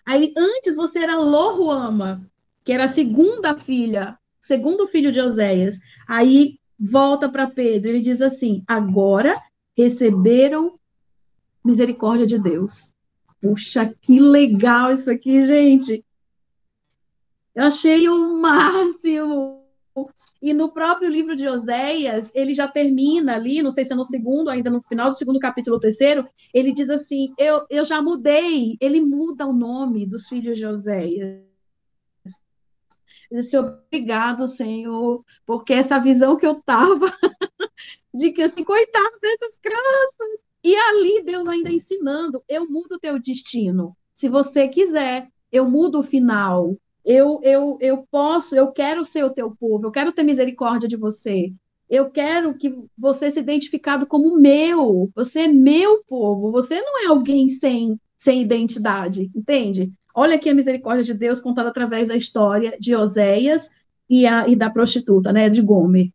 Aí 0.09 0.33
antes 0.35 0.75
você 0.75 1.01
era 1.01 1.19
Lohuama, 1.19 2.27
que 2.65 2.73
era 2.73 2.85
a 2.85 2.89
segunda 2.89 3.55
filha, 3.59 4.19
segundo 4.41 4.89
filho 4.89 5.13
de 5.13 5.21
Oséias. 5.21 5.81
Aí 6.09 6.59
volta 6.81 7.29
para 7.29 7.51
Pedro, 7.51 7.91
ele 7.91 8.01
diz 8.01 8.23
assim: 8.23 8.65
agora 8.67 9.35
receberam 9.77 10.79
misericórdia 11.63 12.27
de 12.27 12.39
Deus. 12.39 12.91
Puxa, 13.39 13.95
que 14.01 14.19
legal 14.19 14.93
isso 14.93 15.11
aqui, 15.11 15.45
gente. 15.45 16.03
Eu 17.55 17.65
achei 17.65 18.09
o 18.09 18.39
máximo. 18.41 19.58
E 20.41 20.55
no 20.55 20.73
próprio 20.73 21.11
livro 21.11 21.35
de 21.35 21.49
Oséias, 21.49 22.33
ele 22.35 22.55
já 22.55 22.69
termina 22.69 23.35
ali, 23.35 23.61
não 23.61 23.73
sei 23.73 23.85
se 23.85 23.93
é 23.93 23.97
no 23.97 24.05
segundo, 24.05 24.49
ainda 24.49 24.71
no 24.71 24.81
final 24.83 25.11
do 25.11 25.17
segundo 25.17 25.39
capítulo, 25.41 25.81
terceiro, 25.81 26.29
ele 26.55 26.73
diz 26.73 26.89
assim: 26.91 27.35
Eu, 27.37 27.67
eu 27.69 27.85
já 27.85 28.01
mudei. 28.01 28.77
Ele 28.81 29.01
muda 29.01 29.47
o 29.47 29.53
nome 29.53 30.07
dos 30.07 30.29
filhos 30.29 30.57
de 30.57 30.65
Oséias. 30.67 31.49
Disse, 33.31 33.59
obrigado, 33.59 34.49
Senhor, 34.49 35.23
porque 35.45 35.75
essa 35.75 35.99
visão 35.99 36.37
que 36.37 36.47
eu 36.47 36.53
estava 36.53 37.13
de 38.15 38.33
que 38.33 38.43
assim, 38.43 38.65
coitado 38.65 39.19
dessas 39.21 39.59
crianças. 39.59 40.49
E 40.65 40.75
ali 40.75 41.23
Deus 41.25 41.47
ainda 41.47 41.71
ensinando, 41.71 42.43
eu 42.49 42.69
mudo 42.69 42.95
o 42.95 42.99
teu 42.99 43.19
destino. 43.19 43.97
Se 44.15 44.29
você 44.29 44.67
quiser, 44.69 45.29
eu 45.53 45.69
mudo 45.69 46.01
o 46.01 46.03
final 46.03 46.77
eu, 47.09 47.41
eu, 47.43 47.79
eu 47.81 48.07
posso, 48.11 48.55
eu 48.55 48.71
quero 48.71 49.03
ser 49.03 49.25
o 49.25 49.31
teu 49.31 49.51
povo, 49.59 49.87
eu 49.87 49.91
quero 49.91 50.13
ter 50.13 50.23
misericórdia 50.23 50.87
de 50.87 50.95
você. 50.95 51.51
Eu 51.89 52.11
quero 52.11 52.53
que 52.53 52.77
você 52.99 53.31
se 53.31 53.41
identificado 53.41 54.07
como 54.07 54.39
meu. 54.39 55.11
Você 55.15 55.41
é 55.41 55.49
meu 55.49 56.05
povo. 56.07 56.53
Você 56.53 56.79
não 56.79 57.03
é 57.03 57.07
alguém 57.07 57.49
sem, 57.49 57.99
sem 58.15 58.43
identidade, 58.43 59.31
entende? 59.35 59.91
Olha 60.15 60.35
aqui 60.35 60.51
a 60.51 60.55
misericórdia 60.55 61.03
de 61.03 61.15
Deus 61.15 61.41
contada 61.41 61.71
através 61.71 62.09
da 62.09 62.17
história 62.17 62.77
de 62.79 62.95
Oséias 62.95 63.71
e, 64.11 64.27
a, 64.27 64.47
e 64.47 64.55
da 64.55 64.69
prostituta, 64.69 65.33
né, 65.33 65.49
de 65.49 65.63
Gomer. 65.63 66.11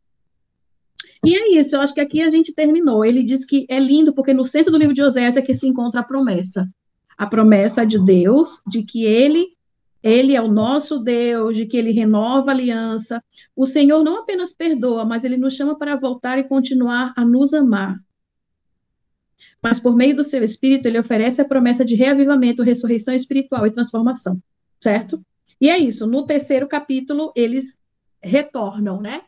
E 1.25 1.35
é 1.35 1.57
isso, 1.57 1.75
eu 1.75 1.81
acho 1.81 1.95
que 1.95 2.01
aqui 2.01 2.21
a 2.21 2.29
gente 2.29 2.53
terminou. 2.53 3.03
Ele 3.03 3.23
diz 3.23 3.43
que 3.45 3.65
é 3.67 3.79
lindo, 3.79 4.13
porque 4.13 4.31
no 4.31 4.45
centro 4.45 4.71
do 4.71 4.77
livro 4.77 4.93
de 4.93 5.01
Oséias 5.01 5.37
é 5.37 5.41
que 5.41 5.55
se 5.55 5.65
encontra 5.65 6.01
a 6.01 6.03
promessa. 6.03 6.69
A 7.17 7.25
promessa 7.25 7.83
de 7.83 7.97
Deus 7.97 8.61
de 8.67 8.83
que 8.83 9.05
ele 9.05 9.55
ele 10.03 10.35
é 10.35 10.41
o 10.41 10.51
nosso 10.51 10.99
Deus, 10.99 11.55
de 11.55 11.65
que 11.65 11.77
ele 11.77 11.91
renova 11.91 12.51
a 12.51 12.53
aliança. 12.53 13.23
O 13.55 13.65
Senhor 13.65 14.03
não 14.03 14.19
apenas 14.19 14.53
perdoa, 14.53 15.05
mas 15.05 15.23
ele 15.23 15.37
nos 15.37 15.55
chama 15.55 15.77
para 15.77 15.95
voltar 15.95 16.37
e 16.37 16.43
continuar 16.43 17.13
a 17.15 17.23
nos 17.23 17.53
amar. 17.53 17.97
Mas 19.61 19.79
por 19.79 19.95
meio 19.95 20.13
do 20.13 20.23
seu 20.23 20.43
espírito, 20.43 20.87
ele 20.87 20.99
oferece 20.99 21.41
a 21.41 21.45
promessa 21.45 21.85
de 21.85 21.95
reavivamento, 21.95 22.61
ressurreição 22.61 23.13
espiritual 23.13 23.65
e 23.65 23.71
transformação, 23.71 24.37
certo? 24.81 25.23
E 25.59 25.69
é 25.69 25.77
isso. 25.77 26.05
No 26.05 26.25
terceiro 26.25 26.67
capítulo, 26.67 27.31
eles 27.33 27.77
retornam, 28.21 28.99
né? 28.99 29.21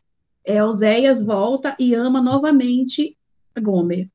É, 0.43 0.61
Oséias 0.61 1.23
volta 1.23 1.75
e 1.79 1.95
ama 1.95 2.21
novamente 2.21 3.17
Gomer. 3.57 4.09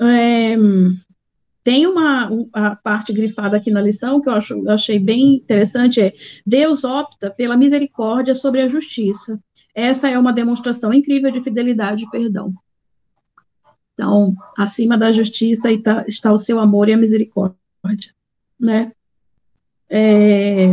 É, 0.00 0.56
tem 1.68 1.86
uma, 1.86 2.30
parte 2.82 3.12
grifada 3.12 3.58
aqui 3.58 3.70
na 3.70 3.82
lição 3.82 4.22
que 4.22 4.28
eu, 4.30 4.32
acho, 4.32 4.66
achei 4.70 4.98
bem 4.98 5.34
interessante, 5.34 6.00
é 6.00 6.14
Deus 6.46 6.82
opta 6.82 7.30
pela 7.30 7.58
misericórdia 7.58 8.34
sobre 8.34 8.62
a 8.62 8.68
justiça. 8.68 9.38
Essa 9.74 10.08
é 10.08 10.18
uma 10.18 10.32
demonstração 10.32 10.94
incrível 10.94 11.30
de 11.30 11.42
fidelidade 11.42 12.04
e 12.04 12.10
perdão. 12.10 12.54
Então, 13.92 14.34
acima 14.56 14.96
da 14.96 15.12
justiça 15.12 15.70
está, 15.70 16.32
o 16.32 16.38
seu 16.38 16.58
amor 16.58 16.88
e 16.88 16.94
a 16.94 16.96
misericórdia, 16.96 18.14
né? 18.58 18.90
É, 19.90 20.70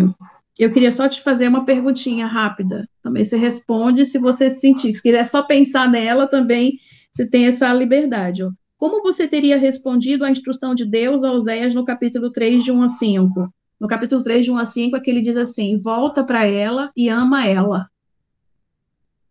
eu 0.58 0.72
queria 0.72 0.94
só 0.94 1.10
te 1.10 1.22
fazer 1.22 1.50
uma 1.50 1.66
perguntinha 1.66 2.26
rápida. 2.26 2.88
Também 3.04 3.26
você 3.26 3.36
responde 3.36 4.06
se 4.06 4.18
você 4.18 4.50
se 4.50 4.62
sentir. 4.62 4.96
Se 4.96 5.04
quiser 5.04 5.26
só 5.26 5.44
pensar 5.44 5.92
nela, 5.92 6.26
também 6.26 6.80
você 7.12 7.26
tem 7.26 7.48
essa 7.48 7.74
liberdade. 7.74 8.46
Ó. 8.46 8.52
Como 8.78 9.02
você 9.02 9.28
teria 9.28 9.58
respondido 9.58 10.26
à 10.26 10.32
instrução 10.32 10.76
de 10.76 10.86
Deus 10.86 11.24
a 11.24 11.32
Oséias 11.32 11.74
no 11.74 11.86
capítulo 11.86 12.32
3, 12.32 12.64
de 12.64 12.72
1 12.72 12.84
a 12.84 12.90
5? 12.90 13.54
No 13.80 13.88
capítulo 13.88 14.24
3, 14.24 14.46
de 14.46 14.52
1 14.52 14.58
a 14.58 14.66
5, 14.66 14.96
é 14.96 15.00
que 15.00 15.10
ele 15.10 15.22
diz 15.22 15.38
assim: 15.38 15.78
volta 15.78 16.24
para 16.24 16.46
ela 16.46 16.92
e 16.96 17.10
ama 17.10 17.48
ela. 17.48 17.90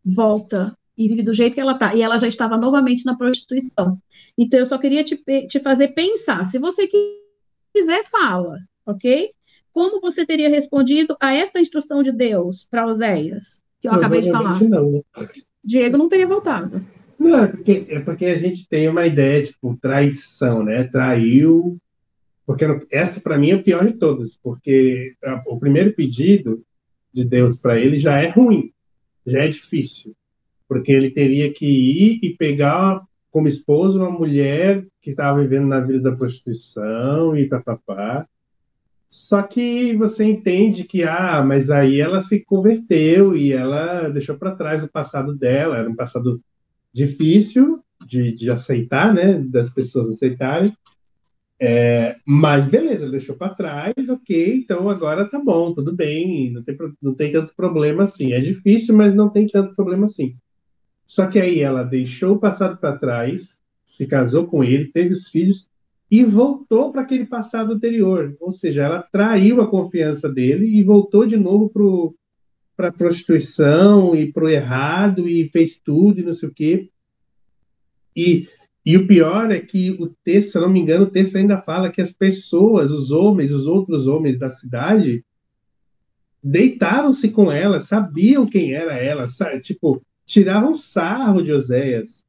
Volta 0.04 0.76
e 0.96 1.08
vive 1.08 1.22
do 1.22 1.34
jeito 1.34 1.54
que 1.54 1.60
ela 1.60 1.72
está. 1.72 1.94
E 1.94 2.02
ela 2.02 2.18
já 2.18 2.28
estava 2.28 2.56
novamente 2.56 3.04
na 3.04 3.16
prostituição. 3.16 3.98
Então, 4.36 4.58
eu 4.58 4.66
só 4.66 4.78
queria 4.78 5.04
te, 5.04 5.16
te 5.48 5.60
fazer 5.60 5.88
pensar. 5.88 6.46
Se 6.46 6.58
você 6.58 6.88
quiser, 7.72 8.04
fala, 8.06 8.58
ok? 8.86 9.30
Como 9.72 10.00
você 10.00 10.24
teria 10.24 10.48
respondido 10.48 11.16
a 11.20 11.34
esta 11.34 11.60
instrução 11.60 12.02
de 12.02 12.12
Deus 12.12 12.64
para 12.64 12.86
Oséias, 12.86 13.62
que 13.80 13.88
eu 13.88 13.92
acabei 13.92 14.20
de 14.20 14.30
falar? 14.30 14.62
Não, 14.62 14.90
né? 14.90 15.00
Diego 15.62 15.96
não 15.96 16.08
teria 16.08 16.26
voltado. 16.26 16.84
Não, 17.24 17.44
é 17.44 17.46
porque, 17.46 17.86
é 17.88 18.00
porque 18.00 18.26
a 18.26 18.38
gente 18.38 18.68
tem 18.68 18.86
uma 18.86 19.06
ideia, 19.06 19.46
tipo, 19.46 19.76
traição, 19.80 20.62
né? 20.62 20.84
Traiu. 20.84 21.78
Porque 22.46 22.66
essa, 22.90 23.18
para 23.18 23.38
mim, 23.38 23.50
é 23.50 23.54
o 23.54 23.62
pior 23.62 23.86
de 23.86 23.94
todas, 23.94 24.36
porque 24.36 25.14
o 25.46 25.58
primeiro 25.58 25.94
pedido 25.94 26.62
de 27.10 27.24
Deus 27.24 27.56
para 27.56 27.80
ele 27.80 27.98
já 27.98 28.20
é 28.20 28.28
ruim, 28.28 28.70
já 29.26 29.38
é 29.38 29.48
difícil, 29.48 30.14
porque 30.68 30.92
ele 30.92 31.10
teria 31.10 31.50
que 31.50 31.64
ir 31.64 32.18
e 32.22 32.36
pegar 32.36 33.02
como 33.30 33.48
esposa 33.48 33.98
uma 33.98 34.10
mulher 34.10 34.86
que 35.00 35.10
estava 35.10 35.40
vivendo 35.40 35.66
na 35.66 35.80
vida 35.80 36.00
da 36.00 36.16
prostituição 36.16 37.34
e 37.34 37.48
papapá. 37.48 38.28
Só 39.08 39.42
que 39.42 39.96
você 39.96 40.24
entende 40.24 40.84
que, 40.84 41.04
ah, 41.04 41.42
mas 41.42 41.70
aí 41.70 42.00
ela 42.00 42.20
se 42.20 42.44
converteu 42.44 43.34
e 43.34 43.52
ela 43.52 44.10
deixou 44.10 44.36
para 44.36 44.54
trás 44.54 44.84
o 44.84 44.88
passado 44.88 45.34
dela, 45.34 45.78
era 45.78 45.88
um 45.88 45.96
passado 45.96 46.42
difícil 46.94 47.80
de, 48.06 48.32
de 48.32 48.50
aceitar, 48.50 49.12
né, 49.12 49.34
das 49.34 49.70
pessoas 49.70 50.10
aceitarem, 50.10 50.74
é, 51.60 52.16
mas 52.26 52.66
beleza, 52.66 53.08
deixou 53.08 53.36
para 53.36 53.54
trás, 53.54 53.94
ok, 54.08 54.56
então 54.56 54.88
agora 54.90 55.28
tá 55.28 55.38
bom, 55.38 55.72
tudo 55.72 55.94
bem, 55.94 56.52
não 56.52 56.62
tem, 56.62 56.76
não 57.00 57.14
tem 57.14 57.32
tanto 57.32 57.54
problema 57.56 58.04
assim. 58.04 58.32
É 58.32 58.40
difícil, 58.40 58.94
mas 58.94 59.14
não 59.14 59.28
tem 59.28 59.46
tanto 59.46 59.74
problema 59.74 60.06
assim. 60.06 60.36
Só 61.06 61.26
que 61.26 61.38
aí 61.38 61.60
ela 61.60 61.82
deixou 61.82 62.34
o 62.34 62.38
passado 62.38 62.78
para 62.78 62.98
trás, 62.98 63.58
se 63.86 64.06
casou 64.06 64.46
com 64.46 64.64
ele, 64.64 64.90
teve 64.90 65.12
os 65.12 65.28
filhos 65.28 65.68
e 66.10 66.24
voltou 66.24 66.92
para 66.92 67.02
aquele 67.02 67.26
passado 67.26 67.72
anterior. 67.72 68.36
Ou 68.40 68.52
seja, 68.52 68.82
ela 68.82 69.02
traiu 69.02 69.60
a 69.60 69.66
confiança 69.66 70.28
dele 70.28 70.66
e 70.66 70.82
voltou 70.82 71.26
de 71.26 71.36
novo 71.36 71.68
pro 71.68 72.14
para 72.76 72.92
prostituição 72.92 74.14
e 74.14 74.32
para 74.32 74.44
o 74.44 74.48
errado 74.48 75.28
e 75.28 75.48
fez 75.48 75.76
tudo 75.76 76.20
e 76.20 76.24
não 76.24 76.32
sei 76.32 76.48
o 76.48 76.52
quê. 76.52 76.90
E, 78.16 78.48
e 78.84 78.96
o 78.96 79.06
pior 79.06 79.50
é 79.50 79.60
que 79.60 79.90
o 79.92 80.08
texto, 80.24 80.52
se 80.52 80.58
não 80.60 80.68
me 80.68 80.80
engano, 80.80 81.04
o 81.04 81.10
texto 81.10 81.36
ainda 81.36 81.60
fala 81.60 81.90
que 81.90 82.02
as 82.02 82.12
pessoas, 82.12 82.90
os 82.90 83.10
homens, 83.10 83.50
os 83.50 83.66
outros 83.66 84.06
homens 84.06 84.38
da 84.38 84.50
cidade, 84.50 85.24
deitaram-se 86.42 87.30
com 87.30 87.50
ela, 87.50 87.82
sabiam 87.82 88.46
quem 88.46 88.72
era 88.74 88.94
ela, 88.94 89.28
sabe? 89.28 89.60
tipo, 89.60 90.02
tiravam 90.26 90.74
sarro 90.74 91.42
de 91.42 91.52
Oséias. 91.52 92.24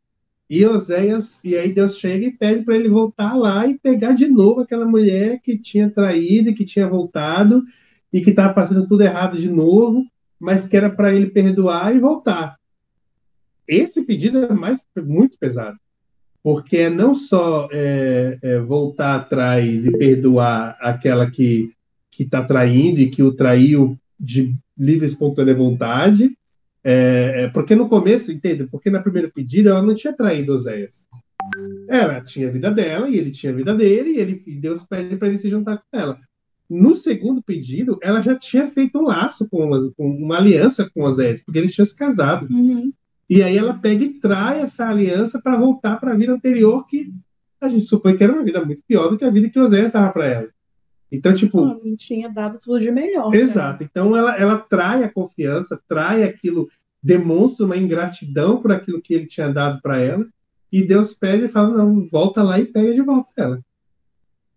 E 0.49 0.63
Oséias, 0.65 1.43
e 1.43 1.57
aí 1.57 1.73
Deus 1.73 1.97
chega 1.97 2.27
e 2.27 2.31
pede 2.31 2.63
para 2.63 2.75
ele 2.75 2.87
voltar 2.87 3.33
lá 3.33 3.65
e 3.67 3.79
pegar 3.79 4.13
de 4.13 4.27
novo 4.27 4.61
aquela 4.61 4.85
mulher 4.85 5.41
que 5.41 5.57
tinha 5.57 5.89
traído, 5.89 6.53
que 6.53 6.63
tinha 6.63 6.87
voltado 6.87 7.63
e 8.13 8.21
que 8.21 8.29
estava 8.29 8.53
fazendo 8.53 8.87
tudo 8.87 9.01
errado 9.01 9.37
de 9.37 9.49
novo 9.49 10.05
mas 10.39 10.67
que 10.67 10.75
era 10.75 10.89
para 10.89 11.13
ele 11.13 11.27
perdoar 11.27 11.95
e 11.95 11.99
voltar. 11.99 12.55
Esse 13.67 14.03
pedido 14.03 14.45
é 14.45 14.53
mais, 14.53 14.79
muito 14.97 15.37
pesado, 15.39 15.77
porque 16.43 16.77
é 16.77 16.89
não 16.89 17.15
só 17.15 17.67
é, 17.71 18.37
é, 18.41 18.59
voltar 18.59 19.15
atrás 19.15 19.85
e 19.85 19.97
perdoar 19.97 20.77
aquela 20.79 21.29
que 21.29 21.71
que 22.15 22.23
está 22.23 22.41
traindo 22.41 23.01
e 23.01 23.09
que 23.09 23.21
o 23.21 23.33
traiu 23.33 23.99
de 24.17 24.55
livre 24.77 25.05
e 25.05 25.09
espontânea 25.09 25.53
vontade, 25.53 26.37
é, 26.81 27.43
é, 27.43 27.49
porque 27.49 27.75
no 27.75 27.89
começo, 27.89 28.31
entende? 28.31 28.65
Porque 28.67 28.89
na 28.89 29.01
primeira 29.01 29.29
pedida 29.29 29.71
ela 29.71 29.81
não 29.81 29.93
tinha 29.93 30.13
traído 30.13 30.53
Oséias. 30.53 31.05
Ela 31.89 32.21
tinha 32.21 32.47
a 32.47 32.51
vida 32.51 32.71
dela 32.71 33.09
e 33.09 33.17
ele 33.17 33.31
tinha 33.31 33.51
a 33.51 33.55
vida 33.55 33.75
dele 33.75 34.11
e, 34.11 34.17
ele, 34.17 34.43
e 34.47 34.55
Deus 34.55 34.83
pede 34.83 35.17
para 35.17 35.27
ele 35.27 35.37
se 35.37 35.49
juntar 35.49 35.77
com 35.77 35.99
ela. 35.99 36.17
No 36.69 36.95
segundo 36.95 37.41
pedido, 37.41 37.99
ela 38.01 38.21
já 38.21 38.35
tinha 38.35 38.69
feito 38.71 38.97
um 38.97 39.03
laço 39.03 39.47
com, 39.49 39.69
com 39.95 40.07
uma 40.07 40.37
aliança 40.37 40.89
com 40.89 41.03
Osés, 41.03 41.43
porque 41.43 41.59
eles 41.59 41.73
tinham 41.73 41.85
se 41.85 41.95
casado. 41.95 42.47
Uhum. 42.51 42.91
E 43.29 43.43
aí 43.43 43.57
ela 43.57 43.73
pega 43.73 44.03
e 44.03 44.13
trai 44.19 44.61
essa 44.61 44.87
aliança 44.87 45.39
para 45.41 45.57
voltar 45.57 45.99
para 45.99 46.11
a 46.11 46.15
vida 46.15 46.33
anterior, 46.33 46.85
que 46.87 47.13
a 47.61 47.69
gente 47.69 47.85
supõe 47.85 48.17
que 48.17 48.23
era 48.23 48.33
uma 48.33 48.43
vida 48.43 48.63
muito 48.63 48.83
pior 48.87 49.09
do 49.09 49.17
que 49.17 49.25
a 49.25 49.29
vida 49.29 49.49
que 49.49 49.59
Osés 49.59 49.87
estava 49.87 50.11
para 50.11 50.25
ela. 50.25 50.49
Então, 51.11 51.33
tipo. 51.33 51.61
Não, 51.61 51.95
tinha 51.95 52.29
dado 52.29 52.59
tudo 52.59 52.79
de 52.79 52.91
melhor. 52.91 53.33
Exato. 53.33 53.83
Né? 53.83 53.89
Então, 53.89 54.15
ela, 54.15 54.35
ela 54.35 54.57
trai 54.57 55.03
a 55.03 55.09
confiança, 55.11 55.79
trai 55.87 56.23
aquilo, 56.23 56.67
demonstra 57.01 57.65
uma 57.65 57.77
ingratidão 57.77 58.61
por 58.61 58.71
aquilo 58.71 59.01
que 59.01 59.13
ele 59.13 59.27
tinha 59.27 59.51
dado 59.51 59.81
para 59.81 59.99
ela. 59.99 60.25
E 60.71 60.85
Deus 60.85 61.13
pede 61.13 61.45
e 61.45 61.47
fala: 61.47 61.77
não, 61.77 62.07
volta 62.07 62.41
lá 62.41 62.59
e 62.59 62.65
pega 62.65 62.93
de 62.93 63.01
volta 63.01 63.31
ela 63.37 63.59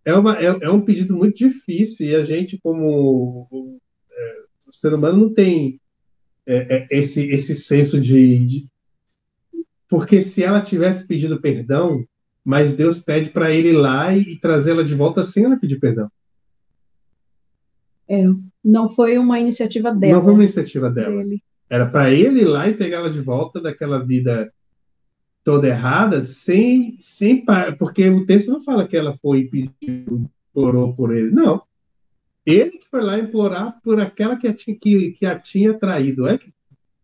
é, 0.09 0.15
uma, 0.15 0.37
é, 0.37 0.45
é, 0.45 0.69
um 0.69 0.81
pedido 0.81 1.15
muito 1.15 1.37
difícil 1.37 2.07
e 2.07 2.15
a 2.15 2.23
gente, 2.23 2.57
como 2.57 3.47
é, 4.11 4.35
ser 4.71 4.93
humano, 4.93 5.19
não 5.19 5.33
tem 5.33 5.79
é, 6.45 6.77
é, 6.77 6.87
esse, 6.91 7.23
esse 7.29 7.55
senso 7.55 7.99
de, 7.99 8.45
de, 8.45 8.67
Porque 9.87 10.23
se 10.23 10.43
ela 10.43 10.61
tivesse 10.61 11.05
pedido 11.05 11.39
perdão, 11.39 12.03
mas 12.43 12.73
Deus 12.73 12.99
pede 12.99 13.29
para 13.29 13.51
ele 13.51 13.69
ir 13.69 13.77
lá 13.77 14.15
e, 14.15 14.21
e 14.21 14.39
trazê-la 14.39 14.83
de 14.83 14.95
volta 14.95 15.23
sem 15.23 15.45
ela 15.45 15.59
pedir 15.59 15.79
perdão. 15.79 16.09
É, 18.07 18.23
não 18.65 18.89
foi 18.89 19.19
uma 19.19 19.39
iniciativa 19.39 19.93
dela. 19.93 20.15
Não 20.15 20.23
foi 20.23 20.33
uma 20.33 20.43
iniciativa 20.43 20.89
dela. 20.89 21.23
Dele. 21.23 21.43
Era 21.69 21.85
para 21.85 22.11
ele 22.11 22.41
ir 22.41 22.45
lá 22.45 22.67
e 22.67 22.73
pegar 22.73 22.97
ela 22.97 23.09
de 23.11 23.21
volta 23.21 23.61
daquela 23.61 24.03
vida 24.03 24.51
toda 25.49 25.67
errada, 25.67 26.23
sem, 26.23 26.95
sem 26.99 27.43
porque 27.79 28.07
o 28.07 28.23
texto 28.23 28.51
não 28.51 28.63
fala 28.63 28.87
que 28.87 28.95
ela 28.95 29.17
foi 29.19 29.39
e 29.39 29.49
pediu, 29.49 30.29
implorou 30.51 30.93
por 30.93 31.11
ele. 31.11 31.31
Não. 31.31 31.63
Ele 32.45 32.77
que 32.77 32.87
foi 32.87 33.01
lá 33.01 33.17
implorar 33.17 33.79
por 33.83 33.99
aquela 33.99 34.35
que 34.35 34.47
a 34.47 34.53
tinha, 34.53 34.77
que, 34.77 35.09
que 35.09 35.25
a 35.25 35.39
tinha 35.39 35.73
traído. 35.73 36.27
É 36.27 36.37
que 36.37 36.53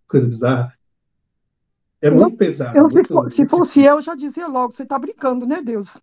coisa 0.08 0.28
bizarra. 0.28 0.74
É 2.00 2.10
eu, 2.10 2.16
muito 2.16 2.38
pesado. 2.38 2.78
Eu, 2.78 2.84
muito 2.84 3.08
se, 3.08 3.12
for, 3.12 3.32
se, 3.32 3.50
fosse 3.50 3.84
eu, 3.84 4.00
já 4.00 4.14
dizia 4.14 4.46
logo, 4.46 4.74
você 4.74 4.84
está 4.84 5.00
brincando, 5.00 5.48
né, 5.48 5.64
Deus? 5.64 6.00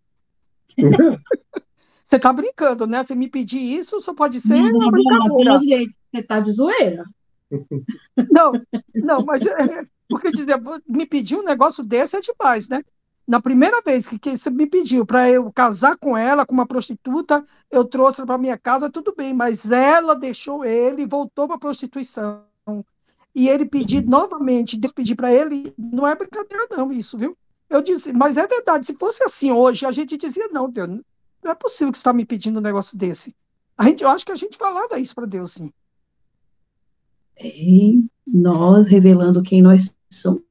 você 2.05 2.17
está 2.17 2.33
brincando, 2.33 2.89
né? 2.89 3.05
Você 3.05 3.15
me 3.15 3.29
pedir 3.29 3.61
isso, 3.61 4.01
só 4.01 4.13
pode 4.13 4.41
ser 4.41 4.61
não, 4.61 4.81
uma 4.81 4.91
brincadeira. 4.91 5.61
Você 6.11 6.19
está 6.19 6.41
de 6.41 6.51
zoeira. 6.51 7.05
Não, 8.31 8.53
não, 8.95 9.25
mas 9.25 9.45
é, 9.45 9.87
porque 10.09 10.31
dizer, 10.31 10.61
me 10.89 11.07
pedir 11.07 11.37
um 11.37 11.43
negócio 11.43 11.85
desse 11.85 12.17
é 12.17 12.21
demais, 12.21 12.69
né? 12.69 12.83
Na 13.27 13.41
primeira 13.41 13.81
vez 13.81 14.09
que, 14.09 14.19
que 14.19 14.37
você 14.37 14.51
me 14.51 14.67
pediu 14.67 15.07
para 15.07 15.31
eu 15.31 15.51
casar 15.53 15.97
com 15.97 16.17
ela, 16.17 16.45
com 16.45 16.53
uma 16.53 16.67
prostituta, 16.67 17.45
eu 17.71 17.85
trouxe 17.85 18.21
ela 18.21 18.27
para 18.27 18.39
minha 18.39 18.59
casa, 18.59 18.91
tudo 18.91 19.15
bem, 19.17 19.33
mas 19.33 19.71
ela 19.71 20.15
deixou 20.15 20.65
ele 20.65 21.03
e 21.03 21.07
voltou 21.07 21.47
para 21.47 21.57
a 21.57 21.61
prostituição. 21.61 22.45
E 23.35 23.49
ele 23.49 23.65
pedir 23.65 24.05
novamente, 24.05 24.79
Deus 24.79 24.93
pedir 24.93 25.15
para 25.15 25.33
ele, 25.33 25.73
não 25.79 26.07
é 26.07 26.15
brincadeira, 26.15 26.67
não, 26.71 26.93
isso, 26.93 27.17
viu? 27.17 27.37
Eu 27.71 27.81
disse, 27.81 28.13
mas 28.13 28.37
é 28.37 28.47
verdade, 28.47 28.87
se 28.87 28.95
fosse 28.97 29.25
assim 29.25 29.51
hoje, 29.51 29.87
a 29.87 29.93
gente 29.93 30.17
dizia, 30.17 30.49
não, 30.53 30.69
Deus, 30.69 30.89
não 31.43 31.51
é 31.51 31.55
possível 31.55 31.91
que 31.91 31.97
você 31.97 32.03
está 32.03 32.13
me 32.13 32.27
pedindo 32.27 32.59
um 32.59 32.63
negócio 32.63 32.99
desse. 32.99 33.35
A 33.79 33.89
gente, 33.89 34.05
eu 34.05 34.11
acho 34.11 34.27
que 34.27 34.33
a 34.33 34.37
gente 34.37 34.59
falava 34.59 34.99
isso 34.99 35.15
para 35.15 35.27
Deus, 35.27 35.53
sim. 35.53 35.73
É, 37.37 37.51
nós 38.27 38.87
revelando 38.87 39.43
quem 39.43 39.63
nós 39.63 39.97
somos. 40.11 40.43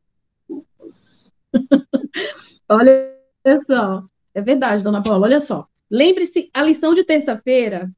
olha 2.69 3.17
só, 3.65 4.05
é 4.33 4.41
verdade, 4.41 4.83
dona 4.83 5.03
Paula, 5.03 5.27
olha 5.27 5.41
só. 5.41 5.67
Lembre-se, 5.89 6.49
a 6.53 6.63
lição 6.63 6.93
de 6.93 7.03
terça-feira, 7.03 7.91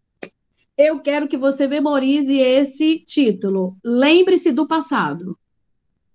eu 0.78 1.00
quero 1.00 1.28
que 1.28 1.38
você 1.38 1.68
memorize 1.68 2.36
esse 2.36 3.00
título. 3.00 3.78
Lembre-se 3.84 4.52
do 4.52 4.68
passado. 4.68 5.38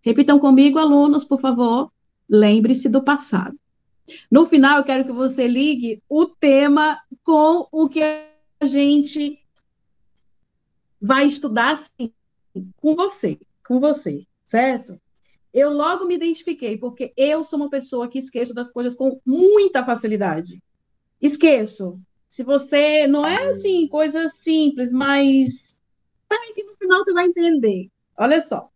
Repitam 0.02 0.38
comigo, 0.38 0.78
alunos, 0.78 1.24
por 1.24 1.40
favor. 1.40 1.92
Lembre-se 2.28 2.88
do 2.88 3.02
passado. 3.02 3.56
No 4.30 4.46
final, 4.46 4.78
eu 4.78 4.84
quero 4.84 5.04
que 5.04 5.12
você 5.12 5.46
ligue 5.46 6.02
o 6.08 6.26
tema 6.26 6.98
com 7.22 7.68
o 7.70 7.88
que 7.88 8.02
a 8.02 8.66
gente 8.66 9.38
vai 11.00 11.26
estudar 11.26 11.72
assim, 11.72 12.12
com 12.80 12.94
você, 12.94 13.38
com 13.66 13.80
você, 13.80 14.26
certo? 14.44 15.00
Eu 15.52 15.72
logo 15.72 16.04
me 16.04 16.14
identifiquei, 16.14 16.76
porque 16.76 17.12
eu 17.16 17.42
sou 17.42 17.58
uma 17.58 17.70
pessoa 17.70 18.08
que 18.08 18.18
esqueço 18.18 18.54
das 18.54 18.70
coisas 18.70 18.94
com 18.94 19.20
muita 19.24 19.84
facilidade. 19.84 20.62
Esqueço. 21.20 21.98
Se 22.28 22.42
você 22.42 23.06
não 23.06 23.26
é 23.26 23.48
assim, 23.48 23.88
coisa 23.88 24.28
simples, 24.28 24.92
mas 24.92 25.80
peraí 26.28 26.52
que 26.54 26.62
no 26.64 26.76
final 26.76 27.02
você 27.02 27.12
vai 27.12 27.24
entender. 27.26 27.88
Olha 28.16 28.40
só. 28.40 28.70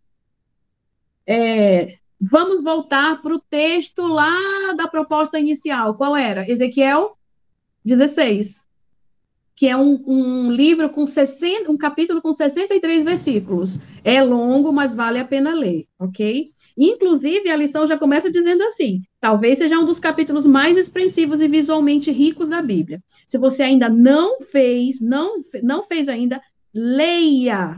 É, 1.26 1.98
vamos 2.20 2.62
voltar 2.62 3.20
para 3.20 3.34
o 3.34 3.40
texto 3.40 4.02
lá 4.02 4.72
da 4.76 4.88
proposta 4.88 5.38
inicial. 5.38 5.94
Qual 5.94 6.16
era? 6.16 6.50
Ezequiel 6.50 7.16
16 7.84 8.62
que 9.62 9.68
é 9.68 9.76
um, 9.76 10.02
um, 10.08 10.50
livro 10.50 10.90
com 10.90 11.06
60, 11.06 11.70
um 11.70 11.76
capítulo 11.76 12.20
com 12.20 12.32
63 12.32 13.04
versículos. 13.04 13.78
É 14.02 14.20
longo, 14.20 14.72
mas 14.72 14.92
vale 14.92 15.20
a 15.20 15.24
pena 15.24 15.54
ler, 15.54 15.86
ok? 16.00 16.50
Inclusive, 16.76 17.48
a 17.48 17.54
lição 17.54 17.86
já 17.86 17.96
começa 17.96 18.28
dizendo 18.28 18.64
assim: 18.64 19.02
talvez 19.20 19.58
seja 19.58 19.78
um 19.78 19.84
dos 19.84 20.00
capítulos 20.00 20.44
mais 20.44 20.76
expressivos 20.76 21.40
e 21.40 21.46
visualmente 21.46 22.10
ricos 22.10 22.48
da 22.48 22.60
Bíblia. 22.60 23.00
Se 23.24 23.38
você 23.38 23.62
ainda 23.62 23.88
não 23.88 24.40
fez, 24.42 25.00
não, 25.00 25.40
não 25.62 25.84
fez 25.84 26.08
ainda, 26.08 26.42
leia 26.74 27.76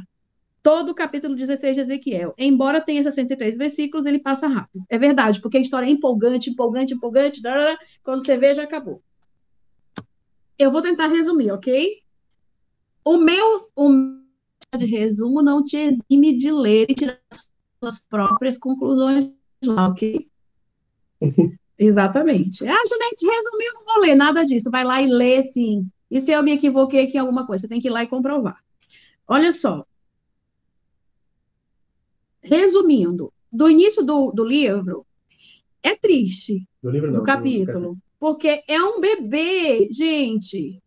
todo 0.62 0.88
o 0.88 0.94
capítulo 0.94 1.34
16 1.34 1.74
de 1.76 1.82
Ezequiel. 1.82 2.32
Embora 2.38 2.80
tenha 2.80 3.02
63 3.02 3.58
versículos, 3.58 4.06
ele 4.06 4.20
passa 4.20 4.46
rápido. 4.46 4.86
É 4.88 4.96
verdade, 4.96 5.38
porque 5.38 5.58
a 5.58 5.60
história 5.60 5.84
é 5.84 5.90
empolgante, 5.90 6.48
empolgante, 6.48 6.94
empolgante. 6.94 7.42
Quando 8.02 8.24
você 8.24 8.38
vê, 8.38 8.54
já 8.54 8.62
acabou. 8.62 9.02
Eu 10.58 10.70
vou 10.70 10.82
tentar 10.82 11.08
resumir, 11.08 11.50
ok? 11.50 12.02
O 13.04 13.16
meu, 13.16 13.68
o 13.74 13.88
de 14.78 14.86
resumo 14.86 15.42
não 15.42 15.62
te 15.62 15.76
exime 15.76 16.36
de 16.36 16.50
ler 16.50 16.90
e 16.90 16.94
tirar 16.94 17.20
suas 17.80 18.00
próprias 18.00 18.58
conclusões 18.58 19.32
lá, 19.64 19.88
ok? 19.88 20.28
Exatamente. 21.78 22.66
Ah, 22.66 22.82
Janete, 22.88 23.26
resumiu, 23.26 23.74
não 23.74 23.84
vou 23.84 23.98
ler 24.00 24.14
nada 24.14 24.44
disso. 24.44 24.70
Vai 24.70 24.84
lá 24.84 25.02
e 25.02 25.06
lê, 25.06 25.42
sim. 25.42 25.88
E 26.10 26.20
se 26.20 26.30
eu 26.30 26.42
me 26.42 26.52
equivoquei 26.52 27.04
aqui 27.04 27.16
em 27.16 27.20
alguma 27.20 27.46
coisa, 27.46 27.62
você 27.62 27.68
tem 27.68 27.80
que 27.80 27.88
ir 27.88 27.90
lá 27.90 28.02
e 28.02 28.08
comprovar. 28.08 28.62
Olha 29.26 29.52
só. 29.52 29.84
Resumindo, 32.40 33.32
do 33.50 33.68
início 33.68 34.04
do, 34.04 34.30
do 34.30 34.44
livro, 34.44 35.06
é 35.82 35.96
triste. 35.96 36.68
Do 36.82 36.90
livro 36.90 37.10
não. 37.10 37.20
Do 37.20 37.24
capítulo. 37.24 37.98
Porque 38.24 38.64
é 38.66 38.82
um 38.82 39.02
bebê, 39.02 39.86
gente. 39.92 40.82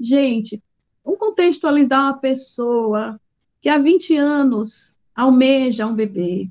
Gente, 0.00 0.60
vamos 1.04 1.20
contextualizar 1.20 2.02
uma 2.02 2.18
pessoa 2.18 3.20
que 3.62 3.68
há 3.68 3.78
20 3.78 4.16
anos 4.16 4.98
almeja 5.14 5.86
um 5.86 5.94
bebê. 5.94 6.48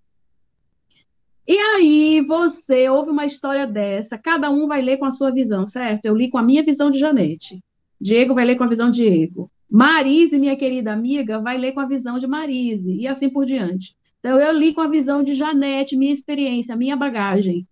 E 1.46 1.58
aí 1.58 2.22
você 2.22 2.88
ouve 2.88 3.12
uma 3.12 3.26
história 3.26 3.68
dessa, 3.68 4.18
cada 4.18 4.50
um 4.50 4.68
vai 4.68 4.82
ler 4.82 4.96
com 4.96 5.04
a 5.04 5.12
sua 5.12 5.32
visão, 5.32 5.66
certo? 5.66 6.06
Eu 6.06 6.16
li 6.16 6.30
com 6.30 6.38
a 6.38 6.44
minha 6.44 6.64
visão 6.64 6.90
de 6.90 6.98
Janete. 6.98 7.62
Diego 8.00 8.34
vai 8.34 8.46
ler 8.46 8.56
com 8.56 8.64
a 8.64 8.70
visão 8.70 8.90
de 8.90 9.04
Diego. 9.04 9.52
Marise, 9.70 10.40
minha 10.40 10.56
querida 10.56 10.94
amiga, 10.94 11.42
vai 11.42 11.58
ler 11.58 11.74
com 11.74 11.82
a 11.82 11.86
visão 11.86 12.20
de 12.20 12.26
Marise, 12.26 12.96
e 12.96 13.06
assim 13.06 13.28
por 13.28 13.46
diante. 13.46 13.94
Então, 14.22 14.40
eu 14.40 14.54
li 14.54 14.74
com 14.74 14.80
a 14.80 14.88
visão 14.88 15.22
de 15.22 15.34
Janete, 15.34 15.98
minha 15.98 16.14
experiência, 16.14 16.74
minha 16.74 16.96
bagagem. 16.96 17.68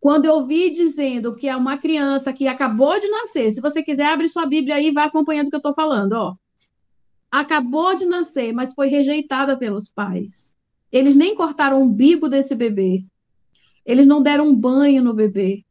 Quando 0.00 0.26
eu 0.26 0.46
vi 0.46 0.70
dizendo 0.70 1.34
que 1.34 1.48
é 1.48 1.56
uma 1.56 1.76
criança 1.76 2.32
que 2.32 2.46
acabou 2.46 2.98
de 3.00 3.08
nascer, 3.08 3.52
se 3.52 3.60
você 3.60 3.82
quiser, 3.82 4.06
abre 4.06 4.28
sua 4.28 4.46
Bíblia 4.46 4.76
aí 4.76 4.88
e 4.88 4.92
vai 4.92 5.04
acompanhando 5.04 5.48
o 5.48 5.50
que 5.50 5.56
eu 5.56 5.58
estou 5.58 5.74
falando, 5.74 6.12
ó. 6.12 6.36
Acabou 7.30 7.94
de 7.94 8.06
nascer, 8.06 8.52
mas 8.52 8.72
foi 8.72 8.88
rejeitada 8.88 9.56
pelos 9.56 9.88
pais. 9.88 10.56
Eles 10.90 11.16
nem 11.16 11.34
cortaram 11.34 11.78
o 11.78 11.84
umbigo 11.84 12.28
desse 12.28 12.54
bebê. 12.54 13.04
Eles 13.84 14.06
não 14.06 14.22
deram 14.22 14.48
um 14.48 14.54
banho 14.54 15.02
no 15.02 15.12
bebê. 15.12 15.64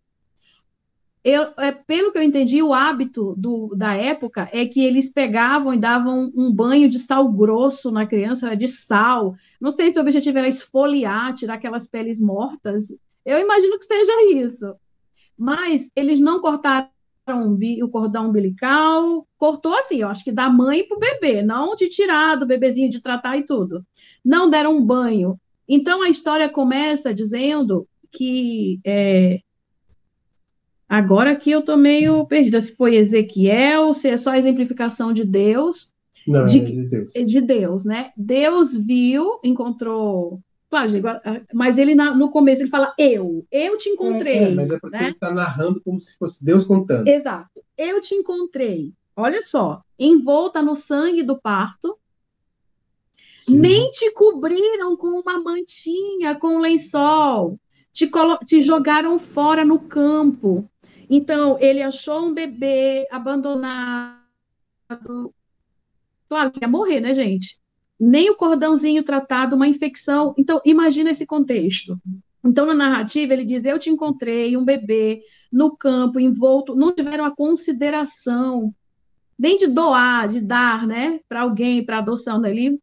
Eu, 1.23 1.51
é, 1.57 1.71
pelo 1.71 2.11
que 2.11 2.17
eu 2.17 2.21
entendi, 2.21 2.61
o 2.61 2.73
hábito 2.73 3.35
do, 3.37 3.75
da 3.75 3.93
época 3.95 4.47
é 4.53 4.65
que 4.65 4.79
eles 4.79 5.09
pegavam 5.09 5.73
e 5.73 5.77
davam 5.77 6.31
um 6.35 6.51
banho 6.51 6.87
de 6.89 6.99
sal 6.99 7.27
grosso 7.29 7.91
na 7.91 8.05
criança, 8.05 8.55
de 8.55 8.67
sal. 8.67 9.35
Não 9.59 9.71
sei 9.71 9.91
se 9.91 9.97
o 9.97 10.01
objetivo 10.01 10.37
era 10.37 10.47
esfoliar, 10.47 11.33
tirar 11.33 11.55
aquelas 11.55 11.87
peles 11.87 12.19
mortas. 12.19 12.97
Eu 13.27 13.39
imagino 13.39 13.77
que 13.77 13.83
seja 13.83 14.31
isso. 14.31 14.73
Mas 15.37 15.91
eles 15.93 16.17
não 16.17 16.39
cortaram 16.39 16.89
o 17.27 17.89
cordão 17.89 18.29
umbilical, 18.29 19.27
cortou 19.37 19.77
assim, 19.77 19.97
eu 19.97 20.07
acho 20.07 20.23
que 20.23 20.31
da 20.31 20.49
mãe 20.49 20.87
para 20.87 20.95
o 20.95 20.99
bebê, 20.99 21.41
não 21.41 21.75
de 21.75 21.89
tirar 21.89 22.37
do 22.37 22.45
bebezinho, 22.45 22.89
de 22.89 23.01
tratar 23.01 23.37
e 23.37 23.43
tudo. 23.43 23.85
Não 24.23 24.49
deram 24.49 24.77
um 24.77 24.83
banho. 24.83 25.37
Então 25.67 26.01
a 26.01 26.09
história 26.09 26.47
começa 26.47 27.13
dizendo 27.13 27.85
que 28.13 28.79
é, 28.85 29.41
agora 30.87 31.31
aqui 31.31 31.51
eu 31.51 31.59
estou 31.59 31.75
meio 31.75 32.25
perdida 32.25 32.61
se 32.61 32.77
foi 32.77 32.95
Ezequiel, 32.95 33.93
se 33.93 34.07
é 34.07 34.15
só 34.15 34.33
exemplificação 34.33 35.11
de 35.11 35.25
Deus. 35.25 35.93
Não, 36.25 36.45
de, 36.45 36.59
é 36.59 36.63
de 36.63 36.83
Deus. 36.85 37.11
De 37.13 37.41
Deus, 37.41 37.83
né? 37.83 38.11
Deus 38.15 38.77
viu, 38.77 39.37
encontrou 39.43 40.39
Claro, 40.69 40.89
mas 41.53 41.77
ele 41.77 41.95
no 41.95 42.29
começo 42.29 42.61
ele 42.61 42.69
fala 42.69 42.93
eu, 42.97 43.45
eu 43.49 43.77
te 43.77 43.87
encontrei. 43.89 44.37
É, 44.37 44.51
é, 44.51 44.53
mas 44.53 44.69
é 44.69 44.79
porque 44.79 44.97
né? 44.97 45.03
ele 45.03 45.11
está 45.11 45.31
narrando 45.31 45.81
como 45.81 45.99
se 45.99 46.17
fosse 46.17 46.43
Deus 46.43 46.65
contando. 46.65 47.07
Exato. 47.07 47.63
Eu 47.77 48.01
te 48.01 48.13
encontrei. 48.13 48.91
Olha 49.15 49.41
só, 49.41 49.81
envolta 49.97 50.61
no 50.61 50.75
sangue 50.75 51.23
do 51.23 51.39
parto. 51.39 51.97
Sim. 53.45 53.57
Nem 53.59 53.89
te 53.91 54.11
cobriram 54.11 54.97
com 54.97 55.07
uma 55.07 55.41
mantinha, 55.41 56.35
com 56.35 56.57
um 56.57 56.59
lençol. 56.59 57.57
Te, 57.93 58.11
te 58.45 58.61
jogaram 58.61 59.17
fora 59.17 59.63
no 59.63 59.79
campo. 59.79 60.69
Então, 61.09 61.57
ele 61.59 61.81
achou 61.81 62.25
um 62.25 62.33
bebê 62.33 63.07
abandonado. 63.09 64.21
Claro 66.27 66.51
que 66.51 66.59
ia 66.61 66.67
morrer, 66.67 66.99
né, 66.99 67.15
gente? 67.15 67.57
Nem 67.99 68.29
o 68.29 68.35
cordãozinho 68.35 69.03
tratado, 69.03 69.55
uma 69.55 69.67
infecção. 69.67 70.33
Então, 70.37 70.61
imagina 70.63 71.11
esse 71.11 71.25
contexto. 71.25 71.99
Então, 72.43 72.65
na 72.65 72.73
narrativa, 72.73 73.33
ele 73.33 73.45
diz: 73.45 73.65
Eu 73.65 73.79
te 73.79 73.89
encontrei, 73.89 74.55
um 74.55 74.63
bebê, 74.63 75.21
no 75.51 75.75
campo, 75.75 76.19
envolto. 76.19 76.75
Não 76.75 76.93
tiveram 76.93 77.25
a 77.25 77.35
consideração, 77.35 78.73
nem 79.37 79.57
de 79.57 79.67
doar, 79.67 80.29
de 80.29 80.39
dar, 80.39 80.85
né, 80.85 81.19
para 81.27 81.41
alguém, 81.41 81.85
para 81.85 81.97
adoção. 81.97 82.43
Ele 82.45 82.79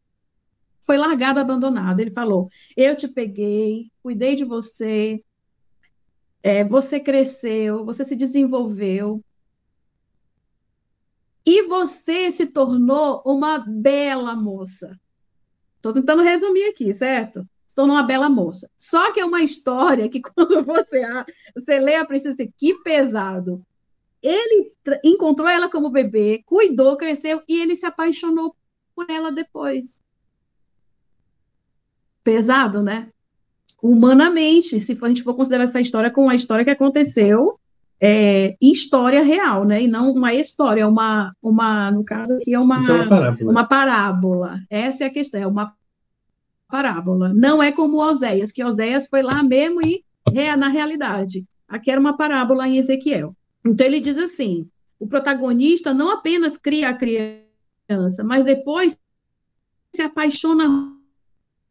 foi 0.81 0.97
largada, 0.97 1.41
abandonada. 1.41 2.01
Ele 2.01 2.11
falou: 2.11 2.49
Eu 2.75 2.95
te 2.95 3.07
peguei, 3.07 3.89
cuidei 4.03 4.35
de 4.35 4.43
você, 4.43 5.23
é, 6.43 6.63
você 6.63 6.99
cresceu, 6.99 7.85
você 7.85 8.03
se 8.03 8.15
desenvolveu, 8.15 9.23
e 11.45 11.63
você 11.67 12.31
se 12.31 12.47
tornou 12.47 13.21
uma 13.25 13.59
bela 13.59 14.35
moça. 14.35 14.99
Estou 15.85 15.93
tentando 15.93 16.23
resumir 16.23 16.63
aqui, 16.63 16.91
certo? 16.91 17.47
Se 17.67 17.75
tornou 17.75 17.95
uma 17.95 18.01
bela 18.01 18.27
moça. 18.27 18.67
Só 18.75 19.13
que 19.13 19.19
é 19.19 19.25
uma 19.25 19.43
história 19.43 20.09
que, 20.09 20.19
quando 20.33 20.63
você, 20.63 21.03
você 21.53 21.79
lê 21.79 21.93
a 21.93 22.03
princesa, 22.03 22.43
que 22.57 22.73
pesado. 22.81 23.63
Ele 24.19 24.71
encontrou 25.03 25.47
ela 25.47 25.69
como 25.69 25.91
bebê, 25.91 26.41
cuidou, 26.43 26.97
cresceu 26.97 27.43
e 27.47 27.61
ele 27.61 27.75
se 27.75 27.85
apaixonou 27.85 28.55
por 28.95 29.05
ela 29.11 29.31
depois. 29.31 30.01
Pesado, 32.23 32.81
né? 32.81 33.11
Humanamente, 33.79 34.81
se 34.81 34.97
a 34.99 35.07
gente 35.07 35.21
for 35.21 35.35
considerar 35.35 35.65
essa 35.65 35.79
história 35.79 36.09
como 36.09 36.25
uma 36.25 36.35
história 36.35 36.65
que 36.65 36.71
aconteceu 36.71 37.59
é, 37.99 38.55
história 38.61 39.23
real, 39.23 39.65
né? 39.65 39.83
E 39.83 39.87
não 39.87 40.11
uma 40.11 40.33
história, 40.33 40.87
uma, 40.87 41.33
uma 41.41 41.91
no 41.91 42.03
caso 42.03 42.33
aqui 42.33 42.53
é 42.53 42.59
uma, 42.59 42.77
é 42.77 42.91
uma, 42.91 43.09
parábola. 43.09 43.51
uma 43.51 43.63
parábola. 43.63 44.59
Essa 44.69 45.05
é 45.05 45.07
a 45.07 45.13
questão, 45.13 45.41
é 45.41 45.47
uma 45.47 45.73
parábola. 46.67 47.33
Não 47.33 47.61
é 47.61 47.71
como 47.71 48.01
Oséias, 48.01 48.51
que 48.51 48.63
Oséias 48.63 49.07
foi 49.07 49.21
lá 49.21 49.41
mesmo 49.41 49.81
e 49.81 50.03
é 50.33 50.55
na 50.55 50.69
realidade. 50.69 51.45
Aqui 51.67 51.89
era 51.89 51.99
uma 51.99 52.17
parábola 52.17 52.67
em 52.67 52.77
Ezequiel. 52.77 53.35
Então 53.65 53.85
ele 53.85 53.99
diz 53.99 54.17
assim: 54.17 54.67
o 54.99 55.07
protagonista 55.07 55.93
não 55.93 56.11
apenas 56.11 56.57
cria 56.57 56.89
a 56.89 56.93
criança, 56.93 58.23
mas 58.23 58.45
depois 58.45 58.97
se 59.93 60.01
apaixona 60.01 60.93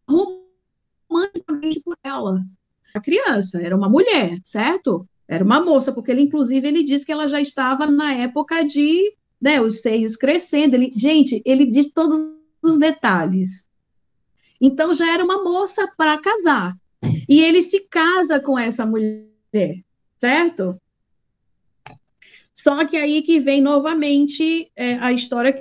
romanticamente 0.08 1.80
por 1.80 1.96
ela. 2.02 2.42
A 2.94 3.00
criança 3.00 3.60
era 3.60 3.76
uma 3.76 3.88
mulher, 3.88 4.40
certo? 4.44 5.06
Era 5.26 5.44
uma 5.44 5.60
moça, 5.60 5.92
porque 5.92 6.10
ele, 6.10 6.22
inclusive, 6.22 6.66
ele 6.66 6.82
diz 6.82 7.04
que 7.04 7.12
ela 7.12 7.26
já 7.26 7.40
estava 7.40 7.86
na 7.86 8.12
época 8.14 8.62
de 8.62 9.14
né, 9.40 9.60
os 9.60 9.80
seios 9.80 10.16
crescendo. 10.16 10.74
Ele, 10.74 10.92
gente, 10.94 11.42
ele 11.44 11.66
diz 11.66 11.90
todos 11.92 12.18
os 12.62 12.78
detalhes. 12.78 13.66
Então 14.60 14.94
já 14.94 15.12
era 15.12 15.24
uma 15.24 15.42
moça 15.42 15.86
para 15.96 16.18
casar. 16.18 16.76
E 17.28 17.40
ele 17.40 17.62
se 17.62 17.80
casa 17.80 18.40
com 18.40 18.58
essa 18.58 18.86
mulher, 18.86 19.82
certo? 20.18 20.80
Só 22.54 22.86
que 22.86 22.96
aí 22.96 23.22
que 23.22 23.40
vem 23.40 23.60
novamente 23.60 24.70
é, 24.74 24.94
a 24.94 25.12
história 25.12 25.52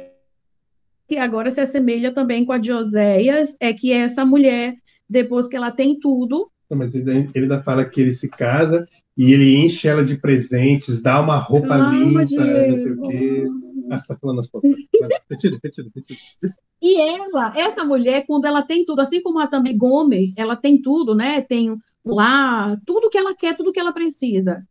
que 1.08 1.18
agora 1.18 1.52
se 1.52 1.60
assemelha 1.60 2.14
também 2.14 2.46
com 2.46 2.54
a 2.54 2.58
de 2.58 2.72
Oséias, 2.72 3.58
é 3.60 3.74
que 3.74 3.92
essa 3.92 4.26
mulher, 4.26 4.78
depois 5.10 5.48
que 5.48 5.56
ela 5.56 5.70
tem 5.70 6.00
tudo. 6.00 6.50
Mas 6.70 6.96
ele 6.96 7.30
ainda 7.36 7.62
fala 7.62 7.84
que 7.84 8.00
ele 8.00 8.14
se 8.14 8.30
casa 8.30 8.88
e 9.16 9.32
ele 9.32 9.56
enche 9.58 9.88
ela 9.88 10.04
de 10.04 10.18
presentes, 10.18 11.02
dá 11.02 11.22
uma 11.22 11.38
roupa 11.38 11.68
Calma, 11.68 11.94
limpa, 11.94 12.26
Diego. 12.26 12.70
não 12.70 12.78
sei 12.78 12.92
o 12.92 13.02
quê. 13.02 13.48
Ah, 13.92 13.98
você 13.98 14.08
tá 14.08 14.18
falando 14.20 14.40
as 14.40 14.48
coisas. 14.48 14.76
Retira, 15.30 15.60
retira, 15.64 15.90
retira. 15.96 16.20
E 16.82 17.00
ela, 17.00 17.54
essa 17.56 17.86
mulher, 17.86 18.26
quando 18.26 18.46
ela 18.46 18.62
tem 18.62 18.84
tudo, 18.84 19.00
assim 19.00 19.22
como 19.22 19.40
a 19.40 19.48
também 19.48 19.78
Gomer, 19.78 20.34
ela 20.36 20.56
tem 20.56 20.82
tudo, 20.82 21.16
né? 21.16 21.42
Tem 21.42 21.78
lá, 22.04 22.76
tudo 22.86 23.10
que 23.10 23.18
ela 23.18 23.36
quer, 23.36 23.56
tudo 23.56 23.72
que 23.72 23.80
ela 23.80 23.94
precisa. 23.94 24.68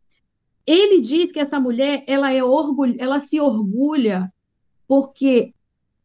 Ele 0.65 1.01
diz 1.01 1.31
que 1.31 1.39
essa 1.39 1.59
mulher, 1.59 2.03
ela 2.05 2.31
é 2.31 2.43
orgulho, 2.43 2.95
ela 2.99 3.19
se 3.19 3.39
orgulha 3.39 4.31
porque 4.87 5.53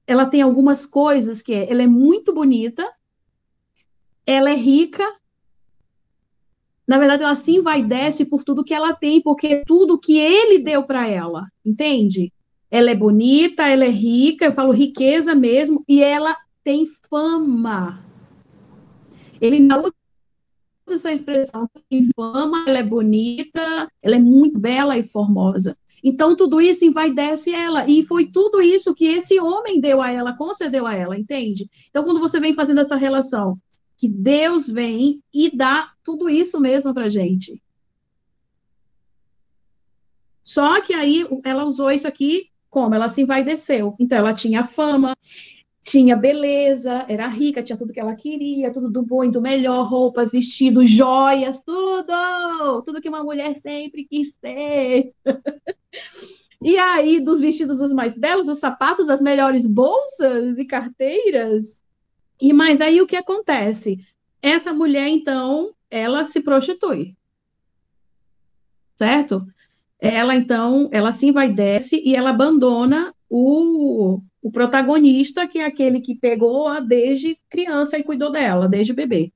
ela 0.07 0.25
tem 0.27 0.41
algumas 0.43 0.87
coisas 0.87 1.43
que 1.43 1.53
é, 1.53 1.71
ela 1.71 1.83
é 1.83 1.87
muito 1.87 2.33
bonita, 2.33 2.91
ela 4.25 4.51
é 4.51 4.55
rica 4.55 5.05
na 6.89 6.97
verdade, 6.97 7.23
ela 7.23 7.37
se 7.37 7.55
envaidece 7.55 8.25
por 8.25 8.43
tudo 8.43 8.65
que 8.65 8.73
ela 8.73 8.95
tem, 8.95 9.21
porque 9.21 9.63
tudo 9.67 10.01
que 10.01 10.19
ele 10.19 10.59
deu 10.59 10.85
para 10.85 11.07
ela, 11.07 11.47
entende? 11.63 12.33
Ela 12.71 12.91
é 12.91 12.95
bonita, 12.95 13.69
ela 13.69 13.85
é 13.85 13.91
rica, 13.91 14.47
eu 14.47 14.53
falo 14.55 14.73
riqueza 14.73 15.35
mesmo, 15.35 15.85
e 15.87 16.03
ela 16.03 16.35
tem 16.65 16.87
fama. 17.11 18.03
Ele 19.39 19.61
não 19.61 19.81
usa 19.81 19.95
essa 20.95 21.13
expressão, 21.13 21.69
tem 21.91 22.09
fama, 22.17 22.65
ela 22.67 22.79
é 22.79 22.83
bonita, 22.83 23.87
ela 24.03 24.17
é 24.17 24.21
muito 24.21 24.59
bela 24.59 24.97
e 24.97 25.03
formosa. 25.03 25.77
Então, 26.03 26.35
tudo 26.35 26.59
isso 26.59 26.87
envaidece 26.87 27.51
ela. 27.51 27.87
E 27.87 28.03
foi 28.05 28.29
tudo 28.29 28.63
isso 28.63 28.95
que 28.95 29.05
esse 29.05 29.39
homem 29.39 29.79
deu 29.79 30.01
a 30.01 30.11
ela, 30.11 30.37
concedeu 30.37 30.87
a 30.87 30.95
ela, 30.95 31.19
entende? 31.19 31.69
Então, 31.91 32.03
quando 32.03 32.21
você 32.21 32.41
vem 32.41 32.55
fazendo 32.55 32.81
essa 32.81 32.97
relação, 32.97 33.59
que 33.99 34.09
Deus 34.09 34.69
vem 34.69 35.23
e 35.35 35.55
dá 35.55 35.93
tudo 36.05 36.31
isso 36.31 36.59
mesmo 36.61 36.95
para 36.95 37.09
gente. 37.09 37.61
Só 40.43 40.81
que 40.81 40.95
aí 40.95 41.27
ela 41.45 41.65
usou 41.65 41.91
isso 41.91 42.09
aqui 42.09 42.49
como? 42.71 42.95
Ela 42.95 43.11
se 43.11 43.23
envaideceu. 43.23 43.95
Então, 43.99 44.19
ela 44.19 44.33
tinha 44.33 44.63
fama, 44.63 45.17
tinha 45.83 46.17
beleza, 46.17 47.05
era 47.09 47.27
rica, 47.27 47.63
tinha 47.63 47.79
tudo 47.79 47.93
que 47.93 48.01
ela 48.01 48.15
queria, 48.15 48.73
tudo 48.73 48.91
do 48.91 49.03
bom 49.03 49.25
e 49.25 49.31
do 49.31 49.41
melhor, 49.41 49.89
roupas, 49.89 50.31
vestidos, 50.31 50.89
joias, 50.89 51.61
tudo! 51.63 52.83
Tudo 52.85 53.01
que 53.01 53.09
uma 53.09 53.25
mulher 53.25 53.57
sempre 53.57 54.05
quis 54.05 54.35
ter. 54.35 55.13
e 56.63 56.79
aí, 56.79 57.21
dos 57.21 57.41
vestidos 57.41 57.81
os 57.81 57.93
mais 57.93 58.17
belos, 58.17 58.49
os 58.49 58.59
sapatos, 58.59 59.09
as 59.09 59.21
melhores 59.21 59.67
bolsas 59.67 60.59
e 60.59 60.65
carteiras, 60.65 61.83
e 62.41 62.53
mas 62.53 62.81
aí 62.81 63.01
o 63.01 63.07
que 63.07 63.17
acontece? 63.17 63.99
Essa 64.41 64.73
mulher, 64.73 65.09
então, 65.09 65.73
ela 65.91 66.25
se 66.25 66.41
prostitui. 66.41 67.17
Certo? 68.97 69.47
Ela, 70.01 70.37
então, 70.37 70.89
ela 70.93 71.13
se 71.13 71.27
envaidece 71.27 72.01
e 72.05 72.15
ela 72.15 72.31
abandona 72.31 73.13
o, 73.29 74.21
o 74.41 74.51
protagonista, 74.51 75.47
que 75.47 75.59
é 75.59 75.65
aquele 75.65 76.01
que 76.01 76.15
pegou-a 76.15 76.79
desde 76.79 77.37
criança 77.51 77.99
e 77.99 78.05
cuidou 78.05 78.31
dela, 78.31 78.69
desde 78.69 78.93
bebê. 78.93 79.33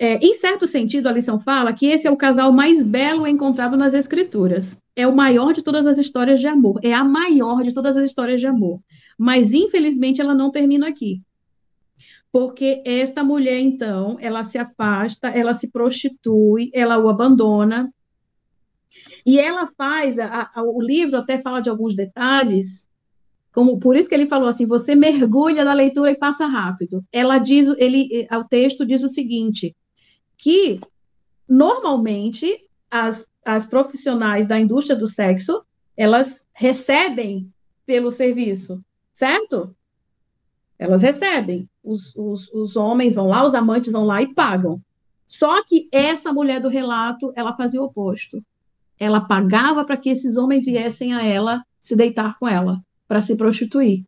É, 0.00 0.14
em 0.24 0.32
certo 0.34 0.66
sentido, 0.66 1.08
a 1.08 1.12
lição 1.12 1.40
fala 1.40 1.72
que 1.72 1.86
esse 1.86 2.06
é 2.06 2.10
o 2.10 2.16
casal 2.16 2.52
mais 2.52 2.82
belo 2.82 3.26
encontrado 3.26 3.76
nas 3.76 3.94
Escrituras. 3.94 4.78
É 4.94 5.06
o 5.06 5.14
maior 5.14 5.52
de 5.52 5.60
todas 5.60 5.86
as 5.86 5.98
histórias 5.98 6.40
de 6.40 6.46
amor. 6.46 6.80
É 6.82 6.94
a 6.94 7.04
maior 7.04 7.62
de 7.62 7.74
todas 7.74 7.96
as 7.96 8.04
histórias 8.04 8.40
de 8.40 8.46
amor. 8.46 8.80
Mas, 9.18 9.52
infelizmente, 9.52 10.20
ela 10.20 10.34
não 10.34 10.50
termina 10.50 10.88
aqui 10.88 11.20
porque 12.30 12.82
esta 12.84 13.24
mulher, 13.24 13.58
então, 13.58 14.16
ela 14.20 14.44
se 14.44 14.58
afasta, 14.58 15.28
ela 15.28 15.54
se 15.54 15.70
prostitui, 15.70 16.70
ela 16.74 16.98
o 16.98 17.08
abandona, 17.08 17.92
e 19.24 19.38
ela 19.38 19.66
faz, 19.76 20.18
a, 20.18 20.50
a, 20.54 20.62
o 20.62 20.80
livro 20.80 21.16
até 21.16 21.38
fala 21.38 21.60
de 21.60 21.70
alguns 21.70 21.94
detalhes, 21.94 22.86
como 23.52 23.78
por 23.78 23.96
isso 23.96 24.08
que 24.08 24.14
ele 24.14 24.26
falou 24.26 24.48
assim, 24.48 24.66
você 24.66 24.94
mergulha 24.94 25.64
na 25.64 25.72
leitura 25.72 26.10
e 26.10 26.18
passa 26.18 26.46
rápido. 26.46 27.04
Ela 27.12 27.38
diz, 27.38 27.68
ele, 27.78 28.26
o 28.30 28.44
texto 28.44 28.86
diz 28.86 29.02
o 29.02 29.08
seguinte, 29.08 29.74
que 30.36 30.80
normalmente 31.48 32.68
as, 32.90 33.26
as 33.44 33.66
profissionais 33.66 34.46
da 34.46 34.60
indústria 34.60 34.96
do 34.96 35.08
sexo, 35.08 35.64
elas 35.96 36.44
recebem 36.52 37.50
pelo 37.84 38.10
serviço, 38.10 38.84
certo? 39.12 39.74
Elas 40.78 41.02
recebem. 41.02 41.68
Os, 41.82 42.14
os, 42.14 42.52
os 42.52 42.76
homens 42.76 43.14
vão 43.14 43.26
lá, 43.26 43.44
os 43.44 43.54
amantes 43.54 43.90
vão 43.90 44.04
lá 44.04 44.22
e 44.22 44.32
pagam. 44.32 44.80
Só 45.26 45.62
que 45.64 45.88
essa 45.92 46.32
mulher 46.32 46.60
do 46.60 46.68
relato, 46.68 47.32
ela 47.34 47.56
fazia 47.56 47.80
o 47.82 47.84
oposto. 47.84 48.42
Ela 48.98 49.20
pagava 49.20 49.84
para 49.84 49.96
que 49.96 50.08
esses 50.08 50.36
homens 50.36 50.64
viessem 50.64 51.12
a 51.12 51.24
ela 51.24 51.62
se 51.80 51.96
deitar 51.96 52.38
com 52.38 52.46
ela, 52.46 52.80
para 53.06 53.22
se 53.22 53.36
prostituir. 53.36 54.04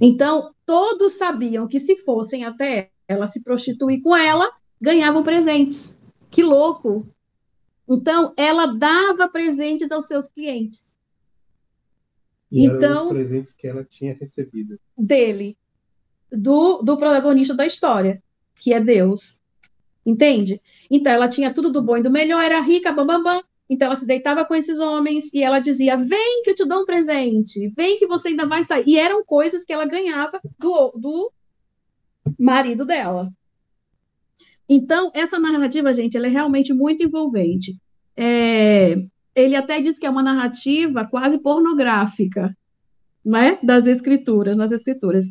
Então, 0.00 0.52
todos 0.64 1.14
sabiam 1.14 1.66
que 1.66 1.80
se 1.80 1.96
fossem 1.96 2.44
até 2.44 2.90
ela 3.06 3.28
se 3.28 3.42
prostituir 3.42 4.00
com 4.02 4.16
ela, 4.16 4.50
ganhavam 4.80 5.22
presentes. 5.22 5.98
Que 6.30 6.42
louco! 6.42 7.06
Então, 7.88 8.32
ela 8.36 8.66
dava 8.66 9.28
presentes 9.28 9.90
aos 9.90 10.06
seus 10.06 10.28
clientes. 10.28 10.96
E 12.50 12.66
então, 12.66 13.04
os 13.04 13.08
presentes 13.08 13.52
que 13.52 13.66
ela 13.66 13.84
tinha 13.84 14.14
recebido. 14.14 14.78
Dele 14.96 15.56
do, 16.36 16.82
do 16.82 16.96
protagonista 16.96 17.54
da 17.54 17.66
história, 17.66 18.22
que 18.56 18.72
é 18.72 18.80
Deus. 18.80 19.38
Entende? 20.04 20.60
Então, 20.90 21.12
ela 21.12 21.28
tinha 21.28 21.52
tudo 21.52 21.72
do 21.72 21.82
bom 21.82 21.96
e 21.96 22.02
do 22.02 22.10
melhor, 22.10 22.42
era 22.42 22.60
rica, 22.60 22.92
bam, 22.92 23.06
bam, 23.06 23.22
bam. 23.22 23.42
Então, 23.68 23.86
ela 23.86 23.96
se 23.96 24.06
deitava 24.06 24.44
com 24.44 24.54
esses 24.54 24.78
homens 24.78 25.32
e 25.32 25.42
ela 25.42 25.58
dizia: 25.58 25.96
Vem 25.96 26.42
que 26.42 26.50
eu 26.50 26.54
te 26.54 26.66
dou 26.66 26.82
um 26.82 26.84
presente, 26.84 27.68
vem 27.74 27.98
que 27.98 28.06
você 28.06 28.28
ainda 28.28 28.46
vai 28.46 28.64
sair. 28.64 28.84
E 28.86 28.98
eram 28.98 29.24
coisas 29.24 29.64
que 29.64 29.72
ela 29.72 29.86
ganhava 29.86 30.40
do, 30.58 30.92
do 30.96 31.32
marido 32.38 32.84
dela. 32.84 33.32
Então, 34.68 35.10
essa 35.14 35.38
narrativa, 35.38 35.92
gente, 35.94 36.16
ela 36.16 36.26
é 36.26 36.30
realmente 36.30 36.72
muito 36.72 37.02
envolvente. 37.02 37.76
É, 38.16 38.96
ele 39.34 39.56
até 39.56 39.80
diz 39.80 39.98
que 39.98 40.06
é 40.06 40.10
uma 40.10 40.22
narrativa 40.22 41.06
quase 41.06 41.38
pornográfica, 41.38 42.56
né, 43.24 43.58
das 43.62 43.86
escrituras, 43.86 44.56
nas 44.56 44.70
escrituras. 44.70 45.30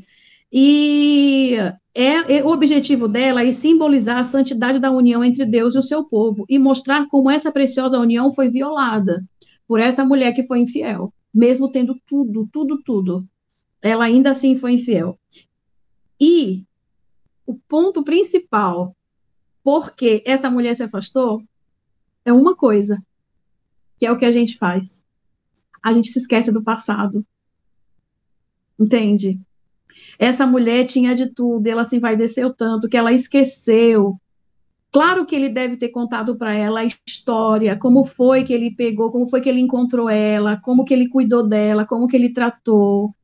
E 0.56 1.56
é, 1.96 2.38
é, 2.38 2.44
o 2.44 2.50
objetivo 2.50 3.08
dela 3.08 3.44
é 3.44 3.52
simbolizar 3.52 4.20
a 4.20 4.24
santidade 4.24 4.78
da 4.78 4.92
união 4.92 5.24
entre 5.24 5.48
Deus 5.48 5.74
e 5.74 5.80
o 5.80 5.82
seu 5.82 6.04
povo 6.04 6.46
e 6.48 6.60
mostrar 6.60 7.08
como 7.08 7.32
essa 7.32 7.52
preciosa 7.52 7.98
união 7.98 8.32
foi 8.32 8.50
violada 8.50 9.26
por 9.68 9.80
essa 9.80 10.06
mulher 10.06 10.32
que 10.34 10.46
foi 10.46 10.60
infiel, 10.60 11.12
mesmo 11.34 11.72
tendo 11.72 12.00
tudo, 12.06 12.48
tudo, 12.54 12.84
tudo. 12.84 13.28
Ela 13.82 14.06
ainda 14.06 14.30
assim 14.30 14.56
foi 14.56 14.74
infiel. 14.74 15.18
E 16.22 16.64
o 17.48 17.56
ponto 17.56 18.04
principal 18.04 18.96
porque 19.64 20.22
essa 20.24 20.52
mulher 20.52 20.76
se 20.76 20.84
afastou 20.84 21.44
é 22.24 22.32
uma 22.32 22.56
coisa, 22.56 23.04
que 23.98 24.06
é 24.06 24.12
o 24.12 24.18
que 24.20 24.26
a 24.26 24.32
gente 24.32 24.58
faz. 24.58 25.04
A 25.82 25.92
gente 25.94 26.10
se 26.10 26.20
esquece 26.20 26.52
do 26.52 26.64
passado. 26.64 27.26
Entende? 28.80 29.40
Essa 30.18 30.46
mulher 30.46 30.86
tinha 30.86 31.16
de 31.16 31.28
tudo, 31.28 31.66
ela 31.68 31.86
se 31.86 31.98
envaideceu 31.98 32.54
tanto 32.54 32.88
que 32.88 32.98
ela 32.98 33.12
esqueceu. 33.12 34.16
Claro 34.92 35.26
que 35.26 35.36
ele 35.36 35.50
deve 35.50 35.76
ter 35.76 35.90
contado 35.90 36.36
para 36.36 36.54
ela 36.54 36.82
a 36.82 36.86
história, 36.86 37.76
como 37.76 38.06
foi 38.06 38.44
que 38.44 38.54
ele 38.54 38.76
pegou, 38.76 39.12
como 39.12 39.28
foi 39.28 39.42
que 39.42 39.50
ele 39.50 39.60
encontrou 39.60 40.08
ela, 40.08 40.58
como 40.58 40.86
que 40.86 40.94
ele 40.94 41.10
cuidou 41.10 41.48
dela, 41.48 41.84
como 41.86 42.08
que 42.08 42.16
ele 42.16 42.32
tratou, 42.32 43.16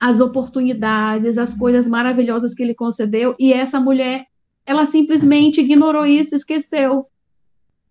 as 0.00 0.18
oportunidades, 0.18 1.38
as 1.38 1.54
coisas 1.54 1.86
maravilhosas 1.86 2.54
que 2.54 2.62
ele 2.62 2.74
concedeu, 2.74 3.36
e 3.38 3.52
essa 3.52 3.78
mulher, 3.78 4.26
ela 4.66 4.84
simplesmente 4.84 5.60
ignorou 5.60 6.04
isso, 6.04 6.34
esqueceu 6.34 7.06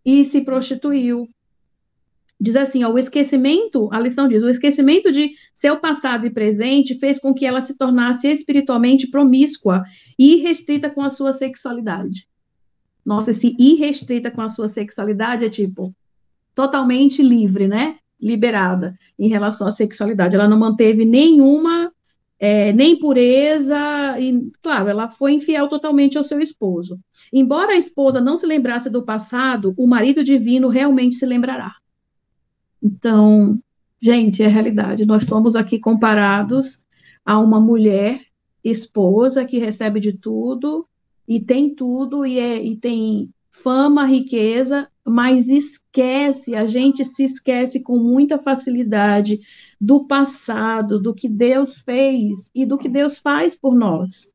e 0.04 0.26
se 0.26 0.42
prostituiu 0.42 1.30
diz 2.40 2.56
assim, 2.56 2.84
ó, 2.84 2.92
o 2.92 2.98
esquecimento, 2.98 3.90
a 3.92 4.00
lição 4.00 4.28
diz, 4.28 4.42
o 4.42 4.50
esquecimento 4.50 5.12
de 5.12 5.32
seu 5.54 5.78
passado 5.78 6.26
e 6.26 6.30
presente 6.30 6.98
fez 6.98 7.20
com 7.20 7.34
que 7.34 7.46
ela 7.46 7.60
se 7.60 7.78
tornasse 7.78 8.28
espiritualmente 8.28 9.08
promíscua 9.08 9.84
e 10.18 10.36
irrestrita 10.38 10.90
com 10.90 11.02
a 11.02 11.10
sua 11.10 11.34
sexualidade. 11.34 12.28
Nossa, 13.06 13.32
esse 13.32 13.56
irrestrita 13.60 14.32
com 14.32 14.42
a 14.42 14.50
sua 14.50 14.68
sexualidade 14.68 15.44
é 15.44 15.50
tipo 15.50 15.94
totalmente 16.56 17.22
livre, 17.22 17.68
né? 17.68 17.98
Liberada 18.20 18.98
em 19.18 19.28
relação 19.28 19.68
à 19.68 19.72
sexualidade. 19.72 20.36
Ela 20.36 20.48
não 20.48 20.60
manteve 20.60 21.06
nenhuma 21.06 21.92
é, 22.40 22.72
nem 22.72 22.98
pureza, 22.98 23.78
e, 24.18 24.50
claro, 24.62 24.88
ela 24.88 25.10
foi 25.10 25.34
infiel 25.34 25.68
totalmente 25.68 26.18
ao 26.18 26.24
seu 26.24 26.40
esposo. 26.40 26.98
Embora 27.34 27.74
a 27.74 27.78
esposa 27.78 28.22
não 28.22 28.38
se 28.38 28.46
lembrasse 28.46 28.90
do 28.90 29.04
passado, 29.04 29.74
o 29.78 29.86
marido 29.86 30.24
divino 30.24 30.70
realmente 30.70 31.16
se 31.16 31.26
lembrará. 31.26 31.76
Então, 32.82 33.60
gente, 34.02 34.42
é 34.42 34.48
realidade. 34.48 35.06
Nós 35.06 35.26
somos 35.26 35.56
aqui 35.56 35.80
comparados 35.80 36.84
a 37.26 37.40
uma 37.40 37.60
mulher 37.60 38.22
esposa 38.64 39.46
que 39.46 39.60
recebe 39.60 40.00
de 40.00 40.14
tudo 40.14 40.88
e 41.28 41.40
tem 41.40 41.74
tudo 41.74 42.26
e, 42.26 42.40
é, 42.40 42.64
e 42.64 42.76
tem 42.78 43.30
fama, 43.52 44.06
riqueza, 44.06 44.88
mas 45.06 45.50
esquece, 45.50 46.56
a 46.56 46.66
gente 46.66 47.04
se 47.04 47.24
esquece 47.24 47.82
com 47.82 47.98
muita 47.98 48.38
facilidade 48.38 49.40
do 49.80 50.06
passado, 50.06 51.00
do 51.00 51.14
que 51.14 51.28
Deus 51.28 51.78
fez 51.78 52.50
e 52.54 52.66
do 52.66 52.78
que 52.78 52.88
Deus 52.88 53.18
faz 53.18 53.56
por 53.56 53.76
nós. 53.76 54.32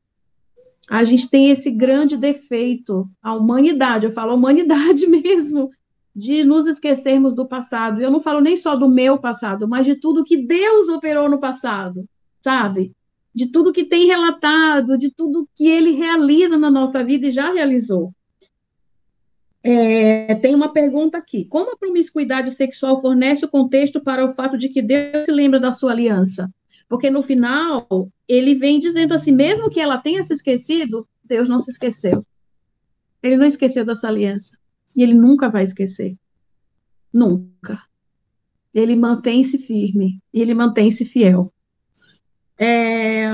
A 0.89 1.03
gente 1.03 1.29
tem 1.29 1.49
esse 1.49 1.71
grande 1.71 2.15
defeito, 2.15 3.09
a 3.21 3.33
humanidade, 3.33 4.05
eu 4.05 4.11
falo 4.11 4.35
humanidade 4.35 5.07
mesmo, 5.07 5.71
de 6.15 6.45
nos 6.45 6.65
esquecermos 6.65 7.35
do 7.35 7.45
passado. 7.45 8.01
Eu 8.01 8.09
não 8.09 8.21
falo 8.21 8.39
nem 8.39 8.55
só 8.55 8.75
do 8.75 8.87
meu 8.87 9.17
passado, 9.17 9.67
mas 9.67 9.85
de 9.85 9.95
tudo 9.95 10.23
que 10.23 10.37
Deus 10.37 10.87
operou 10.87 11.27
no 11.27 11.39
passado, 11.39 12.07
sabe? 12.41 12.93
De 13.33 13.51
tudo 13.51 13.73
que 13.73 13.83
tem 13.83 14.07
relatado, 14.07 14.97
de 14.97 15.11
tudo 15.11 15.47
que 15.55 15.67
ele 15.67 15.91
realiza 15.91 16.57
na 16.57 16.71
nossa 16.71 17.03
vida 17.03 17.27
e 17.27 17.31
já 17.31 17.51
realizou. 17.51 18.13
É, 19.61 20.35
tem 20.35 20.55
uma 20.55 20.71
pergunta 20.71 21.17
aqui. 21.17 21.43
Como 21.45 21.71
a 21.71 21.77
promiscuidade 21.77 22.51
sexual 22.51 23.01
fornece 23.01 23.43
o 23.43 23.49
contexto 23.49 23.99
para 23.99 24.23
o 24.23 24.33
fato 24.33 24.57
de 24.57 24.69
que 24.69 24.81
Deus 24.81 25.25
se 25.25 25.31
lembra 25.31 25.59
da 25.59 25.73
sua 25.73 25.91
aliança? 25.91 26.53
Porque 26.87 27.09
no 27.09 27.23
final, 27.23 28.09
ele 28.27 28.53
vem 28.55 28.79
dizendo 28.79 29.13
assim: 29.13 29.31
mesmo 29.31 29.69
que 29.69 29.79
ela 29.79 29.97
tenha 29.97 30.23
se 30.23 30.33
esquecido, 30.33 31.05
Deus 31.23 31.49
não 31.49 31.59
se 31.59 31.71
esqueceu. 31.71 32.23
Ele 33.23 33.37
não 33.37 33.45
esqueceu 33.45 33.83
dessa 33.83 34.07
aliança. 34.07 34.55
E 34.95 35.03
ele 35.03 35.13
nunca 35.13 35.49
vai 35.49 35.63
esquecer. 35.63 36.15
Nunca. 37.11 37.81
Ele 38.73 38.95
mantém-se 38.95 39.57
firme. 39.57 40.21
Ele 40.33 40.53
mantém-se 40.53 41.05
fiel. 41.05 41.51
É... 42.57 43.29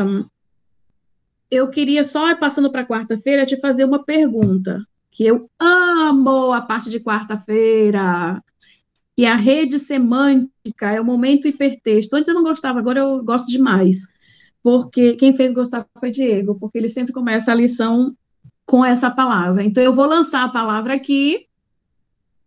Eu 1.49 1.69
queria 1.69 2.03
só, 2.03 2.33
passando 2.35 2.71
para 2.71 2.85
quarta-feira, 2.85 3.45
te 3.45 3.59
fazer 3.59 3.83
uma 3.83 4.03
pergunta, 4.03 4.85
que 5.11 5.25
eu 5.25 5.49
amo 5.59 6.53
a 6.53 6.61
parte 6.61 6.89
de 6.89 6.99
quarta-feira, 6.99 8.41
que 9.17 9.25
a 9.25 9.35
rede 9.35 9.77
semântica, 9.77 10.91
é 10.91 11.01
o 11.01 11.05
momento 11.05 11.47
hipertexto. 11.47 12.15
Antes 12.15 12.29
eu 12.29 12.35
não 12.35 12.43
gostava, 12.43 12.79
agora 12.79 12.99
eu 12.99 13.21
gosto 13.23 13.47
demais. 13.47 13.97
Porque 14.63 15.15
quem 15.15 15.33
fez 15.33 15.53
gostar 15.53 15.85
foi 15.99 16.11
Diego, 16.11 16.57
porque 16.57 16.77
ele 16.77 16.87
sempre 16.87 17.11
começa 17.11 17.51
a 17.51 17.55
lição 17.55 18.15
com 18.65 18.85
essa 18.85 19.11
palavra. 19.11 19.63
Então 19.63 19.83
eu 19.83 19.93
vou 19.93 20.05
lançar 20.05 20.45
a 20.45 20.49
palavra 20.49 20.93
aqui 20.93 21.47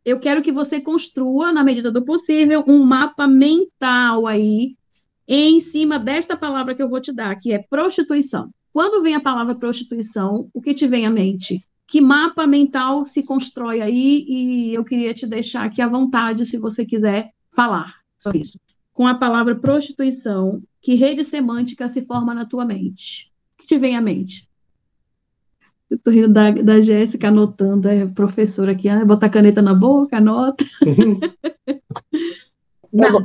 eu 0.05 0.20
quero 0.20 0.42
que 0.42 0.52
você 0.52 0.80
construa, 0.80 1.52
na 1.52 1.64
medida 1.64 1.90
do 1.90 2.05
possível, 2.05 2.62
um 2.66 2.84
mapa 2.84 3.26
mental 3.26 4.26
aí, 4.26 4.76
em 5.26 5.61
cima 5.61 5.98
desta 5.98 6.36
palavra 6.36 6.74
que 6.74 6.82
eu 6.82 6.88
vou 6.88 7.00
te 7.00 7.12
dar, 7.12 7.34
que 7.36 7.52
é 7.52 7.59
prostituição. 7.59 8.50
Quando 8.72 9.02
vem 9.02 9.14
a 9.14 9.20
palavra 9.20 9.55
prostituição, 9.55 10.50
o 10.52 10.61
que 10.61 10.74
te 10.74 10.86
vem 10.86 11.07
à 11.07 11.11
mente? 11.11 11.64
Que 11.86 12.00
mapa 12.00 12.46
mental 12.46 13.05
se 13.05 13.22
constrói 13.22 13.80
aí? 13.80 14.24
E 14.28 14.74
eu 14.74 14.84
queria 14.84 15.14
te 15.14 15.26
deixar 15.26 15.64
aqui 15.64 15.80
à 15.80 15.88
vontade, 15.88 16.44
se 16.44 16.59
você 16.59 16.84
quiser 16.84 17.30
falar 17.55 17.94
sobre 18.18 18.40
isso. 18.40 18.59
Com 18.92 19.07
a 19.07 19.14
palavra 19.14 19.55
prostituição, 19.55 20.62
que 20.82 20.94
rede 20.94 21.24
semântica 21.24 21.88
se 21.88 22.02
forma 22.05 22.34
na 22.34 22.44
tua 22.44 22.64
mente? 22.64 23.32
O 23.55 23.62
que 23.62 23.66
te 23.66 23.78
vem 23.78 23.96
à 23.96 24.00
mente? 24.00 24.48
Eu 25.91 25.99
tô 25.99 26.11
rindo 26.11 26.32
da, 26.32 26.51
da 26.51 26.80
Jéssica 26.80 27.28
anotando, 27.28 27.89
é 27.89 28.07
professora 28.07 28.72
aqui, 28.72 28.89
ah, 28.89 29.05
botar 29.05 29.28
caneta 29.28 29.61
na 29.61 29.74
boca, 29.74 30.16
anota. 30.16 30.64
Eu, 32.97 33.20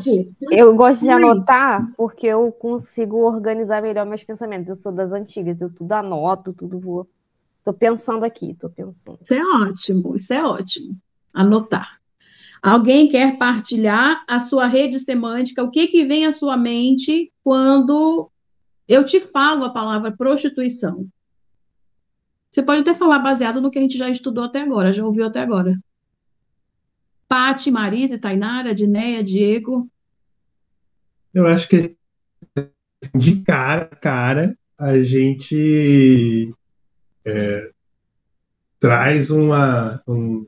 eu, 0.52 0.76
gosto 0.76 1.02
de 1.02 1.12
anotar 1.12 1.94
porque 1.96 2.26
eu 2.26 2.52
consigo 2.52 3.18
organizar 3.18 3.84
melhor 3.84 4.04
meus 4.04 4.24
pensamentos. 4.24 4.68
Eu 4.68 4.76
sou 4.76 4.92
das 4.92 5.14
antigas, 5.14 5.62
eu 5.62 5.72
tudo 5.72 5.92
anoto, 5.92 6.52
tudo 6.52 6.80
vou. 6.80 7.08
Tô 7.64 7.72
pensando 7.72 8.24
aqui, 8.24 8.56
tô 8.60 8.68
pensando. 8.68 9.20
Isso 9.22 9.32
é 9.32 9.44
ótimo, 9.44 10.16
isso 10.16 10.34
é 10.34 10.44
ótimo. 10.44 10.98
Anotar. 11.32 12.00
Alguém 12.64 13.10
quer 13.10 13.38
partilhar 13.38 14.24
a 14.28 14.40
sua 14.40 14.66
rede 14.66 15.00
semântica? 15.00 15.64
O 15.64 15.70
que 15.70 15.86
que 15.88 16.04
vem 16.04 16.26
à 16.26 16.32
sua 16.32 16.58
mente 16.58 17.32
quando 17.44 18.30
eu 18.88 19.06
te 19.06 19.20
falo 19.20 19.64
a 19.64 19.70
palavra 19.70 20.12
prostituição? 20.12 21.06
Você 22.52 22.64
pode 22.64 22.82
até 22.82 22.96
falar 22.96 23.20
baseado 23.20 23.62
no 23.62 23.70
que 23.70 23.78
a 23.78 23.82
gente 23.82 23.98
já 23.98 24.10
estudou 24.10 24.44
até 24.44 24.62
agora, 24.62 24.92
já 24.92 25.06
ouviu 25.06 25.26
até 25.26 25.40
agora. 25.40 25.78
Pati, 27.28 27.70
Marise, 27.70 28.18
Tainara, 28.18 28.74
Dineia, 28.74 29.24
Diego. 29.24 29.88
Eu 31.34 31.46
acho 31.46 31.68
que 31.68 31.96
de 33.16 33.42
cara 33.42 33.84
a 33.84 33.96
cara 33.96 34.58
a 34.78 35.02
gente 35.04 36.52
é, 37.24 37.72
traz 38.80 39.30
uma, 39.30 40.02
um, 40.08 40.46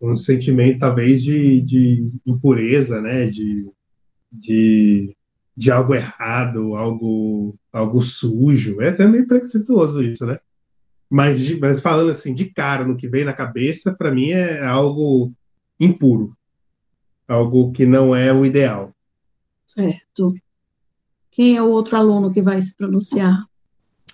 um 0.00 0.14
sentimento 0.14 0.78
talvez 0.78 1.22
de, 1.22 1.60
de 1.60 2.10
impureza, 2.24 3.02
né? 3.02 3.26
De, 3.26 3.68
de, 4.32 5.14
de 5.54 5.70
algo 5.70 5.94
errado, 5.94 6.76
algo, 6.76 7.54
algo 7.70 8.02
sujo. 8.02 8.80
É 8.80 8.88
até 8.88 9.06
meio 9.06 9.26
preconceituoso 9.26 10.02
isso, 10.02 10.24
né? 10.24 10.38
Mas, 11.08 11.40
de, 11.40 11.58
mas 11.58 11.80
falando 11.80 12.10
assim, 12.10 12.34
de 12.34 12.46
cara, 12.46 12.84
no 12.84 12.96
que 12.96 13.08
vem 13.08 13.24
na 13.24 13.32
cabeça, 13.32 13.94
para 13.94 14.10
mim 14.10 14.30
é 14.30 14.64
algo 14.64 15.32
impuro. 15.78 16.36
Algo 17.28 17.72
que 17.72 17.86
não 17.86 18.14
é 18.14 18.32
o 18.32 18.44
ideal. 18.44 18.92
Certo. 19.66 20.34
Quem 21.30 21.56
é 21.56 21.62
o 21.62 21.70
outro 21.70 21.96
aluno 21.96 22.32
que 22.32 22.40
vai 22.40 22.60
se 22.62 22.74
pronunciar? 22.74 23.44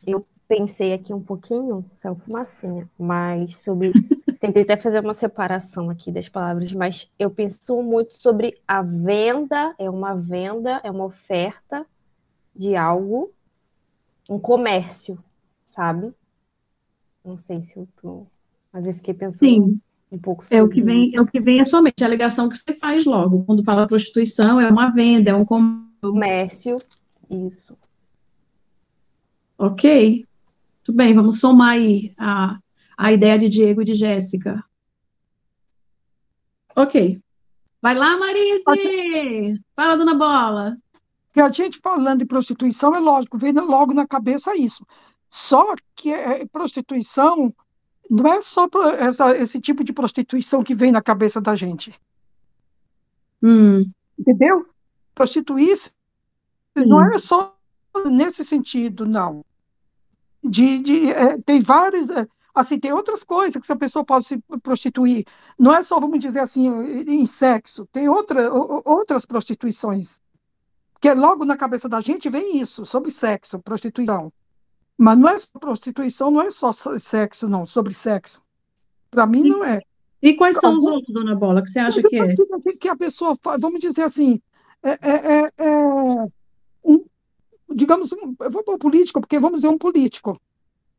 Eu 0.07 0.27
pensei 0.49 0.93
aqui 0.93 1.15
um 1.15 1.23
pouquinho, 1.23 1.85
saiu 1.95 2.17
fumacinha, 2.17 2.89
mas 2.99 3.59
sobre. 3.61 3.93
Tentei 4.41 4.65
até 4.65 4.77
fazer 4.77 4.99
uma 4.99 5.15
separação 5.15 5.89
aqui 5.89 6.11
das 6.11 6.29
palavras, 6.29 6.73
mas 6.73 7.09
eu 7.17 7.31
penso 7.31 7.81
muito 7.81 8.17
sobre 8.17 8.61
a 8.67 8.83
venda, 8.83 9.73
é 9.79 9.89
uma 9.89 10.17
venda, 10.17 10.81
é 10.83 10.91
uma 10.91 11.05
oferta 11.05 11.87
de 12.55 12.75
algo, 12.75 13.33
um 14.29 14.41
comércio, 14.41 15.17
sabe? 15.63 16.13
Não 17.25 17.37
sei 17.37 17.63
se 17.63 17.79
eu 17.79 17.89
tô. 18.01 18.27
Mas 18.73 18.87
eu 18.87 18.95
fiquei 18.95 19.15
pensando 19.15 19.49
Sim. 19.49 19.81
um 20.11 20.19
pouco 20.19 20.45
sobre 20.45 20.59
é 20.59 20.63
o 20.63 20.69
que 20.69 20.83
vem 20.83 21.01
isso. 21.03 21.17
É 21.17 21.21
o 21.21 21.27
que 21.27 21.41
vem 21.41 21.61
é 21.61 21.65
somente 21.65 22.03
a 22.03 22.07
alegação 22.07 22.49
que 22.49 22.57
você 22.57 22.75
faz 22.75 23.05
logo. 23.05 23.45
Quando 23.45 23.65
fala 23.65 23.87
prostituição, 23.87 24.61
é 24.61 24.69
uma 24.69 24.91
venda, 24.91 25.31
é 25.31 25.35
um 25.35 25.45
comércio. 25.45 26.77
Isso. 27.31 27.77
Ok. 29.57 30.27
Tudo 30.83 30.97
bem, 30.97 31.15
vamos 31.15 31.39
somar 31.39 31.71
aí 31.71 32.13
a, 32.19 32.59
a 32.97 33.13
ideia 33.13 33.39
de 33.39 33.49
Diego 33.49 33.83
e 33.83 33.85
de 33.85 33.95
Jéssica. 33.95 34.65
Ok. 36.75 37.21
Vai 37.81 37.95
lá, 37.95 38.17
Marise! 38.17 39.61
Fala, 39.77 39.97
dona 39.97 40.15
Bola. 40.15 40.77
Que 41.33 41.41
a 41.41 41.51
gente 41.51 41.79
falando 41.79 42.21
de 42.21 42.27
prostituição, 42.27 42.95
é 42.95 42.99
lógico, 42.99 43.39
vem 43.39 43.53
logo 43.53 43.95
na 43.95 44.07
cabeça 44.07 44.57
isso. 44.57 44.87
Só 45.35 45.75
que 45.97 46.13
é, 46.13 46.45
prostituição 46.45 47.55
não 48.11 48.35
é 48.35 48.43
só 48.43 48.69
essa, 48.99 49.35
esse 49.35 49.59
tipo 49.59 49.83
de 49.83 49.91
prostituição 49.91 50.63
que 50.63 50.75
vem 50.75 50.93
na 50.93 51.01
cabeça 51.01 51.41
da 51.41 51.57
gente. 51.57 51.99
Hum. 53.43 53.81
Entendeu? 54.19 54.69
Prostituir-se 55.15 55.91
não 56.77 57.15
é 57.15 57.17
só 57.17 57.57
nesse 58.11 58.45
sentido, 58.45 59.07
não. 59.07 59.43
De, 60.45 60.83
de, 60.83 61.11
é, 61.11 61.41
tem 61.41 61.63
vários. 61.63 62.11
É, 62.11 62.29
assim, 62.55 62.79
tem 62.79 62.93
outras 62.93 63.25
coisas 63.25 63.55
que 63.55 63.65
essa 63.65 63.75
pessoa 63.75 64.05
pode 64.05 64.27
se 64.27 64.39
prostituir. 64.63 65.25
Não 65.59 65.75
é 65.75 65.83
só, 65.83 65.99
vamos 65.99 66.19
dizer 66.19 66.41
assim, 66.41 66.69
em 67.09 67.25
sexo. 67.25 67.89
Tem 67.91 68.07
outra, 68.07 68.53
outras 68.53 69.25
prostituições. 69.25 70.21
Que 71.01 71.15
logo 71.15 71.47
na 71.47 71.57
cabeça 71.57 71.89
da 71.89 72.03
gente 72.03 72.29
vem 72.29 72.59
isso, 72.61 72.85
sobre 72.85 73.11
sexo, 73.11 73.59
prostituição. 73.61 74.31
Mas 75.03 75.19
não 75.19 75.29
é 75.29 75.37
só 75.37 75.59
prostituição, 75.59 76.31
não 76.31 76.43
é 76.43 76.51
só 76.53 76.71
sexo, 76.73 77.49
não, 77.49 77.67
sobre 77.67 77.93
sexo. 77.93 78.41
Para 79.11 79.27
mim, 79.27 79.43
não 79.43 79.65
é. 79.65 79.81
E 80.23 80.33
quais 80.35 80.57
são 80.59 80.77
os 80.77 80.85
outros, 80.85 81.13
dona 81.13 81.35
Bola, 81.35 81.61
que 81.61 81.69
você 81.69 81.81
acha 81.81 82.01
que 82.01 82.21
é? 82.21 82.33
Que 82.79 82.89
a 82.89 82.95
pessoa, 82.95 83.35
vamos 83.59 83.81
dizer 83.81 84.03
assim, 84.03 84.41
é, 84.81 84.91
é, 84.91 85.39
é, 85.39 85.53
é 85.59 86.27
um, 86.85 87.05
digamos, 87.75 88.13
eu 88.13 88.49
vou 88.49 88.63
para 88.63 88.75
o 88.75 88.79
político, 88.79 89.21
porque 89.21 89.41
vamos 89.41 89.59
dizer 89.59 89.75
um 89.75 89.77
político. 89.77 90.41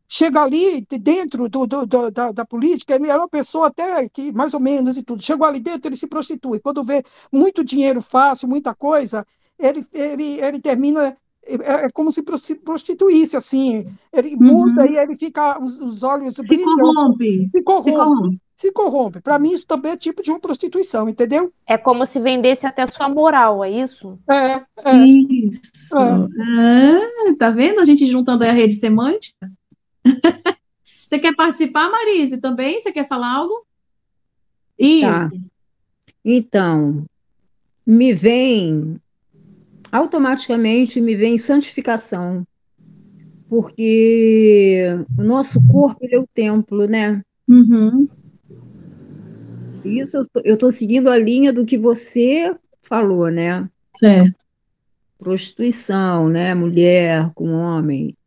Chega 0.05 0.41
ali 0.41 0.85
dentro 0.99 1.47
do, 1.47 1.65
do, 1.65 1.85
do, 1.85 2.11
da, 2.11 2.33
da, 2.33 2.45
política, 2.45 2.95
ele 2.95 3.09
era 3.09 3.19
uma 3.19 3.29
pessoa 3.29 3.67
até 3.67 4.09
que, 4.09 4.33
mais 4.33 4.53
ou 4.53 4.59
menos 4.59 4.97
e 4.97 5.03
tudo. 5.03 5.23
Chegou 5.23 5.47
ali 5.47 5.61
dentro, 5.61 5.87
ele 5.87 5.95
se 5.95 6.07
prostitui. 6.07 6.59
Quando 6.59 6.83
vê 6.83 7.05
muito 7.31 7.63
dinheiro 7.63 8.01
fácil, 8.01 8.49
muita 8.49 8.75
coisa, 8.75 9.25
ele, 9.57 9.87
ele, 9.93 10.41
ele 10.41 10.59
termina 10.59 11.15
é, 11.45 11.85
é 11.85 11.89
como 11.89 12.11
se 12.11 12.23
prostituísse, 12.23 13.35
assim. 13.35 13.85
Ele 14.11 14.35
uhum. 14.35 14.41
muda 14.41 14.85
e 14.89 14.97
ele 14.97 15.15
fica, 15.15 15.59
os, 15.59 15.79
os 15.79 16.03
olhos 16.03 16.35
se 16.35 16.43
brilham. 16.43 16.77
Corrompe. 16.77 17.49
Se 17.51 17.61
corrompe. 17.61 17.83
Se 17.83 17.91
corrompe. 17.95 18.41
Se 18.55 18.71
corrompe. 18.71 19.21
Para 19.21 19.39
mim, 19.39 19.53
isso 19.53 19.65
também 19.65 19.91
é 19.91 19.97
tipo 19.97 20.21
de 20.21 20.31
uma 20.31 20.39
prostituição, 20.39 21.09
entendeu? 21.09 21.51
É 21.67 21.77
como 21.77 22.05
se 22.05 22.19
vendesse 22.19 22.65
até 22.65 22.85
sua 22.85 23.09
moral, 23.09 23.63
é 23.63 23.71
isso? 23.71 24.17
É. 24.29 24.63
é. 24.85 24.97
Isso. 25.05 25.97
É. 25.97 27.29
é. 27.29 27.35
tá 27.35 27.49
vendo 27.49 27.79
a 27.79 27.85
gente 27.85 28.05
juntando 28.07 28.43
a 28.43 28.51
rede 28.51 28.75
semântica? 28.75 29.51
Você 30.85 31.19
quer 31.19 31.35
participar, 31.35 31.91
Marise, 31.91 32.37
também? 32.37 32.79
Você 32.79 32.91
quer 32.91 33.07
falar 33.07 33.31
algo? 33.33 33.65
Isso. 34.79 35.07
Tá. 35.07 35.29
Então, 36.23 37.05
me 37.85 38.13
vem 38.13 38.99
automaticamente 39.93 40.99
me 40.99 41.15
vem 41.15 41.37
santificação, 41.37 42.43
porque 43.47 44.85
o 45.15 45.23
nosso 45.23 45.63
corpo 45.67 46.03
é 46.09 46.17
o 46.17 46.25
templo, 46.33 46.87
né? 46.87 47.21
Uhum. 47.47 48.09
Isso 49.85 50.19
eu 50.43 50.55
estou 50.55 50.71
seguindo 50.71 51.11
a 51.11 51.17
linha 51.17 51.53
do 51.53 51.63
que 51.63 51.77
você 51.77 52.55
falou, 52.81 53.29
né? 53.29 53.69
É. 54.03 54.23
Prostituição, 55.19 56.27
né? 56.27 56.55
Mulher 56.55 57.31
com 57.35 57.51
homem. 57.51 58.17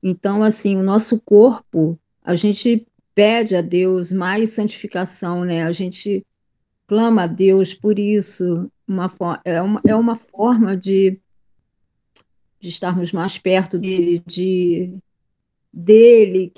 Então, 0.00 0.44
assim, 0.44 0.76
o 0.76 0.82
nosso 0.84 1.20
corpo, 1.20 1.98
a 2.22 2.36
gente 2.36 2.86
pede 3.16 3.56
a 3.56 3.60
Deus 3.60 4.12
mais 4.12 4.50
santificação, 4.50 5.44
né? 5.44 5.64
A 5.64 5.72
gente 5.72 6.24
clama 6.86 7.24
a 7.24 7.26
Deus 7.26 7.74
por 7.74 7.98
isso, 7.98 8.70
uma, 8.90 9.40
é, 9.44 9.62
uma, 9.62 9.80
é 9.86 9.94
uma 9.94 10.16
forma 10.16 10.76
de, 10.76 11.18
de 12.58 12.68
estarmos 12.68 13.12
mais 13.12 13.38
perto 13.38 13.78
dele, 13.78 14.20
de, 14.26 14.98
dele, 15.72 16.52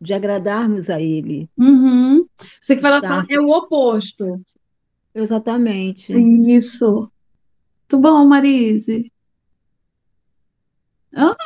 de 0.00 0.14
agradarmos 0.14 0.88
a 0.88 1.00
ele. 1.00 1.50
Uhum. 1.58 2.24
Você 2.60 2.76
que 2.76 2.82
vai 2.82 3.00
lá 3.00 3.26
é 3.28 3.40
o 3.40 3.50
oposto. 3.50 4.40
Exatamente. 5.12 6.12
Isso. 6.56 7.10
Muito 7.80 7.98
bom, 7.98 8.24
Marise. 8.24 9.10
Ah, 11.12 11.36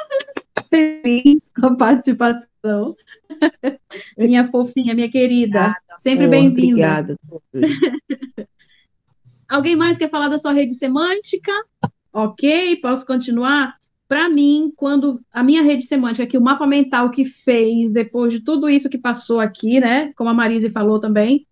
feliz 0.69 1.51
com 1.51 1.67
a 1.67 1.77
participação. 1.77 2.95
minha 4.19 4.51
fofinha, 4.51 4.95
minha 4.95 5.11
querida. 5.11 5.61
Obrigada, 5.61 5.99
Sempre 5.99 6.29
bem-vinda. 6.29 7.01
Obrigada. 7.01 7.19
Alguém 9.49 9.77
mais 9.77 9.99
quer 9.99 10.11
falar 10.11 10.29
da 10.29 10.39
sua 10.39 10.53
rede 10.53 10.75
semântica? 10.75 11.53
Ok, 12.13 12.77
posso 12.77 13.07
continuar? 13.07 13.77
Para 14.07 14.29
mim, 14.29 14.73
quando 14.77 15.21
a 15.33 15.43
minha 15.43 15.63
rede 15.63 15.85
semântica, 15.87 16.27
que 16.27 16.39
o 16.39 16.43
mapa 16.43 16.67
mental 16.67 17.11
que 17.11 17.25
fez 17.25 17.91
depois 17.91 18.33
de 18.33 18.41
tudo 18.41 18.69
isso 18.69 18.89
que 18.89 18.99
passou 18.99 19.41
aqui, 19.41 19.81
né? 19.81 20.13
Como 20.15 20.31
a 20.31 20.35
Marise 20.35 20.71
falou 20.71 21.01
também, 21.01 21.47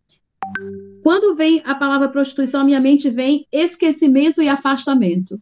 quando 1.03 1.35
vem 1.35 1.63
a 1.65 1.75
palavra 1.75 2.09
prostituição, 2.09 2.61
a 2.61 2.65
minha 2.65 2.81
mente 2.81 3.11
vem 3.11 3.47
esquecimento 3.51 4.41
e 4.41 4.49
afastamento. 4.49 5.41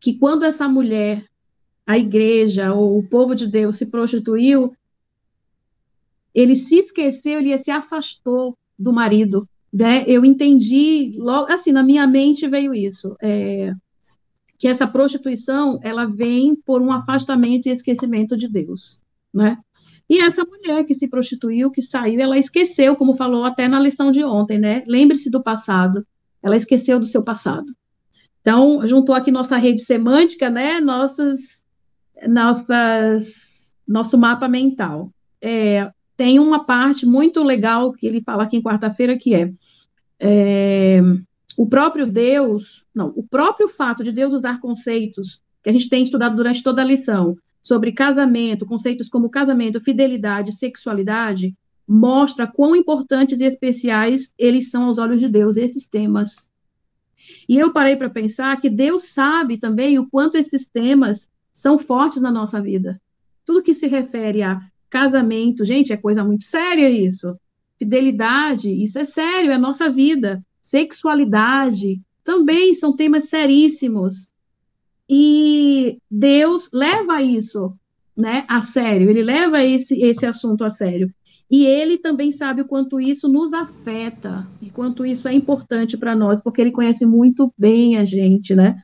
Que 0.00 0.16
quando 0.18 0.44
essa 0.44 0.68
mulher, 0.68 1.26
a 1.86 1.98
igreja 1.98 2.72
ou 2.72 2.98
o 2.98 3.08
povo 3.08 3.34
de 3.34 3.46
Deus 3.46 3.76
se 3.76 3.86
prostituiu, 3.86 4.74
ele 6.34 6.54
se 6.54 6.76
esqueceu, 6.76 7.38
ele 7.38 7.56
se 7.58 7.70
afastou 7.70 8.56
do 8.78 8.92
marido, 8.92 9.48
né, 9.74 10.04
eu 10.06 10.24
entendi 10.24 11.16
logo, 11.18 11.52
assim, 11.52 11.72
na 11.72 11.82
minha 11.82 12.06
mente 12.06 12.46
veio 12.46 12.72
isso, 12.72 13.16
é, 13.20 13.74
que 14.56 14.68
essa 14.68 14.86
prostituição, 14.86 15.80
ela 15.82 16.06
vem 16.06 16.54
por 16.54 16.80
um 16.80 16.92
afastamento 16.92 17.66
e 17.66 17.72
esquecimento 17.72 18.36
de 18.36 18.46
Deus, 18.46 19.00
né? 19.34 19.58
E 20.08 20.20
essa 20.20 20.44
mulher 20.44 20.84
que 20.84 20.94
se 20.94 21.08
prostituiu, 21.08 21.72
que 21.72 21.82
saiu, 21.82 22.20
ela 22.20 22.38
esqueceu, 22.38 22.94
como 22.94 23.16
falou 23.16 23.42
até 23.42 23.66
na 23.66 23.80
lição 23.80 24.12
de 24.12 24.22
ontem, 24.22 24.60
né? 24.60 24.84
Lembre-se 24.86 25.28
do 25.28 25.42
passado. 25.42 26.06
Ela 26.40 26.56
esqueceu 26.56 27.00
do 27.00 27.06
seu 27.06 27.24
passado. 27.24 27.74
Então, 28.42 28.86
juntou 28.86 29.14
aqui 29.14 29.32
nossa 29.32 29.56
rede 29.56 29.82
semântica, 29.82 30.50
né? 30.50 30.78
Nossas, 30.78 31.64
nossas, 32.28 33.74
nosso 33.88 34.16
mapa 34.16 34.46
mental. 34.46 35.10
É, 35.42 35.90
tem 36.16 36.38
uma 36.38 36.64
parte 36.64 37.04
muito 37.04 37.42
legal 37.42 37.92
que 37.92 38.06
ele 38.06 38.22
fala 38.22 38.44
aqui 38.44 38.56
em 38.56 38.62
quarta-feira, 38.62 39.18
que 39.18 39.34
é, 39.34 39.52
é, 40.20 41.00
o 41.56 41.66
próprio 41.66 42.06
Deus, 42.06 42.84
não, 42.94 43.12
o 43.16 43.22
próprio 43.22 43.68
fato 43.68 44.04
de 44.04 44.12
Deus 44.12 44.32
usar 44.32 44.60
conceitos 44.60 45.40
que 45.62 45.70
a 45.70 45.72
gente 45.72 45.88
tem 45.88 46.02
estudado 46.02 46.36
durante 46.36 46.62
toda 46.62 46.82
a 46.82 46.84
lição 46.84 47.36
sobre 47.62 47.92
casamento, 47.92 48.66
conceitos 48.66 49.08
como 49.08 49.30
casamento, 49.30 49.80
fidelidade, 49.80 50.52
sexualidade, 50.52 51.54
mostra 51.88 52.46
quão 52.46 52.76
importantes 52.76 53.40
e 53.40 53.44
especiais 53.44 54.32
eles 54.38 54.70
são 54.70 54.84
aos 54.84 54.98
olhos 54.98 55.18
de 55.18 55.28
Deus, 55.28 55.56
esses 55.56 55.86
temas. 55.86 56.48
E 57.48 57.58
eu 57.58 57.72
parei 57.72 57.96
para 57.96 58.10
pensar 58.10 58.60
que 58.60 58.68
Deus 58.68 59.04
sabe 59.04 59.56
também 59.56 59.98
o 59.98 60.08
quanto 60.08 60.36
esses 60.36 60.66
temas 60.66 61.28
são 61.54 61.78
fortes 61.78 62.20
na 62.20 62.30
nossa 62.30 62.60
vida. 62.60 63.00
Tudo 63.46 63.62
que 63.62 63.72
se 63.72 63.86
refere 63.86 64.42
a 64.42 64.60
Casamento, 64.94 65.64
gente, 65.64 65.92
é 65.92 65.96
coisa 65.96 66.22
muito 66.22 66.44
séria 66.44 66.88
isso. 66.88 67.36
Fidelidade, 67.76 68.70
isso 68.70 68.96
é 68.96 69.04
sério, 69.04 69.50
é 69.50 69.58
nossa 69.58 69.90
vida. 69.90 70.40
Sexualidade, 70.62 72.00
também 72.22 72.72
são 72.74 72.94
temas 72.94 73.24
seríssimos. 73.24 74.28
E 75.10 75.98
Deus 76.08 76.70
leva 76.72 77.20
isso 77.20 77.76
né, 78.16 78.44
a 78.46 78.62
sério, 78.62 79.10
ele 79.10 79.24
leva 79.24 79.64
esse, 79.64 80.00
esse 80.00 80.24
assunto 80.24 80.62
a 80.62 80.70
sério. 80.70 81.12
E 81.50 81.66
ele 81.66 81.98
também 81.98 82.30
sabe 82.30 82.62
o 82.62 82.64
quanto 82.64 83.00
isso 83.00 83.26
nos 83.26 83.52
afeta, 83.52 84.46
e 84.62 84.70
quanto 84.70 85.04
isso 85.04 85.26
é 85.26 85.34
importante 85.34 85.96
para 85.96 86.14
nós, 86.14 86.40
porque 86.40 86.60
ele 86.60 86.70
conhece 86.70 87.04
muito 87.04 87.52
bem 87.58 87.96
a 87.96 88.04
gente, 88.04 88.54
né? 88.54 88.80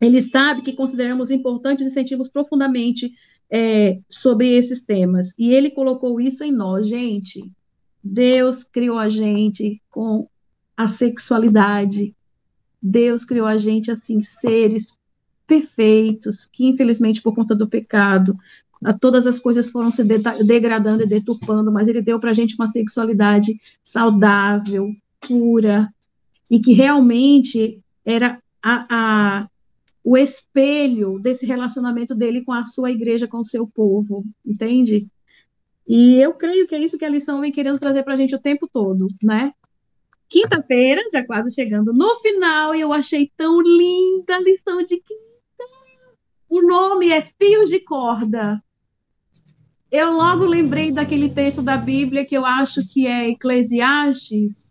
Ele 0.00 0.22
sabe 0.22 0.62
que 0.62 0.72
consideramos 0.72 1.32
importantes 1.32 1.84
e 1.84 1.90
sentimos 1.90 2.28
profundamente 2.28 3.10
é, 3.50 3.98
sobre 4.08 4.54
esses 4.56 4.80
temas. 4.80 5.34
E 5.38 5.52
ele 5.52 5.70
colocou 5.70 6.20
isso 6.20 6.44
em 6.44 6.52
nós, 6.52 6.86
gente. 6.86 7.50
Deus 8.02 8.62
criou 8.62 8.98
a 8.98 9.08
gente 9.08 9.80
com 9.90 10.28
a 10.76 10.86
sexualidade. 10.86 12.14
Deus 12.80 13.24
criou 13.24 13.46
a 13.46 13.58
gente 13.58 13.90
assim, 13.90 14.22
seres 14.22 14.94
perfeitos, 15.46 16.46
que 16.46 16.66
infelizmente 16.66 17.20
por 17.20 17.34
conta 17.34 17.54
do 17.54 17.68
pecado, 17.68 18.38
todas 19.00 19.26
as 19.26 19.38
coisas 19.38 19.68
foram 19.68 19.90
se 19.90 20.02
degradando 20.04 21.02
e 21.02 21.06
deturpando, 21.06 21.72
mas 21.72 21.88
ele 21.88 22.00
deu 22.00 22.18
para 22.18 22.30
a 22.30 22.32
gente 22.32 22.54
uma 22.54 22.66
sexualidade 22.66 23.60
saudável, 23.82 24.94
pura, 25.20 25.92
e 26.48 26.60
que 26.60 26.72
realmente 26.72 27.80
era 28.04 28.40
a, 28.62 28.86
a 28.88 29.48
o 30.02 30.16
espelho 30.16 31.18
desse 31.18 31.44
relacionamento 31.46 32.14
dele 32.14 32.42
com 32.42 32.52
a 32.52 32.64
sua 32.64 32.90
igreja, 32.90 33.28
com 33.28 33.38
o 33.38 33.44
seu 33.44 33.66
povo, 33.66 34.24
entende? 34.44 35.06
E 35.86 36.16
eu 36.16 36.32
creio 36.34 36.66
que 36.66 36.74
é 36.74 36.78
isso 36.78 36.98
que 36.98 37.04
a 37.04 37.08
lição 37.08 37.40
vem 37.40 37.52
querendo 37.52 37.78
trazer 37.78 38.02
para 38.02 38.14
a 38.14 38.16
gente 38.16 38.34
o 38.34 38.40
tempo 38.40 38.68
todo, 38.72 39.08
né? 39.22 39.52
Quinta-feira, 40.28 41.02
já 41.12 41.24
quase 41.24 41.52
chegando 41.52 41.92
no 41.92 42.20
final, 42.20 42.74
e 42.74 42.80
eu 42.80 42.92
achei 42.92 43.30
tão 43.36 43.60
linda 43.60 44.36
a 44.36 44.40
lição 44.40 44.82
de 44.82 44.96
quinta. 44.96 45.30
O 46.48 46.62
nome 46.62 47.10
é 47.10 47.22
Fios 47.22 47.68
de 47.68 47.80
Corda. 47.80 48.62
Eu 49.90 50.12
logo 50.12 50.44
lembrei 50.44 50.92
daquele 50.92 51.28
texto 51.28 51.62
da 51.62 51.76
Bíblia 51.76 52.24
que 52.24 52.36
eu 52.36 52.46
acho 52.46 52.88
que 52.88 53.08
é 53.08 53.28
Eclesiastes, 53.30 54.69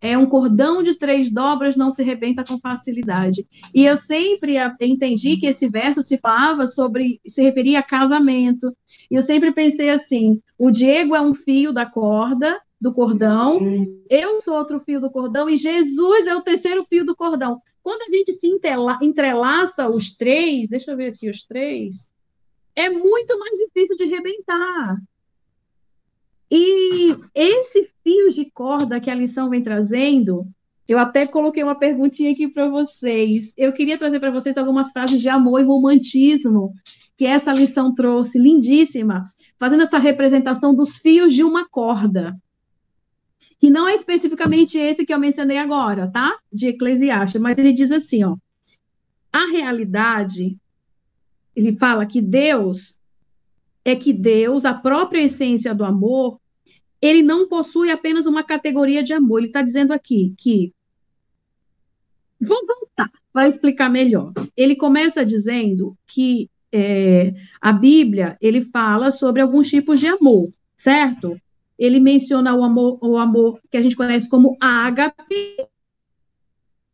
é 0.00 0.16
um 0.16 0.26
cordão 0.26 0.82
de 0.82 0.94
três 0.94 1.30
dobras 1.30 1.76
não 1.76 1.90
se 1.90 2.02
rebenta 2.02 2.42
com 2.42 2.58
facilidade. 2.58 3.46
E 3.74 3.84
eu 3.84 3.96
sempre 3.96 4.56
entendi 4.80 5.36
que 5.36 5.46
esse 5.46 5.68
verso 5.68 6.02
se 6.02 6.16
falava 6.16 6.66
sobre, 6.66 7.20
se 7.26 7.42
referia 7.42 7.80
a 7.80 7.82
casamento. 7.82 8.74
E 9.10 9.14
eu 9.14 9.22
sempre 9.22 9.52
pensei 9.52 9.90
assim: 9.90 10.40
o 10.58 10.70
Diego 10.70 11.14
é 11.14 11.20
um 11.20 11.34
fio 11.34 11.72
da 11.72 11.84
corda, 11.84 12.58
do 12.80 12.94
cordão, 12.94 13.60
eu 14.08 14.40
sou 14.40 14.56
outro 14.56 14.80
fio 14.80 15.00
do 15.00 15.10
cordão, 15.10 15.50
e 15.50 15.58
Jesus 15.58 16.26
é 16.26 16.34
o 16.34 16.40
terceiro 16.40 16.84
fio 16.88 17.04
do 17.04 17.14
cordão. 17.14 17.60
Quando 17.82 18.02
a 18.02 18.16
gente 18.16 18.32
se 18.32 18.48
entrelaça 19.02 19.88
os 19.88 20.16
três, 20.16 20.68
deixa 20.68 20.90
eu 20.90 20.96
ver 20.96 21.08
aqui 21.08 21.28
os 21.28 21.42
três, 21.44 22.10
é 22.74 22.88
muito 22.88 23.38
mais 23.38 23.58
difícil 23.58 23.96
de 23.96 24.06
rebentar. 24.06 24.96
E 26.50 27.16
esse 27.34 27.88
fio 28.02 28.30
de 28.30 28.50
corda 28.50 29.00
que 29.00 29.08
a 29.08 29.14
lição 29.14 29.48
vem 29.48 29.62
trazendo, 29.62 30.46
eu 30.88 30.98
até 30.98 31.24
coloquei 31.24 31.62
uma 31.62 31.76
perguntinha 31.76 32.32
aqui 32.32 32.48
para 32.48 32.68
vocês. 32.68 33.52
Eu 33.56 33.72
queria 33.72 33.96
trazer 33.96 34.18
para 34.18 34.32
vocês 34.32 34.58
algumas 34.58 34.90
frases 34.90 35.20
de 35.20 35.28
amor 35.28 35.60
e 35.60 35.64
romantismo 35.64 36.74
que 37.16 37.24
essa 37.24 37.52
lição 37.52 37.94
trouxe, 37.94 38.38
lindíssima, 38.38 39.32
fazendo 39.58 39.84
essa 39.84 39.98
representação 39.98 40.74
dos 40.74 40.96
fios 40.96 41.32
de 41.32 41.44
uma 41.44 41.68
corda. 41.68 42.36
Que 43.60 43.70
não 43.70 43.86
é 43.86 43.94
especificamente 43.94 44.78
esse 44.78 45.06
que 45.06 45.14
eu 45.14 45.18
mencionei 45.18 45.58
agora, 45.58 46.10
tá? 46.10 46.36
De 46.52 46.68
Eclesiastes, 46.68 47.40
mas 47.40 47.56
ele 47.58 47.72
diz 47.72 47.92
assim, 47.92 48.24
ó: 48.24 48.36
A 49.32 49.46
realidade, 49.50 50.56
ele 51.54 51.76
fala 51.76 52.06
que 52.06 52.20
Deus 52.20 52.96
é 53.90 53.96
que 53.96 54.12
Deus, 54.12 54.64
a 54.64 54.74
própria 54.74 55.22
essência 55.22 55.74
do 55.74 55.84
amor, 55.84 56.40
ele 57.00 57.22
não 57.22 57.48
possui 57.48 57.90
apenas 57.90 58.26
uma 58.26 58.42
categoria 58.42 59.02
de 59.02 59.12
amor. 59.12 59.38
Ele 59.38 59.48
está 59.48 59.62
dizendo 59.62 59.92
aqui 59.92 60.34
que. 60.38 60.72
Vou 62.40 62.58
voltar 62.66 63.10
para 63.32 63.48
explicar 63.48 63.90
melhor. 63.90 64.32
Ele 64.56 64.74
começa 64.74 65.24
dizendo 65.24 65.96
que 66.06 66.48
é, 66.72 67.34
a 67.60 67.72
Bíblia 67.72 68.36
ele 68.40 68.62
fala 68.62 69.10
sobre 69.10 69.42
alguns 69.42 69.68
tipos 69.68 70.00
de 70.00 70.06
amor, 70.06 70.48
certo? 70.76 71.38
Ele 71.78 72.00
menciona 72.00 72.54
o 72.54 72.62
amor, 72.62 72.98
o 73.02 73.16
amor 73.16 73.60
que 73.70 73.76
a 73.76 73.82
gente 73.82 73.96
conhece 73.96 74.28
como 74.28 74.56
ágape 74.60 75.56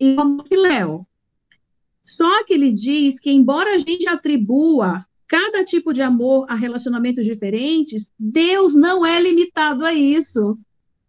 e 0.01 0.15
o 0.15 0.21
amor 0.21 0.47
filéu. 0.47 1.07
Só 2.05 2.45
que 2.45 2.55
ele 2.55 2.73
diz 2.73 3.19
que, 3.19 3.31
embora 3.31 3.75
a 3.75 3.79
gente 3.79 4.09
atribua 4.09 5.05
cada 5.29 5.65
tipo 5.65 5.93
de 5.93 6.03
amor 6.03 6.47
a 6.49 6.55
relacionamentos 6.55 7.25
diferentes, 7.25 8.11
Deus 8.19 8.75
não 8.75 9.05
é 9.05 9.21
limitado 9.21 9.85
a 9.85 9.93
isso, 9.93 10.59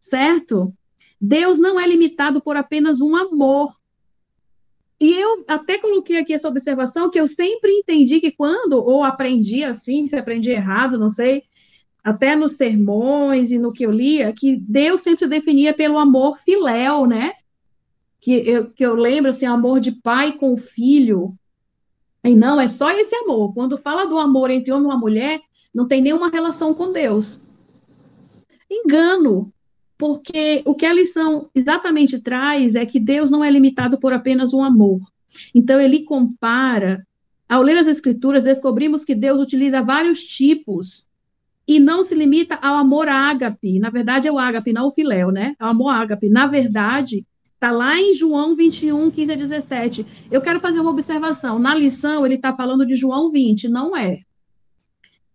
certo? 0.01 0.73
Deus 1.19 1.57
não 1.57 1.79
é 1.79 1.87
limitado 1.87 2.41
por 2.41 2.55
apenas 2.55 3.01
um 3.01 3.15
amor. 3.15 3.75
E 4.99 5.13
eu 5.13 5.43
até 5.47 5.77
coloquei 5.77 6.17
aqui 6.17 6.33
essa 6.33 6.49
observação 6.49 7.09
que 7.09 7.19
eu 7.19 7.27
sempre 7.27 7.71
entendi 7.71 8.19
que 8.19 8.31
quando, 8.31 8.73
ou 8.73 9.03
aprendi 9.03 9.63
assim, 9.63 10.07
se 10.07 10.15
aprendi 10.15 10.49
errado, 10.49 10.97
não 10.97 11.09
sei, 11.09 11.43
até 12.03 12.35
nos 12.35 12.53
sermões 12.53 13.51
e 13.51 13.59
no 13.59 13.71
que 13.71 13.85
eu 13.85 13.91
lia, 13.91 14.33
que 14.33 14.55
Deus 14.55 15.01
sempre 15.01 15.27
definia 15.27 15.73
pelo 15.73 15.99
amor 15.99 16.39
filéu, 16.39 17.05
né? 17.05 17.33
Que 18.19 18.33
eu, 18.49 18.71
que 18.71 18.83
eu 18.83 18.95
lembro, 18.95 19.29
assim, 19.29 19.45
amor 19.45 19.79
de 19.79 19.91
pai 19.91 20.31
com 20.31 20.57
filho, 20.57 21.37
e 22.27 22.35
não 22.35 22.59
é 22.59 22.67
só 22.67 22.91
esse 22.91 23.15
amor. 23.15 23.53
Quando 23.53 23.77
fala 23.77 24.05
do 24.05 24.17
amor 24.17 24.49
entre 24.49 24.71
homem 24.71 24.91
e 24.91 24.97
mulher, 24.97 25.41
não 25.73 25.87
tem 25.87 26.01
nenhuma 26.01 26.29
relação 26.29 26.73
com 26.73 26.91
Deus. 26.91 27.39
Engano, 28.69 29.51
porque 29.97 30.61
o 30.65 30.75
que 30.75 30.85
a 30.85 30.93
lição 30.93 31.49
exatamente 31.55 32.19
traz 32.19 32.75
é 32.75 32.85
que 32.85 32.99
Deus 32.99 33.31
não 33.31 33.43
é 33.43 33.49
limitado 33.49 33.99
por 33.99 34.13
apenas 34.13 34.53
um 34.53 34.63
amor. 34.63 34.99
Então, 35.53 35.79
ele 35.79 36.03
compara. 36.03 37.05
Ao 37.49 37.61
ler 37.61 37.77
as 37.77 37.87
Escrituras, 37.87 38.43
descobrimos 38.43 39.05
que 39.05 39.15
Deus 39.15 39.39
utiliza 39.39 39.81
vários 39.81 40.23
tipos 40.23 41.07
e 41.67 41.79
não 41.79 42.03
se 42.03 42.13
limita 42.13 42.55
ao 42.55 42.75
amor 42.75 43.07
ágape. 43.07 43.79
Na 43.79 43.89
verdade, 43.89 44.27
é 44.27 44.31
o 44.31 44.37
ágape, 44.37 44.73
não 44.73 44.87
o 44.87 44.91
filéu, 44.91 45.31
né? 45.31 45.55
É 45.59 45.65
o 45.65 45.69
amor 45.69 45.89
ágape. 45.89 46.29
Na 46.29 46.45
verdade, 46.45 47.25
Está 47.57 47.71
lá 47.71 47.99
em 47.99 48.13
João 48.13 48.55
21, 48.55 49.09
15 49.09 49.31
a 49.31 49.35
17. 49.35 50.05
Eu 50.29 50.41
quero 50.41 50.59
fazer 50.59 50.79
uma 50.79 50.91
observação. 50.91 51.57
Na 51.57 51.73
lição, 51.73 52.23
ele 52.23 52.35
está 52.35 52.55
falando 52.55 52.85
de 52.85 52.95
João 52.95 53.31
20, 53.31 53.67
não 53.67 53.97
é. 53.97 54.19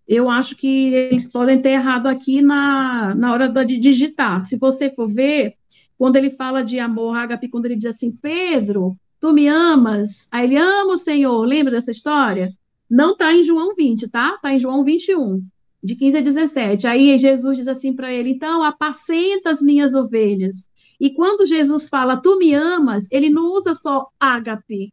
Eu 0.06 0.30
acho 0.30 0.54
que 0.54 0.94
eles 0.94 1.26
podem 1.26 1.60
ter 1.60 1.70
errado 1.70 2.06
aqui 2.06 2.40
na, 2.40 3.12
na 3.16 3.32
hora 3.32 3.48
de 3.64 3.76
digitar. 3.76 4.44
Se 4.44 4.56
você 4.56 4.88
for 4.88 5.12
ver, 5.12 5.54
quando 5.98 6.14
ele 6.14 6.30
fala 6.30 6.62
de 6.62 6.78
amor, 6.78 7.16
Agape, 7.16 7.48
quando 7.48 7.66
ele 7.66 7.74
diz 7.74 7.86
assim, 7.86 8.12
Pedro, 8.12 8.96
tu 9.20 9.32
me 9.32 9.48
amas? 9.48 10.28
Aí 10.30 10.44
ele 10.44 10.56
ama 10.56 10.92
o 10.92 10.98
Senhor. 10.98 11.44
Lembra 11.44 11.72
dessa 11.72 11.90
história? 11.90 12.52
Não 12.88 13.14
está 13.14 13.34
em 13.34 13.42
João 13.42 13.74
20, 13.74 14.08
tá? 14.08 14.34
Está 14.36 14.54
em 14.54 14.60
João 14.60 14.84
21, 14.84 15.40
de 15.82 15.96
15 15.96 16.18
a 16.18 16.20
17. 16.20 16.86
Aí 16.86 17.18
Jesus 17.18 17.58
diz 17.58 17.66
assim 17.66 17.92
para 17.92 18.12
ele: 18.12 18.30
então, 18.30 18.62
apacenta 18.62 19.50
as 19.50 19.60
minhas 19.60 19.92
ovelhas. 19.92 20.64
E 21.00 21.10
quando 21.10 21.46
Jesus 21.46 21.88
fala, 21.88 22.20
tu 22.20 22.38
me 22.38 22.54
amas, 22.54 23.08
ele 23.10 23.30
não 23.30 23.52
usa 23.52 23.74
só 23.74 24.08
ágape, 24.18 24.92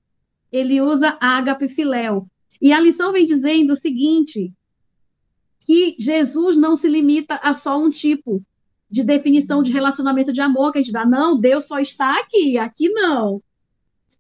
ele 0.52 0.82
usa 0.82 1.18
ágape 1.20 1.70
filéu. 1.70 2.28
E 2.62 2.74
a 2.74 2.80
lição 2.80 3.12
vem 3.12 3.26
dizendo 3.26 3.74
o 3.74 3.76
seguinte, 3.76 4.52
que 5.60 5.96
Jesus 6.00 6.58
não 6.58 6.76
se 6.76 6.88
limita 6.88 7.36
a 7.36 7.54
só 7.54 7.78
um 7.78 7.90
tipo 7.90 8.42
de 8.90 9.04
definição 9.04 9.62
de 9.62 9.72
relacionamento 9.72 10.34
de 10.34 10.42
amor 10.42 10.72
que 10.72 10.80
a 10.80 10.82
gente 10.82 10.92
dá. 10.92 11.06
Não, 11.06 11.40
Deus 11.40 11.66
só 11.66 11.80
está 11.80 12.20
aqui, 12.20 12.58
aqui 12.58 12.90
não. 12.90 13.42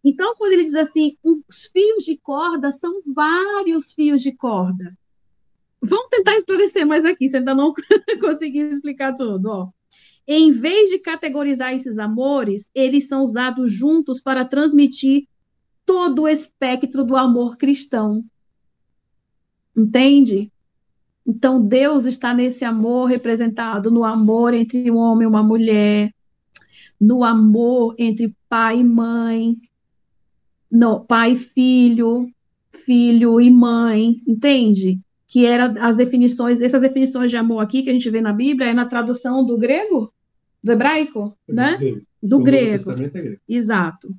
Então, 0.03 0.35
quando 0.35 0.53
ele 0.53 0.65
diz 0.65 0.75
assim, 0.75 1.17
os 1.23 1.65
fios 1.73 2.05
de 2.05 2.17
corda 2.17 2.71
são 2.71 3.01
vários 3.13 3.91
fios 3.91 4.21
de 4.21 4.31
corda. 4.31 4.97
Vamos 5.81 6.09
tentar 6.09 6.37
esclarecer 6.37 6.85
mais 6.85 7.03
aqui, 7.03 7.27
se 7.27 7.37
ainda 7.37 7.55
não 7.55 7.73
consegui 8.21 8.59
explicar 8.59 9.15
tudo. 9.15 9.49
Ó 9.49 9.78
em 10.31 10.51
vez 10.51 10.91
de 10.91 10.99
categorizar 10.99 11.73
esses 11.73 11.97
amores, 11.97 12.69
eles 12.75 13.07
são 13.07 13.23
usados 13.23 13.73
juntos 13.73 14.21
para 14.21 14.45
transmitir 14.45 15.27
todo 15.83 16.21
o 16.21 16.27
espectro 16.27 17.03
do 17.03 17.15
amor 17.15 17.57
cristão. 17.57 18.23
Entende? 19.75 20.51
Então, 21.25 21.59
Deus 21.59 22.05
está 22.05 22.31
nesse 22.31 22.63
amor 22.63 23.07
representado 23.07 23.89
no 23.89 24.03
amor 24.03 24.53
entre 24.53 24.91
um 24.91 24.97
homem 24.97 25.23
e 25.23 25.27
uma 25.27 25.41
mulher, 25.41 26.13
no 27.01 27.23
amor 27.23 27.95
entre 27.97 28.31
pai 28.47 28.81
e 28.81 28.83
mãe, 28.83 29.57
no 30.71 30.99
pai 30.99 31.31
e 31.31 31.37
filho, 31.37 32.31
filho 32.71 33.41
e 33.41 33.49
mãe, 33.49 34.21
entende? 34.27 34.99
Que 35.27 35.43
eram 35.43 35.73
as 35.83 35.95
definições, 35.95 36.61
essas 36.61 36.81
definições 36.81 37.31
de 37.31 37.37
amor 37.37 37.61
aqui 37.61 37.81
que 37.81 37.89
a 37.89 37.93
gente 37.93 38.11
vê 38.11 38.21
na 38.21 38.31
Bíblia, 38.31 38.69
é 38.69 38.73
na 38.75 38.85
tradução 38.85 39.43
do 39.43 39.57
grego, 39.57 40.13
do 40.63 40.71
hebraico, 40.71 41.37
né? 41.47 41.77
Do 42.21 42.39
grego. 42.39 42.91
É 42.91 42.95
grego. 42.95 43.39
Exato. 43.47 44.09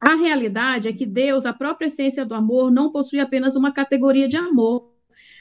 A 0.00 0.16
realidade 0.16 0.88
é 0.88 0.92
que 0.92 1.06
Deus, 1.06 1.46
a 1.46 1.52
própria 1.52 1.86
essência 1.86 2.24
do 2.24 2.34
amor, 2.34 2.72
não 2.72 2.90
possui 2.90 3.20
apenas 3.20 3.54
uma 3.54 3.70
categoria 3.70 4.26
de 4.26 4.36
amor, 4.36 4.90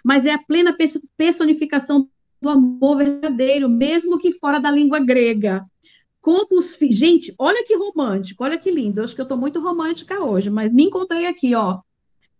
mas 0.03 0.25
é 0.25 0.31
a 0.31 0.37
plena 0.37 0.77
personificação 1.17 2.07
do 2.39 2.49
amor 2.49 2.97
verdadeiro, 2.97 3.67
mesmo 3.67 4.19
que 4.19 4.31
fora 4.33 4.59
da 4.59 4.69
língua 4.69 4.99
grega. 4.99 5.65
Como 6.21 6.59
os 6.59 6.75
fi... 6.75 6.91
Gente, 6.91 7.33
olha 7.39 7.65
que 7.65 7.75
romântico, 7.75 8.43
olha 8.43 8.57
que 8.57 8.69
lindo. 8.69 8.99
Eu 8.99 9.03
acho 9.03 9.15
que 9.15 9.21
eu 9.21 9.23
estou 9.23 9.37
muito 9.37 9.59
romântica 9.59 10.23
hoje, 10.23 10.51
mas 10.51 10.71
me 10.71 10.83
encontrei 10.83 11.25
aqui, 11.25 11.55
ó. 11.55 11.79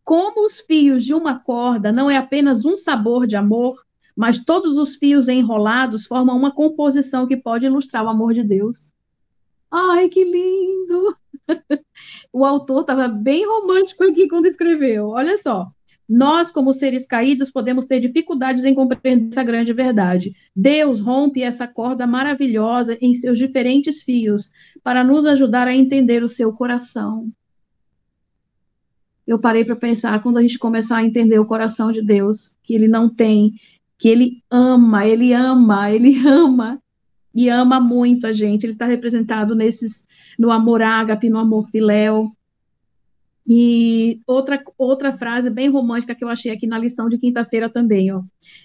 Como 0.03 0.45
os 0.45 0.59
fios 0.59 1.03
de 1.03 1.13
uma 1.13 1.39
corda 1.39 1.91
não 1.91 2.09
é 2.09 2.17
apenas 2.17 2.65
um 2.65 2.77
sabor 2.77 3.25
de 3.25 3.35
amor, 3.35 3.83
mas 4.15 4.43
todos 4.43 4.77
os 4.77 4.95
fios 4.95 5.27
enrolados 5.27 6.05
formam 6.05 6.37
uma 6.37 6.51
composição 6.51 7.27
que 7.27 7.37
pode 7.37 7.65
ilustrar 7.65 8.03
o 8.05 8.09
amor 8.09 8.33
de 8.33 8.43
Deus. 8.43 8.93
Ai, 9.71 10.09
que 10.09 10.23
lindo! 10.23 11.15
o 12.33 12.43
autor 12.45 12.81
estava 12.81 13.07
bem 13.07 13.45
romântico 13.45 14.03
aqui 14.03 14.27
quando 14.27 14.45
escreveu. 14.45 15.09
Olha 15.09 15.37
só. 15.37 15.71
Nós, 16.13 16.51
como 16.51 16.73
seres 16.73 17.05
caídos, 17.07 17.49
podemos 17.49 17.85
ter 17.85 18.01
dificuldades 18.01 18.65
em 18.65 18.75
compreender 18.75 19.29
essa 19.29 19.43
grande 19.43 19.71
verdade. 19.71 20.35
Deus 20.53 20.99
rompe 20.99 21.41
essa 21.41 21.65
corda 21.65 22.05
maravilhosa 22.05 22.97
em 22.99 23.13
seus 23.13 23.37
diferentes 23.37 24.01
fios 24.01 24.51
para 24.83 25.05
nos 25.05 25.25
ajudar 25.25 25.69
a 25.69 25.73
entender 25.73 26.21
o 26.21 26.27
seu 26.27 26.51
coração. 26.51 27.31
eu 29.25 29.39
parei 29.39 29.63
para 29.63 29.77
pensar 29.77 30.21
quando 30.21 30.37
a 30.37 30.41
gente 30.41 30.59
começar 30.59 30.97
a 30.97 31.05
entender 31.05 31.39
o 31.39 31.45
coração 31.45 31.93
de 31.93 32.01
Deus, 32.01 32.57
que 32.61 32.73
ele 32.73 32.89
não 32.89 33.07
tem, 33.07 33.53
que 34.01 34.09
ele 34.09 34.43
ama, 34.49 35.05
ele 35.05 35.31
ama, 35.31 35.91
ele 35.91 36.17
ama 36.27 36.81
e 37.35 37.47
ama 37.47 37.79
muito 37.79 38.25
a 38.25 38.31
gente. 38.31 38.63
Ele 38.63 38.73
está 38.73 38.87
representado 38.87 39.53
nesses 39.53 40.07
no 40.39 40.49
amor 40.49 40.81
ágape, 40.81 41.29
no 41.29 41.37
amor 41.37 41.69
filéu. 41.69 42.31
E 43.47 44.19
outra 44.25 44.59
outra 44.75 45.15
frase 45.15 45.51
bem 45.51 45.69
romântica 45.69 46.15
que 46.15 46.23
eu 46.23 46.29
achei 46.29 46.51
aqui 46.51 46.65
na 46.65 46.79
lição 46.79 47.07
de 47.07 47.19
quinta-feira 47.19 47.69
também, 47.69 48.11
ó. 48.11 48.23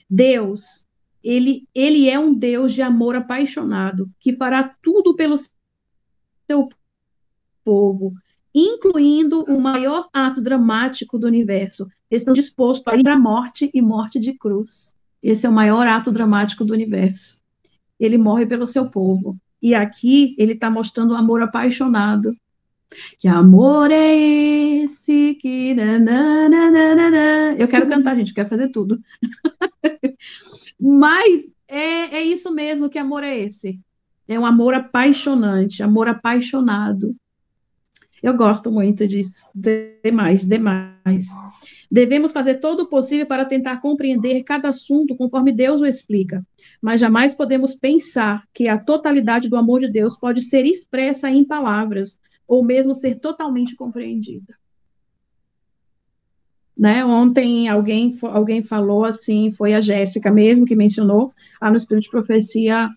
Deus, 0.09 0.87
ele 1.22 1.68
ele 1.74 2.09
é 2.09 2.18
um 2.18 2.32
Deus 2.32 2.72
de 2.72 2.80
amor 2.80 3.14
apaixonado, 3.14 4.11
que 4.18 4.34
fará 4.34 4.74
tudo 4.82 5.14
pelo 5.14 5.37
seu 6.47 6.66
povo, 7.62 8.14
incluindo 8.55 9.45
o 9.45 9.61
maior 9.61 10.09
ato 10.14 10.41
dramático 10.41 11.18
do 11.18 11.26
universo. 11.26 11.87
Estão 12.11 12.32
dispostos 12.32 12.91
a 12.91 12.97
ir 12.97 13.03
para 13.03 13.14
a 13.14 13.18
morte 13.18 13.70
e 13.74 13.82
morte 13.82 14.18
de 14.18 14.32
cruz. 14.32 14.96
Esse 15.27 15.45
é 15.45 15.49
o 15.49 15.53
maior 15.53 15.89
ato 15.89 16.12
dramático 16.12 16.64
do 16.64 16.72
universo. 16.72 17.41
Ele 17.99 18.16
morre 18.16 18.47
pelo 18.47 18.64
seu 18.64 18.89
povo. 18.89 19.37
E 19.61 19.74
aqui 19.74 20.37
ele 20.39 20.53
está 20.53 20.70
mostrando 20.70 21.14
o 21.14 21.16
amor 21.16 21.43
apaixonado. 21.43 22.31
Que 23.18 23.27
amor 23.27 23.91
é 23.91 24.14
esse 24.14 25.35
que. 25.35 25.74
Eu 27.59 27.66
quero 27.66 27.89
cantar, 27.89 28.14
gente, 28.14 28.33
quero 28.33 28.49
fazer 28.49 28.68
tudo. 28.68 29.01
Mas 30.79 31.45
é, 31.66 32.18
é 32.18 32.22
isso 32.22 32.55
mesmo 32.55 32.89
que 32.89 32.97
amor 32.97 33.24
é 33.24 33.37
esse. 33.37 33.81
É 34.29 34.39
um 34.39 34.47
amor 34.47 34.74
apaixonante, 34.74 35.83
amor 35.83 36.07
apaixonado. 36.07 37.16
Eu 38.27 38.37
gosto 38.37 38.72
muito 38.72 39.07
disso, 39.07 39.47
demais, 39.55 40.45
demais. 40.45 41.27
Devemos 41.89 42.33
fazer 42.33 42.57
todo 42.57 42.81
o 42.81 42.89
possível 42.89 43.24
para 43.24 43.45
tentar 43.45 43.81
compreender 43.81 44.43
cada 44.43 44.70
assunto 44.70 45.14
conforme 45.14 45.53
Deus 45.53 45.81
o 45.81 45.87
explica, 45.87 46.45
mas 46.83 47.01
jamais 47.01 47.37
podemos 47.37 47.72
pensar 47.72 48.43
que 48.53 48.66
a 48.66 48.79
totalidade 48.79 49.49
do 49.49 49.55
amor 49.55 49.79
de 49.79 49.89
Deus 49.89 50.16
pode 50.16 50.43
ser 50.43 50.66
expressa 50.66 51.31
em 51.31 51.45
palavras, 51.45 52.18
ou 52.49 52.64
mesmo 52.64 52.97
ser 52.97 53.20
totalmente 53.20 53.77
compreendida. 53.77 54.59
Né? 56.77 57.05
Ontem 57.05 57.68
alguém, 57.68 58.18
alguém 58.22 58.61
falou 58.61 59.05
assim, 59.05 59.53
foi 59.53 59.72
a 59.72 59.79
Jéssica 59.79 60.33
mesmo 60.33 60.66
que 60.66 60.74
mencionou, 60.74 61.33
lá 61.62 61.70
no 61.70 61.77
Espírito 61.77 62.07
de 62.07 62.11
Profecia, 62.11 62.91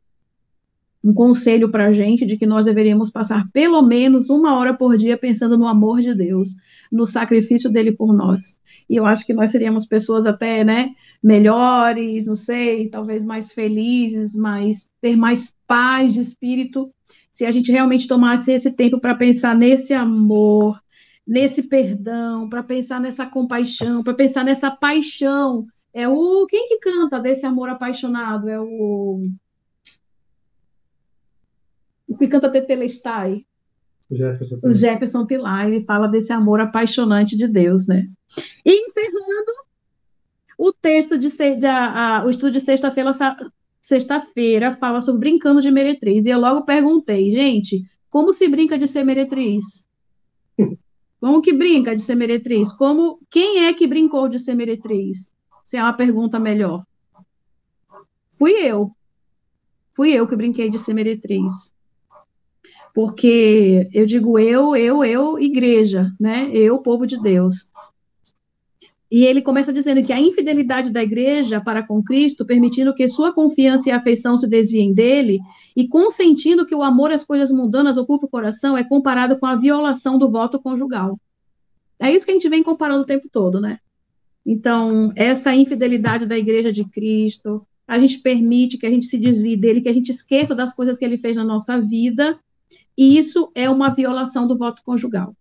um 1.03 1.13
conselho 1.13 1.69
para 1.69 1.87
a 1.87 1.93
gente 1.93 2.25
de 2.25 2.37
que 2.37 2.45
nós 2.45 2.65
deveríamos 2.65 3.09
passar 3.09 3.49
pelo 3.51 3.81
menos 3.81 4.29
uma 4.29 4.57
hora 4.57 4.73
por 4.73 4.97
dia 4.97 5.17
pensando 5.17 5.57
no 5.57 5.67
amor 5.67 6.01
de 6.01 6.13
Deus, 6.13 6.55
no 6.91 7.05
sacrifício 7.05 7.71
dele 7.71 7.91
por 7.91 8.13
nós. 8.13 8.59
E 8.89 8.95
eu 8.95 9.05
acho 9.05 9.25
que 9.25 9.33
nós 9.33 9.51
seríamos 9.51 9.85
pessoas 9.85 10.27
até, 10.27 10.63
né, 10.63 10.91
melhores, 11.23 12.27
não 12.27 12.35
sei, 12.35 12.89
talvez 12.89 13.23
mais 13.23 13.53
felizes, 13.53 14.35
mais 14.35 14.89
ter 15.01 15.15
mais 15.15 15.53
paz 15.65 16.13
de 16.13 16.21
espírito, 16.21 16.91
se 17.31 17.45
a 17.45 17.51
gente 17.51 17.71
realmente 17.71 18.07
tomasse 18.07 18.51
esse 18.51 18.71
tempo 18.71 18.99
para 18.99 19.15
pensar 19.15 19.55
nesse 19.55 19.93
amor, 19.93 20.81
nesse 21.25 21.63
perdão, 21.63 22.49
para 22.49 22.63
pensar 22.63 22.99
nessa 22.99 23.25
compaixão, 23.25 24.03
para 24.03 24.13
pensar 24.13 24.43
nessa 24.43 24.71
paixão. 24.71 25.65
É 25.93 26.07
o 26.07 26.45
quem 26.47 26.67
que 26.67 26.79
canta 26.79 27.19
desse 27.19 27.45
amor 27.45 27.69
apaixonado? 27.69 28.49
É 28.49 28.59
o 28.59 29.21
o 32.09 32.17
que 32.17 32.27
canta 32.27 32.51
Tetelestai. 32.51 33.45
O 34.09 34.15
Jefferson, 34.15 34.59
o 34.63 34.73
Jefferson 34.73 35.25
Pilar, 35.27 35.67
ele 35.67 35.85
fala 35.85 36.07
desse 36.07 36.33
amor 36.33 36.59
apaixonante 36.59 37.37
de 37.37 37.47
Deus, 37.47 37.87
né? 37.87 38.09
E 38.65 38.73
encerrando 38.85 39.51
o 40.57 40.73
texto 40.73 41.17
de, 41.17 41.29
de 41.29 41.65
a, 41.67 42.17
a, 42.17 42.25
o 42.25 42.29
estudo 42.29 42.51
de 42.51 42.59
sexta-feira 42.59 43.11
sexta-feira 43.81 44.75
fala 44.77 44.99
sobre 45.01 45.21
brincando 45.29 45.61
de 45.61 45.69
meretriz. 45.69 46.25
E 46.25 46.29
eu 46.29 46.39
logo 46.39 46.65
perguntei, 46.65 47.31
gente, 47.31 47.83
como 48.09 48.33
se 48.33 48.47
brinca 48.49 48.77
de 48.77 48.87
ser 48.87 49.03
meretriz? 49.03 49.85
Como 51.21 51.41
que 51.41 51.51
brinca 51.51 51.93
de 51.93 52.01
ser 52.01 52.15
meretriz? 52.15 52.71
Como 52.71 53.19
quem 53.29 53.65
é 53.65 53.73
que 53.73 53.85
brincou 53.85 54.29
de 54.29 54.39
ser 54.39 54.55
meretriz? 54.55 55.33
Se 55.65 55.75
é 55.75 55.83
uma 55.83 55.91
pergunta 55.91 56.39
melhor. 56.39 56.85
Fui 58.37 58.53
eu. 58.53 58.95
Fui 59.91 60.13
eu 60.13 60.25
que 60.25 60.35
brinquei 60.37 60.69
de 60.69 60.79
ser 60.79 60.93
meretriz 60.93 61.73
porque 62.93 63.87
eu 63.93 64.05
digo 64.05 64.37
eu, 64.37 64.75
eu, 64.75 65.03
eu, 65.03 65.39
igreja, 65.39 66.11
né? 66.19 66.49
Eu, 66.53 66.79
povo 66.79 67.05
de 67.05 67.21
Deus. 67.21 67.69
E 69.11 69.25
ele 69.25 69.41
começa 69.41 69.73
dizendo 69.73 70.03
que 70.03 70.13
a 70.13 70.19
infidelidade 70.19 70.91
da 70.91 71.01
igreja 71.01 71.59
para 71.59 71.81
com 71.81 72.03
Cristo, 72.03 72.45
permitindo 72.45 72.93
que 72.93 73.07
sua 73.07 73.33
confiança 73.33 73.89
e 73.89 73.91
afeição 73.91 74.37
se 74.37 74.47
desviem 74.47 74.93
dele, 74.93 75.39
e 75.75 75.87
consentindo 75.87 76.65
que 76.65 76.75
o 76.75 76.83
amor 76.83 77.11
às 77.11 77.25
coisas 77.25 77.51
mundanas 77.51 77.97
ocupe 77.97 78.25
o 78.25 78.29
coração, 78.29 78.77
é 78.77 78.83
comparado 78.83 79.39
com 79.39 79.47
a 79.47 79.55
violação 79.55 80.19
do 80.19 80.29
voto 80.29 80.59
conjugal. 80.59 81.19
É 81.99 82.13
isso 82.13 82.23
que 82.23 82.31
a 82.31 82.35
gente 82.35 82.47
vem 82.49 82.61
comparando 82.61 83.01
o 83.01 83.05
tempo 83.05 83.27
todo, 83.31 83.59
né? 83.59 83.79
Então, 84.45 85.11
essa 85.15 85.55
infidelidade 85.55 86.27
da 86.27 86.37
igreja 86.37 86.71
de 86.71 86.83
Cristo, 86.85 87.65
a 87.87 87.97
gente 87.97 88.19
permite 88.19 88.77
que 88.77 88.85
a 88.85 88.91
gente 88.91 89.05
se 89.05 89.17
desvie 89.17 89.57
dele, 89.57 89.81
que 89.81 89.89
a 89.89 89.93
gente 89.93 90.11
esqueça 90.11 90.53
das 90.53 90.73
coisas 90.73 90.97
que 90.97 91.03
ele 91.03 91.17
fez 91.17 91.35
na 91.35 91.43
nossa 91.43 91.81
vida, 91.81 92.39
e 92.99 93.17
isso 93.17 93.49
é 93.55 93.69
uma 93.69 93.95
violação 93.95 94.45
do 94.45 94.57
voto 94.57 94.83
conjugal. 94.83 95.33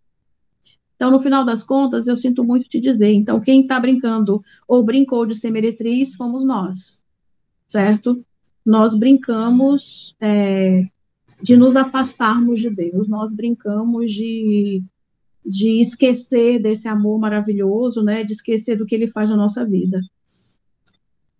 Então, 0.95 1.11
no 1.11 1.19
final 1.19 1.45
das 1.45 1.65
contas, 1.65 2.07
eu 2.07 2.17
sinto 2.17 2.45
muito 2.45 2.69
te 2.69 2.79
dizer. 2.79 3.13
Então, 3.13 3.41
quem 3.41 3.63
está 3.63 3.81
brincando 3.81 4.41
ou 4.69 4.85
brincou 4.85 5.27
de 5.27 5.35
ser 5.35 5.51
meretriz 5.51 6.15
fomos 6.15 6.45
nós, 6.45 7.03
certo? 7.67 8.25
Nós 8.65 8.95
brincamos 8.95 10.15
é, 10.21 10.85
de 11.43 11.57
nos 11.57 11.75
afastarmos 11.75 12.61
de 12.61 12.71
Deus, 12.71 13.09
nós 13.09 13.35
brincamos 13.35 14.13
de, 14.13 14.81
de 15.45 15.81
esquecer 15.81 16.63
desse 16.63 16.87
amor 16.87 17.19
maravilhoso, 17.19 18.05
né? 18.05 18.23
De 18.23 18.35
esquecer 18.35 18.77
do 18.77 18.87
que 18.87 18.95
ele 18.95 19.09
faz 19.09 19.31
na 19.31 19.37
nossa 19.37 19.65
vida. 19.67 20.01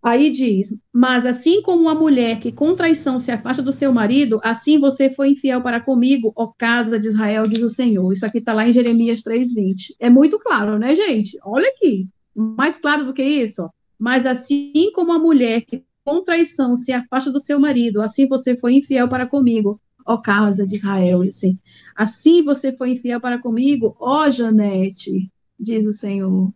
Aí 0.01 0.29
diz: 0.29 0.73
Mas 0.93 1.25
assim 1.25 1.61
como 1.61 1.89
a 1.89 1.95
mulher 1.95 2.39
que 2.39 2.51
com 2.51 2.75
traição 2.75 3.19
se 3.19 3.31
afasta 3.31 3.61
do 3.61 3.71
seu 3.71 3.91
marido, 3.91 4.39
assim 4.43 4.79
você 4.79 5.09
foi 5.09 5.31
infiel 5.31 5.61
para 5.61 5.81
comigo, 5.81 6.31
ó 6.35 6.47
casa 6.47 6.99
de 6.99 7.07
Israel, 7.07 7.43
diz 7.43 7.61
o 7.61 7.69
Senhor. 7.69 8.11
Isso 8.11 8.25
aqui 8.25 8.37
está 8.37 8.53
lá 8.53 8.67
em 8.67 8.73
Jeremias 8.73 9.21
3,20. 9.21 9.95
É 9.99 10.09
muito 10.09 10.39
claro, 10.39 10.79
né, 10.79 10.95
gente? 10.95 11.37
Olha 11.43 11.67
aqui. 11.67 12.07
Mais 12.33 12.77
claro 12.77 13.05
do 13.05 13.13
que 13.13 13.23
isso. 13.23 13.69
Mas 13.97 14.25
assim 14.25 14.91
como 14.93 15.11
a 15.11 15.19
mulher 15.19 15.61
que 15.61 15.83
com 16.05 16.23
traição 16.23 16.75
se 16.75 16.93
afasta 16.93 17.31
do 17.31 17.39
seu 17.39 17.59
marido, 17.59 18.01
assim 18.01 18.27
você 18.27 18.55
foi 18.55 18.75
infiel 18.75 19.09
para 19.09 19.27
comigo, 19.27 19.79
ó 20.05 20.17
casa 20.17 20.65
de 20.65 20.77
Israel. 20.77 21.21
Assim, 21.23 21.59
assim 21.95 22.41
você 22.41 22.71
foi 22.71 22.91
infiel 22.91 23.19
para 23.19 23.37
comigo, 23.37 23.95
ó 23.99 24.29
Janete, 24.29 25.29
diz 25.59 25.85
o 25.85 25.91
Senhor. 25.91 26.51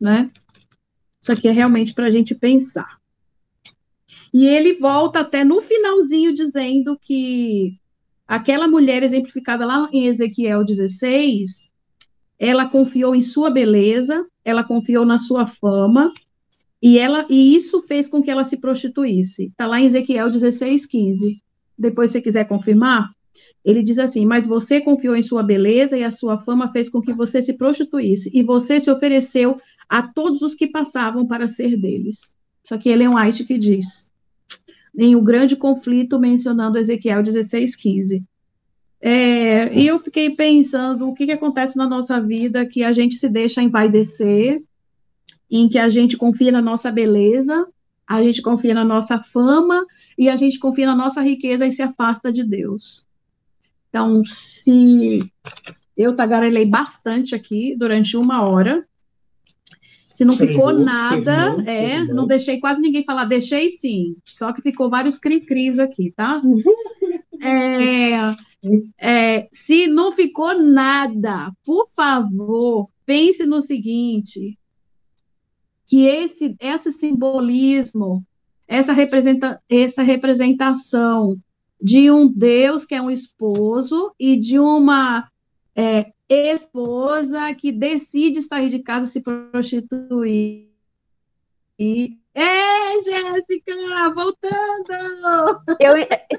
Né? 0.00 0.30
Isso 1.22 1.30
aqui 1.30 1.46
é 1.46 1.52
realmente 1.52 1.94
para 1.94 2.06
a 2.06 2.10
gente 2.10 2.34
pensar. 2.34 2.98
E 4.34 4.44
ele 4.44 4.74
volta 4.74 5.20
até 5.20 5.44
no 5.44 5.62
finalzinho 5.62 6.34
dizendo 6.34 6.98
que 7.00 7.78
aquela 8.26 8.66
mulher 8.66 9.04
exemplificada 9.04 9.64
lá 9.64 9.88
em 9.92 10.06
Ezequiel 10.06 10.64
16, 10.64 11.70
ela 12.40 12.68
confiou 12.68 13.14
em 13.14 13.20
sua 13.20 13.50
beleza, 13.50 14.26
ela 14.44 14.64
confiou 14.64 15.04
na 15.04 15.18
sua 15.18 15.46
fama, 15.46 16.12
e 16.82 16.98
ela 16.98 17.24
e 17.30 17.54
isso 17.54 17.80
fez 17.82 18.08
com 18.08 18.20
que 18.20 18.30
ela 18.30 18.42
se 18.42 18.56
prostituísse. 18.56 19.46
Está 19.46 19.66
lá 19.66 19.80
em 19.80 19.86
Ezequiel 19.86 20.28
16, 20.28 20.86
15. 20.86 21.40
Depois, 21.78 22.10
se 22.10 22.20
quiser 22.20 22.48
confirmar, 22.48 23.12
ele 23.64 23.82
diz 23.82 23.98
assim: 23.98 24.26
Mas 24.26 24.46
você 24.46 24.80
confiou 24.80 25.16
em 25.16 25.22
sua 25.22 25.42
beleza 25.42 25.96
e 25.96 26.04
a 26.04 26.10
sua 26.10 26.38
fama 26.38 26.72
fez 26.72 26.88
com 26.88 27.00
que 27.00 27.12
você 27.12 27.40
se 27.40 27.52
prostituísse, 27.52 28.30
e 28.32 28.42
você 28.42 28.80
se 28.80 28.90
ofereceu 28.90 29.60
a 29.88 30.02
todos 30.02 30.42
os 30.42 30.54
que 30.54 30.66
passavam 30.66 31.26
para 31.26 31.46
ser 31.46 31.76
deles. 31.76 32.34
Aqui 32.70 32.88
é 32.88 32.92
Ellen 32.92 33.14
White 33.14 33.44
que 33.44 33.58
diz. 33.58 34.10
Em 34.96 35.14
O 35.14 35.22
Grande 35.22 35.56
Conflito, 35.56 36.18
mencionando 36.18 36.78
Ezequiel 36.78 37.22
16, 37.22 37.76
15. 37.76 38.24
É, 39.00 39.76
e 39.76 39.86
eu 39.86 39.98
fiquei 39.98 40.30
pensando 40.30 41.08
o 41.08 41.14
que, 41.14 41.26
que 41.26 41.32
acontece 41.32 41.76
na 41.76 41.88
nossa 41.88 42.20
vida 42.20 42.64
que 42.64 42.84
a 42.84 42.92
gente 42.92 43.16
se 43.16 43.28
deixa 43.28 43.62
empaidecer, 43.62 44.62
em 45.50 45.68
que 45.68 45.78
a 45.78 45.88
gente 45.88 46.16
confia 46.16 46.52
na 46.52 46.62
nossa 46.62 46.90
beleza, 46.90 47.66
a 48.06 48.22
gente 48.22 48.40
confia 48.40 48.72
na 48.72 48.84
nossa 48.84 49.18
fama 49.18 49.84
e 50.16 50.28
a 50.28 50.36
gente 50.36 50.58
confia 50.58 50.86
na 50.86 50.94
nossa 50.94 51.20
riqueza 51.20 51.66
e 51.66 51.72
se 51.72 51.82
afasta 51.82 52.32
de 52.32 52.44
Deus. 52.44 53.06
Então, 53.92 54.24
se 54.24 55.30
eu 55.94 56.16
tagarelei 56.16 56.64
bastante 56.64 57.34
aqui 57.34 57.76
durante 57.76 58.16
uma 58.16 58.42
hora, 58.42 58.88
Se 60.14 60.24
não 60.24 60.36
ficou 60.36 60.72
nada, 60.72 61.56
é, 61.66 62.02
não 62.04 62.26
deixei 62.26 62.58
quase 62.58 62.80
ninguém 62.80 63.04
falar, 63.04 63.24
deixei 63.24 63.68
sim, 63.70 64.16
só 64.24 64.52
que 64.52 64.62
ficou 64.62 64.88
vários 64.88 65.18
cri-cris 65.18 65.78
aqui, 65.78 66.10
tá? 66.16 66.40
É, 67.44 68.36
é, 68.96 69.48
se 69.50 69.88
não 69.88 70.12
ficou 70.12 70.56
nada, 70.62 71.50
por 71.64 71.88
favor, 71.92 72.88
pense 73.04 73.44
no 73.44 73.60
seguinte, 73.60 74.56
que 75.84 76.06
esse, 76.06 76.54
esse 76.60 76.92
simbolismo, 76.92 78.24
essa, 78.68 78.92
representa, 78.92 79.60
essa 79.68 80.02
representação 80.02 81.36
de 81.82 82.10
um 82.10 82.32
Deus 82.32 82.84
que 82.84 82.94
é 82.94 83.02
um 83.02 83.10
esposo 83.10 84.14
e 84.18 84.36
de 84.36 84.58
uma 84.58 85.28
é, 85.74 86.12
esposa 86.28 87.52
que 87.54 87.72
decide 87.72 88.40
sair 88.40 88.70
de 88.70 88.78
casa 88.78 89.06
se 89.06 89.20
prostituir. 89.20 90.68
É, 92.34 93.02
Jéssica, 93.02 94.10
voltando! 94.14 95.60
Eu, 95.80 95.94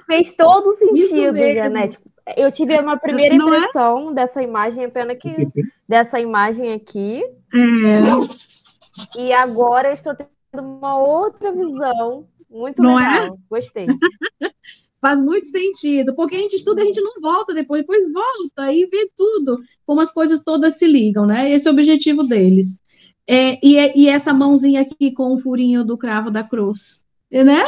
fez 0.06 0.34
todo 0.34 0.72
sentido, 0.74 1.38
Janete. 1.38 2.00
Eu 2.38 2.50
tive 2.50 2.80
uma 2.80 2.98
primeira 2.98 3.36
é? 3.36 3.38
impressão 3.38 4.12
é? 4.12 4.14
dessa 4.14 4.42
imagem, 4.42 4.90
pena 4.90 5.14
que 5.14 5.30
dessa 5.90 6.22
imagem 6.22 6.72
aqui. 6.72 7.22
É. 7.54 9.20
E 9.20 9.34
agora 9.34 9.92
estou 9.92 10.16
tendo 10.16 10.64
uma 10.64 10.98
outra 10.98 11.52
visão 11.52 12.26
muito 12.50 12.82
Não 12.82 12.96
legal. 12.96 13.26
É? 13.26 13.32
Gostei. 13.50 13.88
Faz 15.04 15.20
muito 15.20 15.48
sentido, 15.48 16.16
porque 16.16 16.38
a 16.38 16.40
gente 16.40 16.56
estuda 16.56 16.82
a 16.82 16.86
gente 16.86 17.02
não 17.02 17.20
volta 17.20 17.54
depois, 17.54 17.82
depois 17.82 18.10
volta 18.10 18.72
e 18.72 18.86
vê 18.86 19.12
tudo, 19.18 19.60
como 19.86 20.00
as 20.00 20.14
coisas 20.14 20.40
todas 20.40 20.78
se 20.78 20.88
ligam, 20.88 21.26
né? 21.26 21.52
Esse 21.52 21.68
é 21.68 21.72
o 21.72 21.74
objetivo 21.74 22.24
deles. 22.24 22.80
É, 23.28 23.60
e, 23.62 23.76
é, 23.76 23.98
e 23.98 24.08
essa 24.08 24.34
mãozinha 24.34 24.80
aqui 24.80 25.12
com 25.12 25.34
o 25.34 25.38
furinho 25.38 25.84
do 25.84 25.98
cravo 25.98 26.32
da 26.32 26.42
cruz, 26.42 27.06
né? 27.30 27.66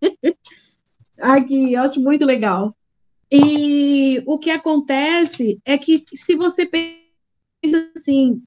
aqui, 1.20 1.74
eu 1.74 1.82
acho 1.82 2.00
muito 2.00 2.24
legal. 2.24 2.74
E 3.30 4.22
o 4.24 4.38
que 4.38 4.50
acontece 4.50 5.60
é 5.66 5.76
que 5.76 6.02
se 6.14 6.34
você 6.34 6.64
pensa 6.64 7.90
assim, 7.94 8.42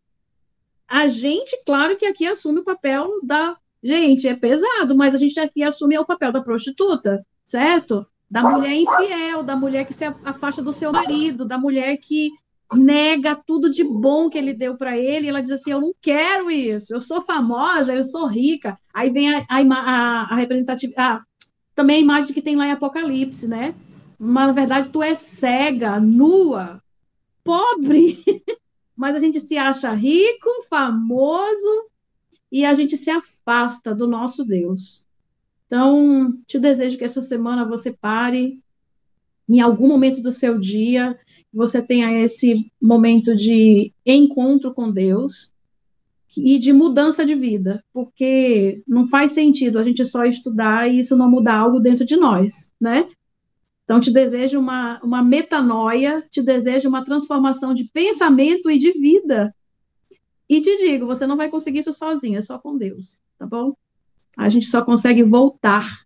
a 0.88 1.08
gente, 1.08 1.56
claro 1.68 1.96
que 1.98 2.08
aqui 2.08 2.26
assume 2.26 2.62
o 2.62 2.66
papel 2.66 3.20
da. 3.22 3.56
Gente, 3.84 4.28
é 4.28 4.36
pesado, 4.36 4.98
mas 4.98 5.14
a 5.14 5.20
gente 5.20 5.40
aqui 5.40 5.62
assume 5.62 6.00
o 6.00 6.06
papel 6.06 6.32
da 6.32 6.42
prostituta 6.42 7.24
certo? 7.52 8.08
Da 8.30 8.42
mulher 8.44 8.74
infiel, 8.74 9.44
da 9.44 9.58
mulher 9.58 9.86
que 9.86 9.94
se 9.94 10.06
afasta 10.06 10.62
do 10.62 10.72
seu 10.72 10.94
marido, 10.94 11.44
da 11.44 11.58
mulher 11.58 11.98
que 11.98 12.32
nega 12.74 13.36
tudo 13.36 13.70
de 13.70 13.84
bom 13.84 14.30
que 14.30 14.38
ele 14.38 14.54
deu 14.54 14.78
para 14.78 14.98
ele, 14.98 15.26
e 15.26 15.30
ela 15.30 15.42
diz 15.42 15.52
assim: 15.52 15.72
Eu 15.72 15.82
não 15.82 15.94
quero 16.02 16.50
isso, 16.50 16.94
eu 16.94 17.02
sou 17.02 17.22
famosa, 17.22 17.94
eu 17.94 18.06
sou 18.06 18.26
rica. 18.26 18.80
Aí 18.94 19.10
vem 19.10 19.36
a, 19.36 19.46
a, 19.50 20.34
a 20.34 20.36
representatividade, 20.38 21.26
também 21.76 21.98
a 21.98 22.00
imagem 22.00 22.34
que 22.34 22.42
tem 22.42 22.56
lá 22.56 22.68
em 22.68 22.72
Apocalipse, 22.72 23.48
né? 23.48 23.76
Mas 24.18 24.48
na 24.48 24.54
verdade 24.54 24.90
tu 24.90 25.04
é 25.04 25.14
cega, 25.14 26.00
nua, 26.00 26.82
pobre, 27.44 28.24
mas 28.96 29.14
a 29.14 29.20
gente 29.20 29.42
se 29.42 29.58
acha 29.58 29.92
rico, 29.92 30.50
famoso, 30.70 31.90
e 32.50 32.64
a 32.64 32.74
gente 32.74 32.96
se 32.96 33.10
afasta 33.10 33.94
do 33.94 34.08
nosso 34.08 34.46
Deus. 34.46 35.06
Então, 35.72 36.38
te 36.46 36.60
desejo 36.60 36.98
que 36.98 37.06
essa 37.06 37.22
semana 37.22 37.64
você 37.64 37.94
pare 37.94 38.62
em 39.48 39.62
algum 39.62 39.88
momento 39.88 40.22
do 40.22 40.30
seu 40.30 40.60
dia, 40.60 41.18
você 41.54 41.82
tenha 41.82 42.12
esse 42.22 42.70
momento 42.82 43.34
de 43.34 43.94
encontro 44.06 44.74
com 44.74 44.92
Deus 44.92 45.54
e 46.36 46.60
de 46.60 46.74
mudança 46.74 47.26
de 47.26 47.36
vida, 47.36 47.82
porque 47.94 48.84
não 48.86 49.08
faz 49.08 49.32
sentido 49.32 49.80
a 49.80 49.84
gente 49.84 50.04
só 50.04 50.26
estudar 50.26 50.90
e 50.90 51.00
isso 51.00 51.16
não 51.16 51.32
mudar 51.32 51.56
algo 51.56 51.80
dentro 51.80 52.06
de 52.06 52.18
nós, 52.18 52.74
né? 52.80 53.08
Então, 53.86 54.02
te 54.02 54.12
desejo 54.12 54.60
uma, 54.60 55.00
uma 55.02 55.24
metanoia, 55.24 56.22
te 56.30 56.42
desejo 56.42 56.90
uma 56.90 57.06
transformação 57.06 57.74
de 57.74 57.86
pensamento 57.86 58.70
e 58.70 58.78
de 58.78 58.92
vida. 58.92 59.56
E 60.50 60.60
te 60.60 60.76
digo, 60.80 61.06
você 61.06 61.26
não 61.26 61.38
vai 61.38 61.50
conseguir 61.50 61.80
isso 61.80 61.94
sozinha, 61.94 62.40
é 62.40 62.42
só 62.42 62.60
com 62.60 62.78
Deus, 62.78 63.18
tá 63.40 63.46
bom? 63.46 63.74
A 64.38 64.50
gente 64.50 64.66
só 64.66 64.84
consegue 64.84 65.24
voltar. 65.24 66.02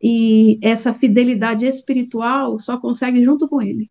E 0.00 0.58
essa 0.62 0.92
fidelidade 0.92 1.66
espiritual 1.66 2.58
só 2.58 2.78
consegue 2.78 3.24
junto 3.24 3.48
com 3.48 3.60
Ele. 3.60 3.90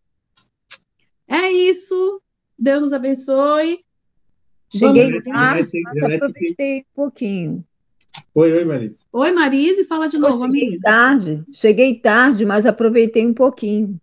É 1.27 1.51
isso. 1.51 2.21
Deus 2.57 2.83
nos 2.83 2.93
abençoe. 2.93 3.79
Cheguei 4.69 5.21
tarde, 5.21 5.81
mas 5.81 6.13
aproveitei 6.13 6.79
um 6.79 6.95
pouquinho. 6.95 7.65
Oi, 8.33 8.53
oi, 8.53 8.65
Marise. 8.65 9.05
Oi, 9.11 9.31
Marise, 9.31 9.85
fala 9.85 10.07
de 10.07 10.17
novo, 10.17 10.39
cheguei 10.39 10.67
amiga. 10.67 10.81
Tarde, 10.81 11.43
cheguei 11.51 11.95
tarde, 11.95 12.45
mas 12.45 12.65
aproveitei 12.65 13.25
um 13.25 13.33
pouquinho. 13.33 13.99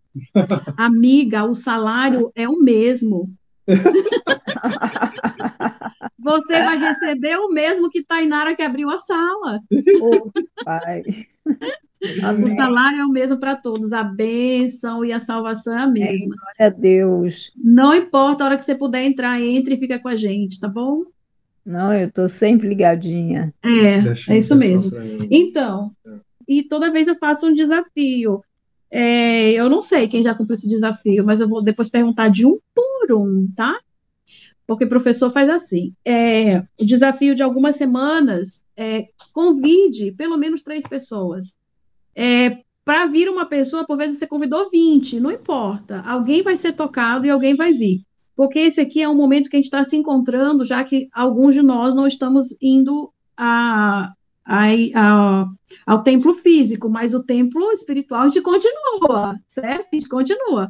Amiga, 0.77 1.45
o 1.45 1.55
salário 1.55 2.31
é 2.35 2.49
o 2.49 2.59
mesmo. 2.59 3.33
Você 6.25 6.53
vai 6.55 6.79
receber 6.79 7.37
o 7.37 7.53
mesmo 7.53 7.91
que 7.91 8.03
Tainara 8.03 8.57
que 8.57 8.63
abriu 8.63 8.89
a 8.89 8.97
sala. 8.99 9.61
Oh, 10.01 10.31
pai. 10.65 11.03
O 12.43 12.49
salário 12.49 13.01
é 13.01 13.05
o 13.05 13.11
mesmo 13.11 13.39
para 13.39 13.57
todos, 13.57 13.93
a 13.93 14.03
bênção 14.03 15.05
e 15.05 15.13
a 15.13 15.21
salvação 15.21 15.77
é 15.77 15.83
a 15.83 15.87
mesma. 15.87 16.35
É, 16.35 16.39
glória 16.39 16.67
a 16.67 16.69
Deus. 16.69 17.53
Não 17.57 17.95
importa 17.95 18.43
a 18.43 18.47
hora 18.47 18.57
que 18.57 18.65
você 18.65 18.75
puder 18.75 19.05
entrar, 19.05 19.41
entre 19.41 19.75
e 19.75 19.79
fica 19.79 19.99
com 19.99 20.09
a 20.09 20.17
gente, 20.17 20.59
tá 20.59 20.69
bom? 20.69 21.05
Não, 21.65 21.93
eu 21.93 22.09
estou 22.09 22.29
sempre 22.29 22.69
ligadinha. 22.69 23.55
É, 23.63 24.01
Deixa 24.01 24.33
é 24.33 24.39
isso 24.39 24.55
mesmo. 24.55 24.93
Então, 25.31 25.93
e 26.49 26.63
toda 26.63 26.93
vez 26.93 27.09
eu 27.09 27.17
faço 27.17 27.47
um 27.47 27.55
desafio. 27.55 28.43
É, 28.91 29.53
eu 29.53 29.69
não 29.69 29.81
sei 29.81 30.07
quem 30.07 30.23
já 30.23 30.35
cumpriu 30.35 30.57
esse 30.57 30.69
desafio, 30.69 31.25
mas 31.25 31.41
eu 31.41 31.49
vou 31.49 31.63
depois 31.63 31.89
perguntar 31.89 32.29
de 32.29 32.47
um 32.47 32.59
por 32.75 33.13
um, 33.13 33.49
tá? 33.57 33.79
Porque 34.67 34.87
professor 34.87 35.33
faz 35.33 35.49
assim: 35.49 35.93
é, 36.05 36.59
o 36.81 36.85
desafio 36.85 37.35
de 37.35 37.43
algumas 37.43 37.77
semanas, 37.77 38.63
é, 38.77 39.09
convide 39.33 40.13
pelo 40.13 40.37
menos 40.37 40.63
três 40.63 40.87
pessoas. 40.87 41.55
É, 42.15 42.59
para 42.85 43.07
vir 43.07 43.29
uma 43.29 43.47
pessoa, 43.47 43.87
por 43.87 43.97
vezes 43.97 44.19
você 44.19 44.27
convidou 44.27 44.71
20, 44.71 45.19
não 45.19 45.31
importa. 45.31 46.01
Alguém 46.01 46.43
vai 46.43 46.57
ser 46.57 46.73
tocado 46.73 47.27
e 47.27 47.31
alguém 47.31 47.57
vai 47.57 47.73
vir. 47.73 48.03
Porque 48.37 48.59
esse 48.59 48.81
aqui 48.81 49.01
é 49.01 49.09
um 49.09 49.15
momento 49.15 49.49
que 49.49 49.57
a 49.57 49.59
gente 49.59 49.67
está 49.67 49.83
se 49.85 49.97
encontrando, 49.97 50.65
já 50.65 50.83
que 50.85 51.09
alguns 51.13 51.55
de 51.55 51.63
nós 51.63 51.95
não 51.95 52.07
estamos 52.07 52.49
indo 52.61 53.11
a, 53.37 54.13
a, 54.45 54.67
a, 54.95 55.47
ao 55.87 56.03
templo 56.03 56.35
físico, 56.35 56.91
mas 56.91 57.15
o 57.15 57.23
templo 57.23 57.71
espiritual 57.71 58.23
a 58.23 58.25
gente 58.25 58.43
continua, 58.43 59.39
certo? 59.47 59.89
A 59.93 59.97
gente 59.97 60.09
continua. 60.09 60.69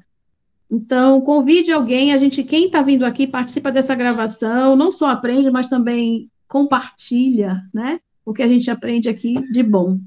Então, 0.74 1.20
convide 1.20 1.70
alguém, 1.70 2.12
a 2.12 2.18
gente, 2.18 2.42
quem 2.42 2.66
está 2.66 2.82
vindo 2.82 3.04
aqui, 3.04 3.28
participa 3.28 3.70
dessa 3.70 3.94
gravação, 3.94 4.74
não 4.74 4.90
só 4.90 5.06
aprende, 5.06 5.48
mas 5.48 5.68
também 5.68 6.28
compartilha, 6.48 7.62
né? 7.72 8.00
O 8.24 8.32
que 8.34 8.42
a 8.42 8.48
gente 8.48 8.68
aprende 8.68 9.08
aqui 9.08 9.34
de 9.52 9.62
bom. 9.62 10.00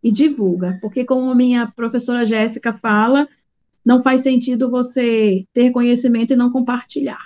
E 0.00 0.12
divulga, 0.12 0.78
porque 0.80 1.04
como 1.04 1.28
a 1.32 1.34
minha 1.34 1.66
professora 1.66 2.24
Jéssica 2.24 2.72
fala, 2.74 3.26
não 3.84 4.02
faz 4.02 4.20
sentido 4.20 4.70
você 4.70 5.44
ter 5.52 5.72
conhecimento 5.72 6.32
e 6.32 6.36
não 6.36 6.52
compartilhar. 6.52 7.18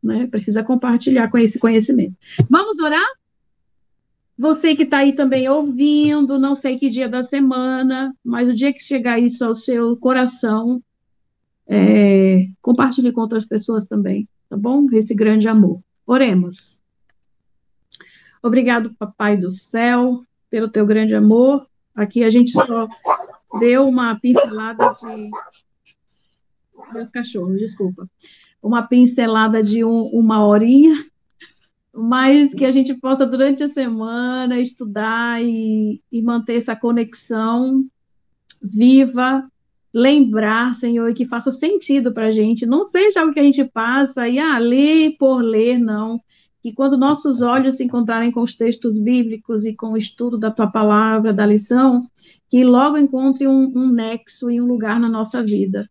Né? 0.00 0.28
Precisa 0.28 0.62
compartilhar 0.62 1.28
com 1.28 1.38
esse 1.38 1.58
conhecimento. 1.58 2.14
Vamos 2.48 2.78
orar? 2.78 3.06
Você 4.38 4.76
que 4.76 4.84
está 4.84 4.98
aí 4.98 5.12
também 5.12 5.48
ouvindo, 5.48 6.38
não 6.38 6.54
sei 6.54 6.78
que 6.78 6.88
dia 6.88 7.08
da 7.08 7.24
semana, 7.24 8.14
mas 8.22 8.46
o 8.48 8.52
dia 8.52 8.72
que 8.72 8.80
chegar 8.80 9.18
isso 9.18 9.44
ao 9.44 9.54
seu 9.54 9.96
coração, 9.96 10.80
é, 11.68 12.46
compartilhe 12.62 13.12
com 13.12 13.20
outras 13.20 13.44
pessoas 13.44 13.86
também, 13.86 14.28
tá 14.48 14.56
bom? 14.56 14.86
Esse 14.92 15.14
grande 15.14 15.48
amor. 15.48 15.80
Oremos. 16.06 16.80
Obrigado, 18.42 18.94
Papai 18.94 19.36
do 19.36 19.50
céu, 19.50 20.22
pelo 20.48 20.68
teu 20.68 20.86
grande 20.86 21.14
amor. 21.14 21.66
Aqui 21.94 22.22
a 22.22 22.30
gente 22.30 22.52
só 22.52 22.86
deu 23.58 23.88
uma 23.88 24.18
pincelada 24.20 24.92
de. 24.92 25.30
Meus 26.92 27.10
cachorros, 27.10 27.58
desculpa. 27.58 28.08
Uma 28.62 28.82
pincelada 28.82 29.62
de 29.62 29.84
um, 29.84 30.02
uma 30.04 30.46
horinha, 30.46 31.04
mas 31.92 32.54
que 32.54 32.64
a 32.64 32.70
gente 32.70 32.94
possa, 32.94 33.26
durante 33.26 33.62
a 33.62 33.68
semana, 33.68 34.60
estudar 34.60 35.42
e, 35.42 36.00
e 36.12 36.22
manter 36.22 36.56
essa 36.56 36.76
conexão 36.76 37.84
viva 38.62 39.50
lembrar, 39.96 40.74
Senhor, 40.74 41.08
e 41.08 41.14
que 41.14 41.24
faça 41.24 41.50
sentido 41.50 42.12
para 42.12 42.26
a 42.26 42.30
gente, 42.30 42.66
não 42.66 42.84
seja 42.84 43.20
algo 43.20 43.32
que 43.32 43.40
a 43.40 43.42
gente 43.42 43.64
passa 43.64 44.28
e, 44.28 44.38
ah, 44.38 44.58
ler 44.58 45.16
por 45.18 45.40
ler, 45.40 45.78
não. 45.78 46.20
Que 46.62 46.70
quando 46.70 46.98
nossos 46.98 47.40
olhos 47.40 47.78
se 47.78 47.84
encontrarem 47.84 48.30
com 48.30 48.42
os 48.42 48.54
textos 48.54 48.98
bíblicos 48.98 49.64
e 49.64 49.74
com 49.74 49.92
o 49.92 49.96
estudo 49.96 50.36
da 50.36 50.50
tua 50.50 50.66
palavra, 50.66 51.32
da 51.32 51.46
lição, 51.46 52.06
que 52.50 52.62
logo 52.62 52.98
encontre 52.98 53.48
um, 53.48 53.72
um 53.74 53.90
nexo 53.90 54.50
e 54.50 54.60
um 54.60 54.66
lugar 54.66 55.00
na 55.00 55.08
nossa 55.08 55.42
vida. 55.42 55.88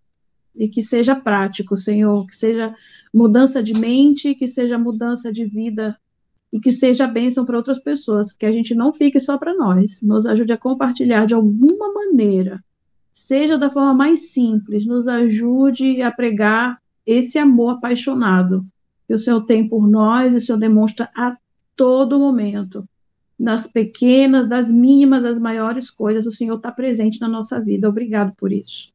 E 0.55 0.67
que 0.67 0.83
seja 0.83 1.15
prático, 1.15 1.75
Senhor, 1.75 2.27
que 2.27 2.35
seja 2.35 2.75
mudança 3.11 3.63
de 3.63 3.73
mente, 3.73 4.35
que 4.35 4.47
seja 4.47 4.77
mudança 4.77 5.31
de 5.31 5.45
vida 5.45 5.97
e 6.53 6.59
que 6.59 6.71
seja 6.71 7.07
bênção 7.07 7.43
para 7.43 7.57
outras 7.57 7.79
pessoas, 7.79 8.31
que 8.31 8.45
a 8.45 8.51
gente 8.51 8.75
não 8.75 8.93
fique 8.93 9.19
só 9.19 9.35
para 9.35 9.55
nós, 9.55 10.03
nos 10.03 10.27
ajude 10.27 10.53
a 10.53 10.57
compartilhar 10.57 11.25
de 11.25 11.33
alguma 11.33 11.91
maneira, 11.91 12.63
seja 13.15 13.57
da 13.57 13.69
forma 13.69 13.93
mais 13.93 14.31
simples, 14.31 14.85
nos 14.85 15.07
ajude 15.07 16.01
a 16.01 16.11
pregar 16.11 16.77
esse 17.05 17.39
amor 17.39 17.75
apaixonado 17.75 18.65
que 19.07 19.13
o 19.13 19.17
Senhor 19.17 19.41
tem 19.45 19.67
por 19.67 19.87
nós 19.87 20.33
e 20.33 20.37
o 20.37 20.41
Senhor 20.41 20.57
demonstra 20.57 21.09
a 21.15 21.37
todo 21.75 22.19
momento. 22.19 22.87
Nas 23.39 23.67
pequenas, 23.67 24.47
das 24.47 24.69
mínimas, 24.69 25.23
das 25.23 25.39
maiores 25.39 25.89
coisas, 25.89 26.25
o 26.25 26.31
Senhor 26.31 26.55
está 26.55 26.71
presente 26.71 27.21
na 27.21 27.27
nossa 27.27 27.59
vida. 27.61 27.87
Obrigado 27.87 28.33
por 28.35 28.51
isso. 28.51 28.93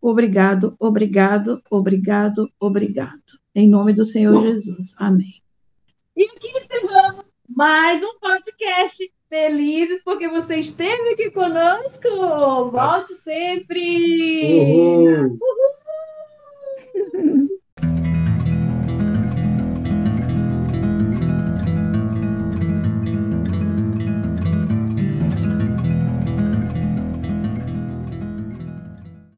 Obrigado, 0.00 0.74
obrigado, 0.78 1.62
obrigado, 1.70 2.50
obrigado. 2.58 3.38
Em 3.54 3.68
nome 3.68 3.92
do 3.92 4.04
Senhor 4.04 4.40
Jesus. 4.42 4.94
Amém. 4.98 5.42
E 6.16 6.24
aqui 6.24 6.48
encerramos 6.48 7.32
mais 7.48 8.02
um 8.02 8.18
podcast 8.18 9.12
felizes 9.32 10.02
porque 10.04 10.28
você 10.28 10.56
esteve 10.56 11.14
aqui 11.14 11.30
conosco. 11.30 12.70
Volte 12.70 13.14
sempre! 13.14 14.60
Uhul. 14.60 15.38
Uhul. 17.14 17.61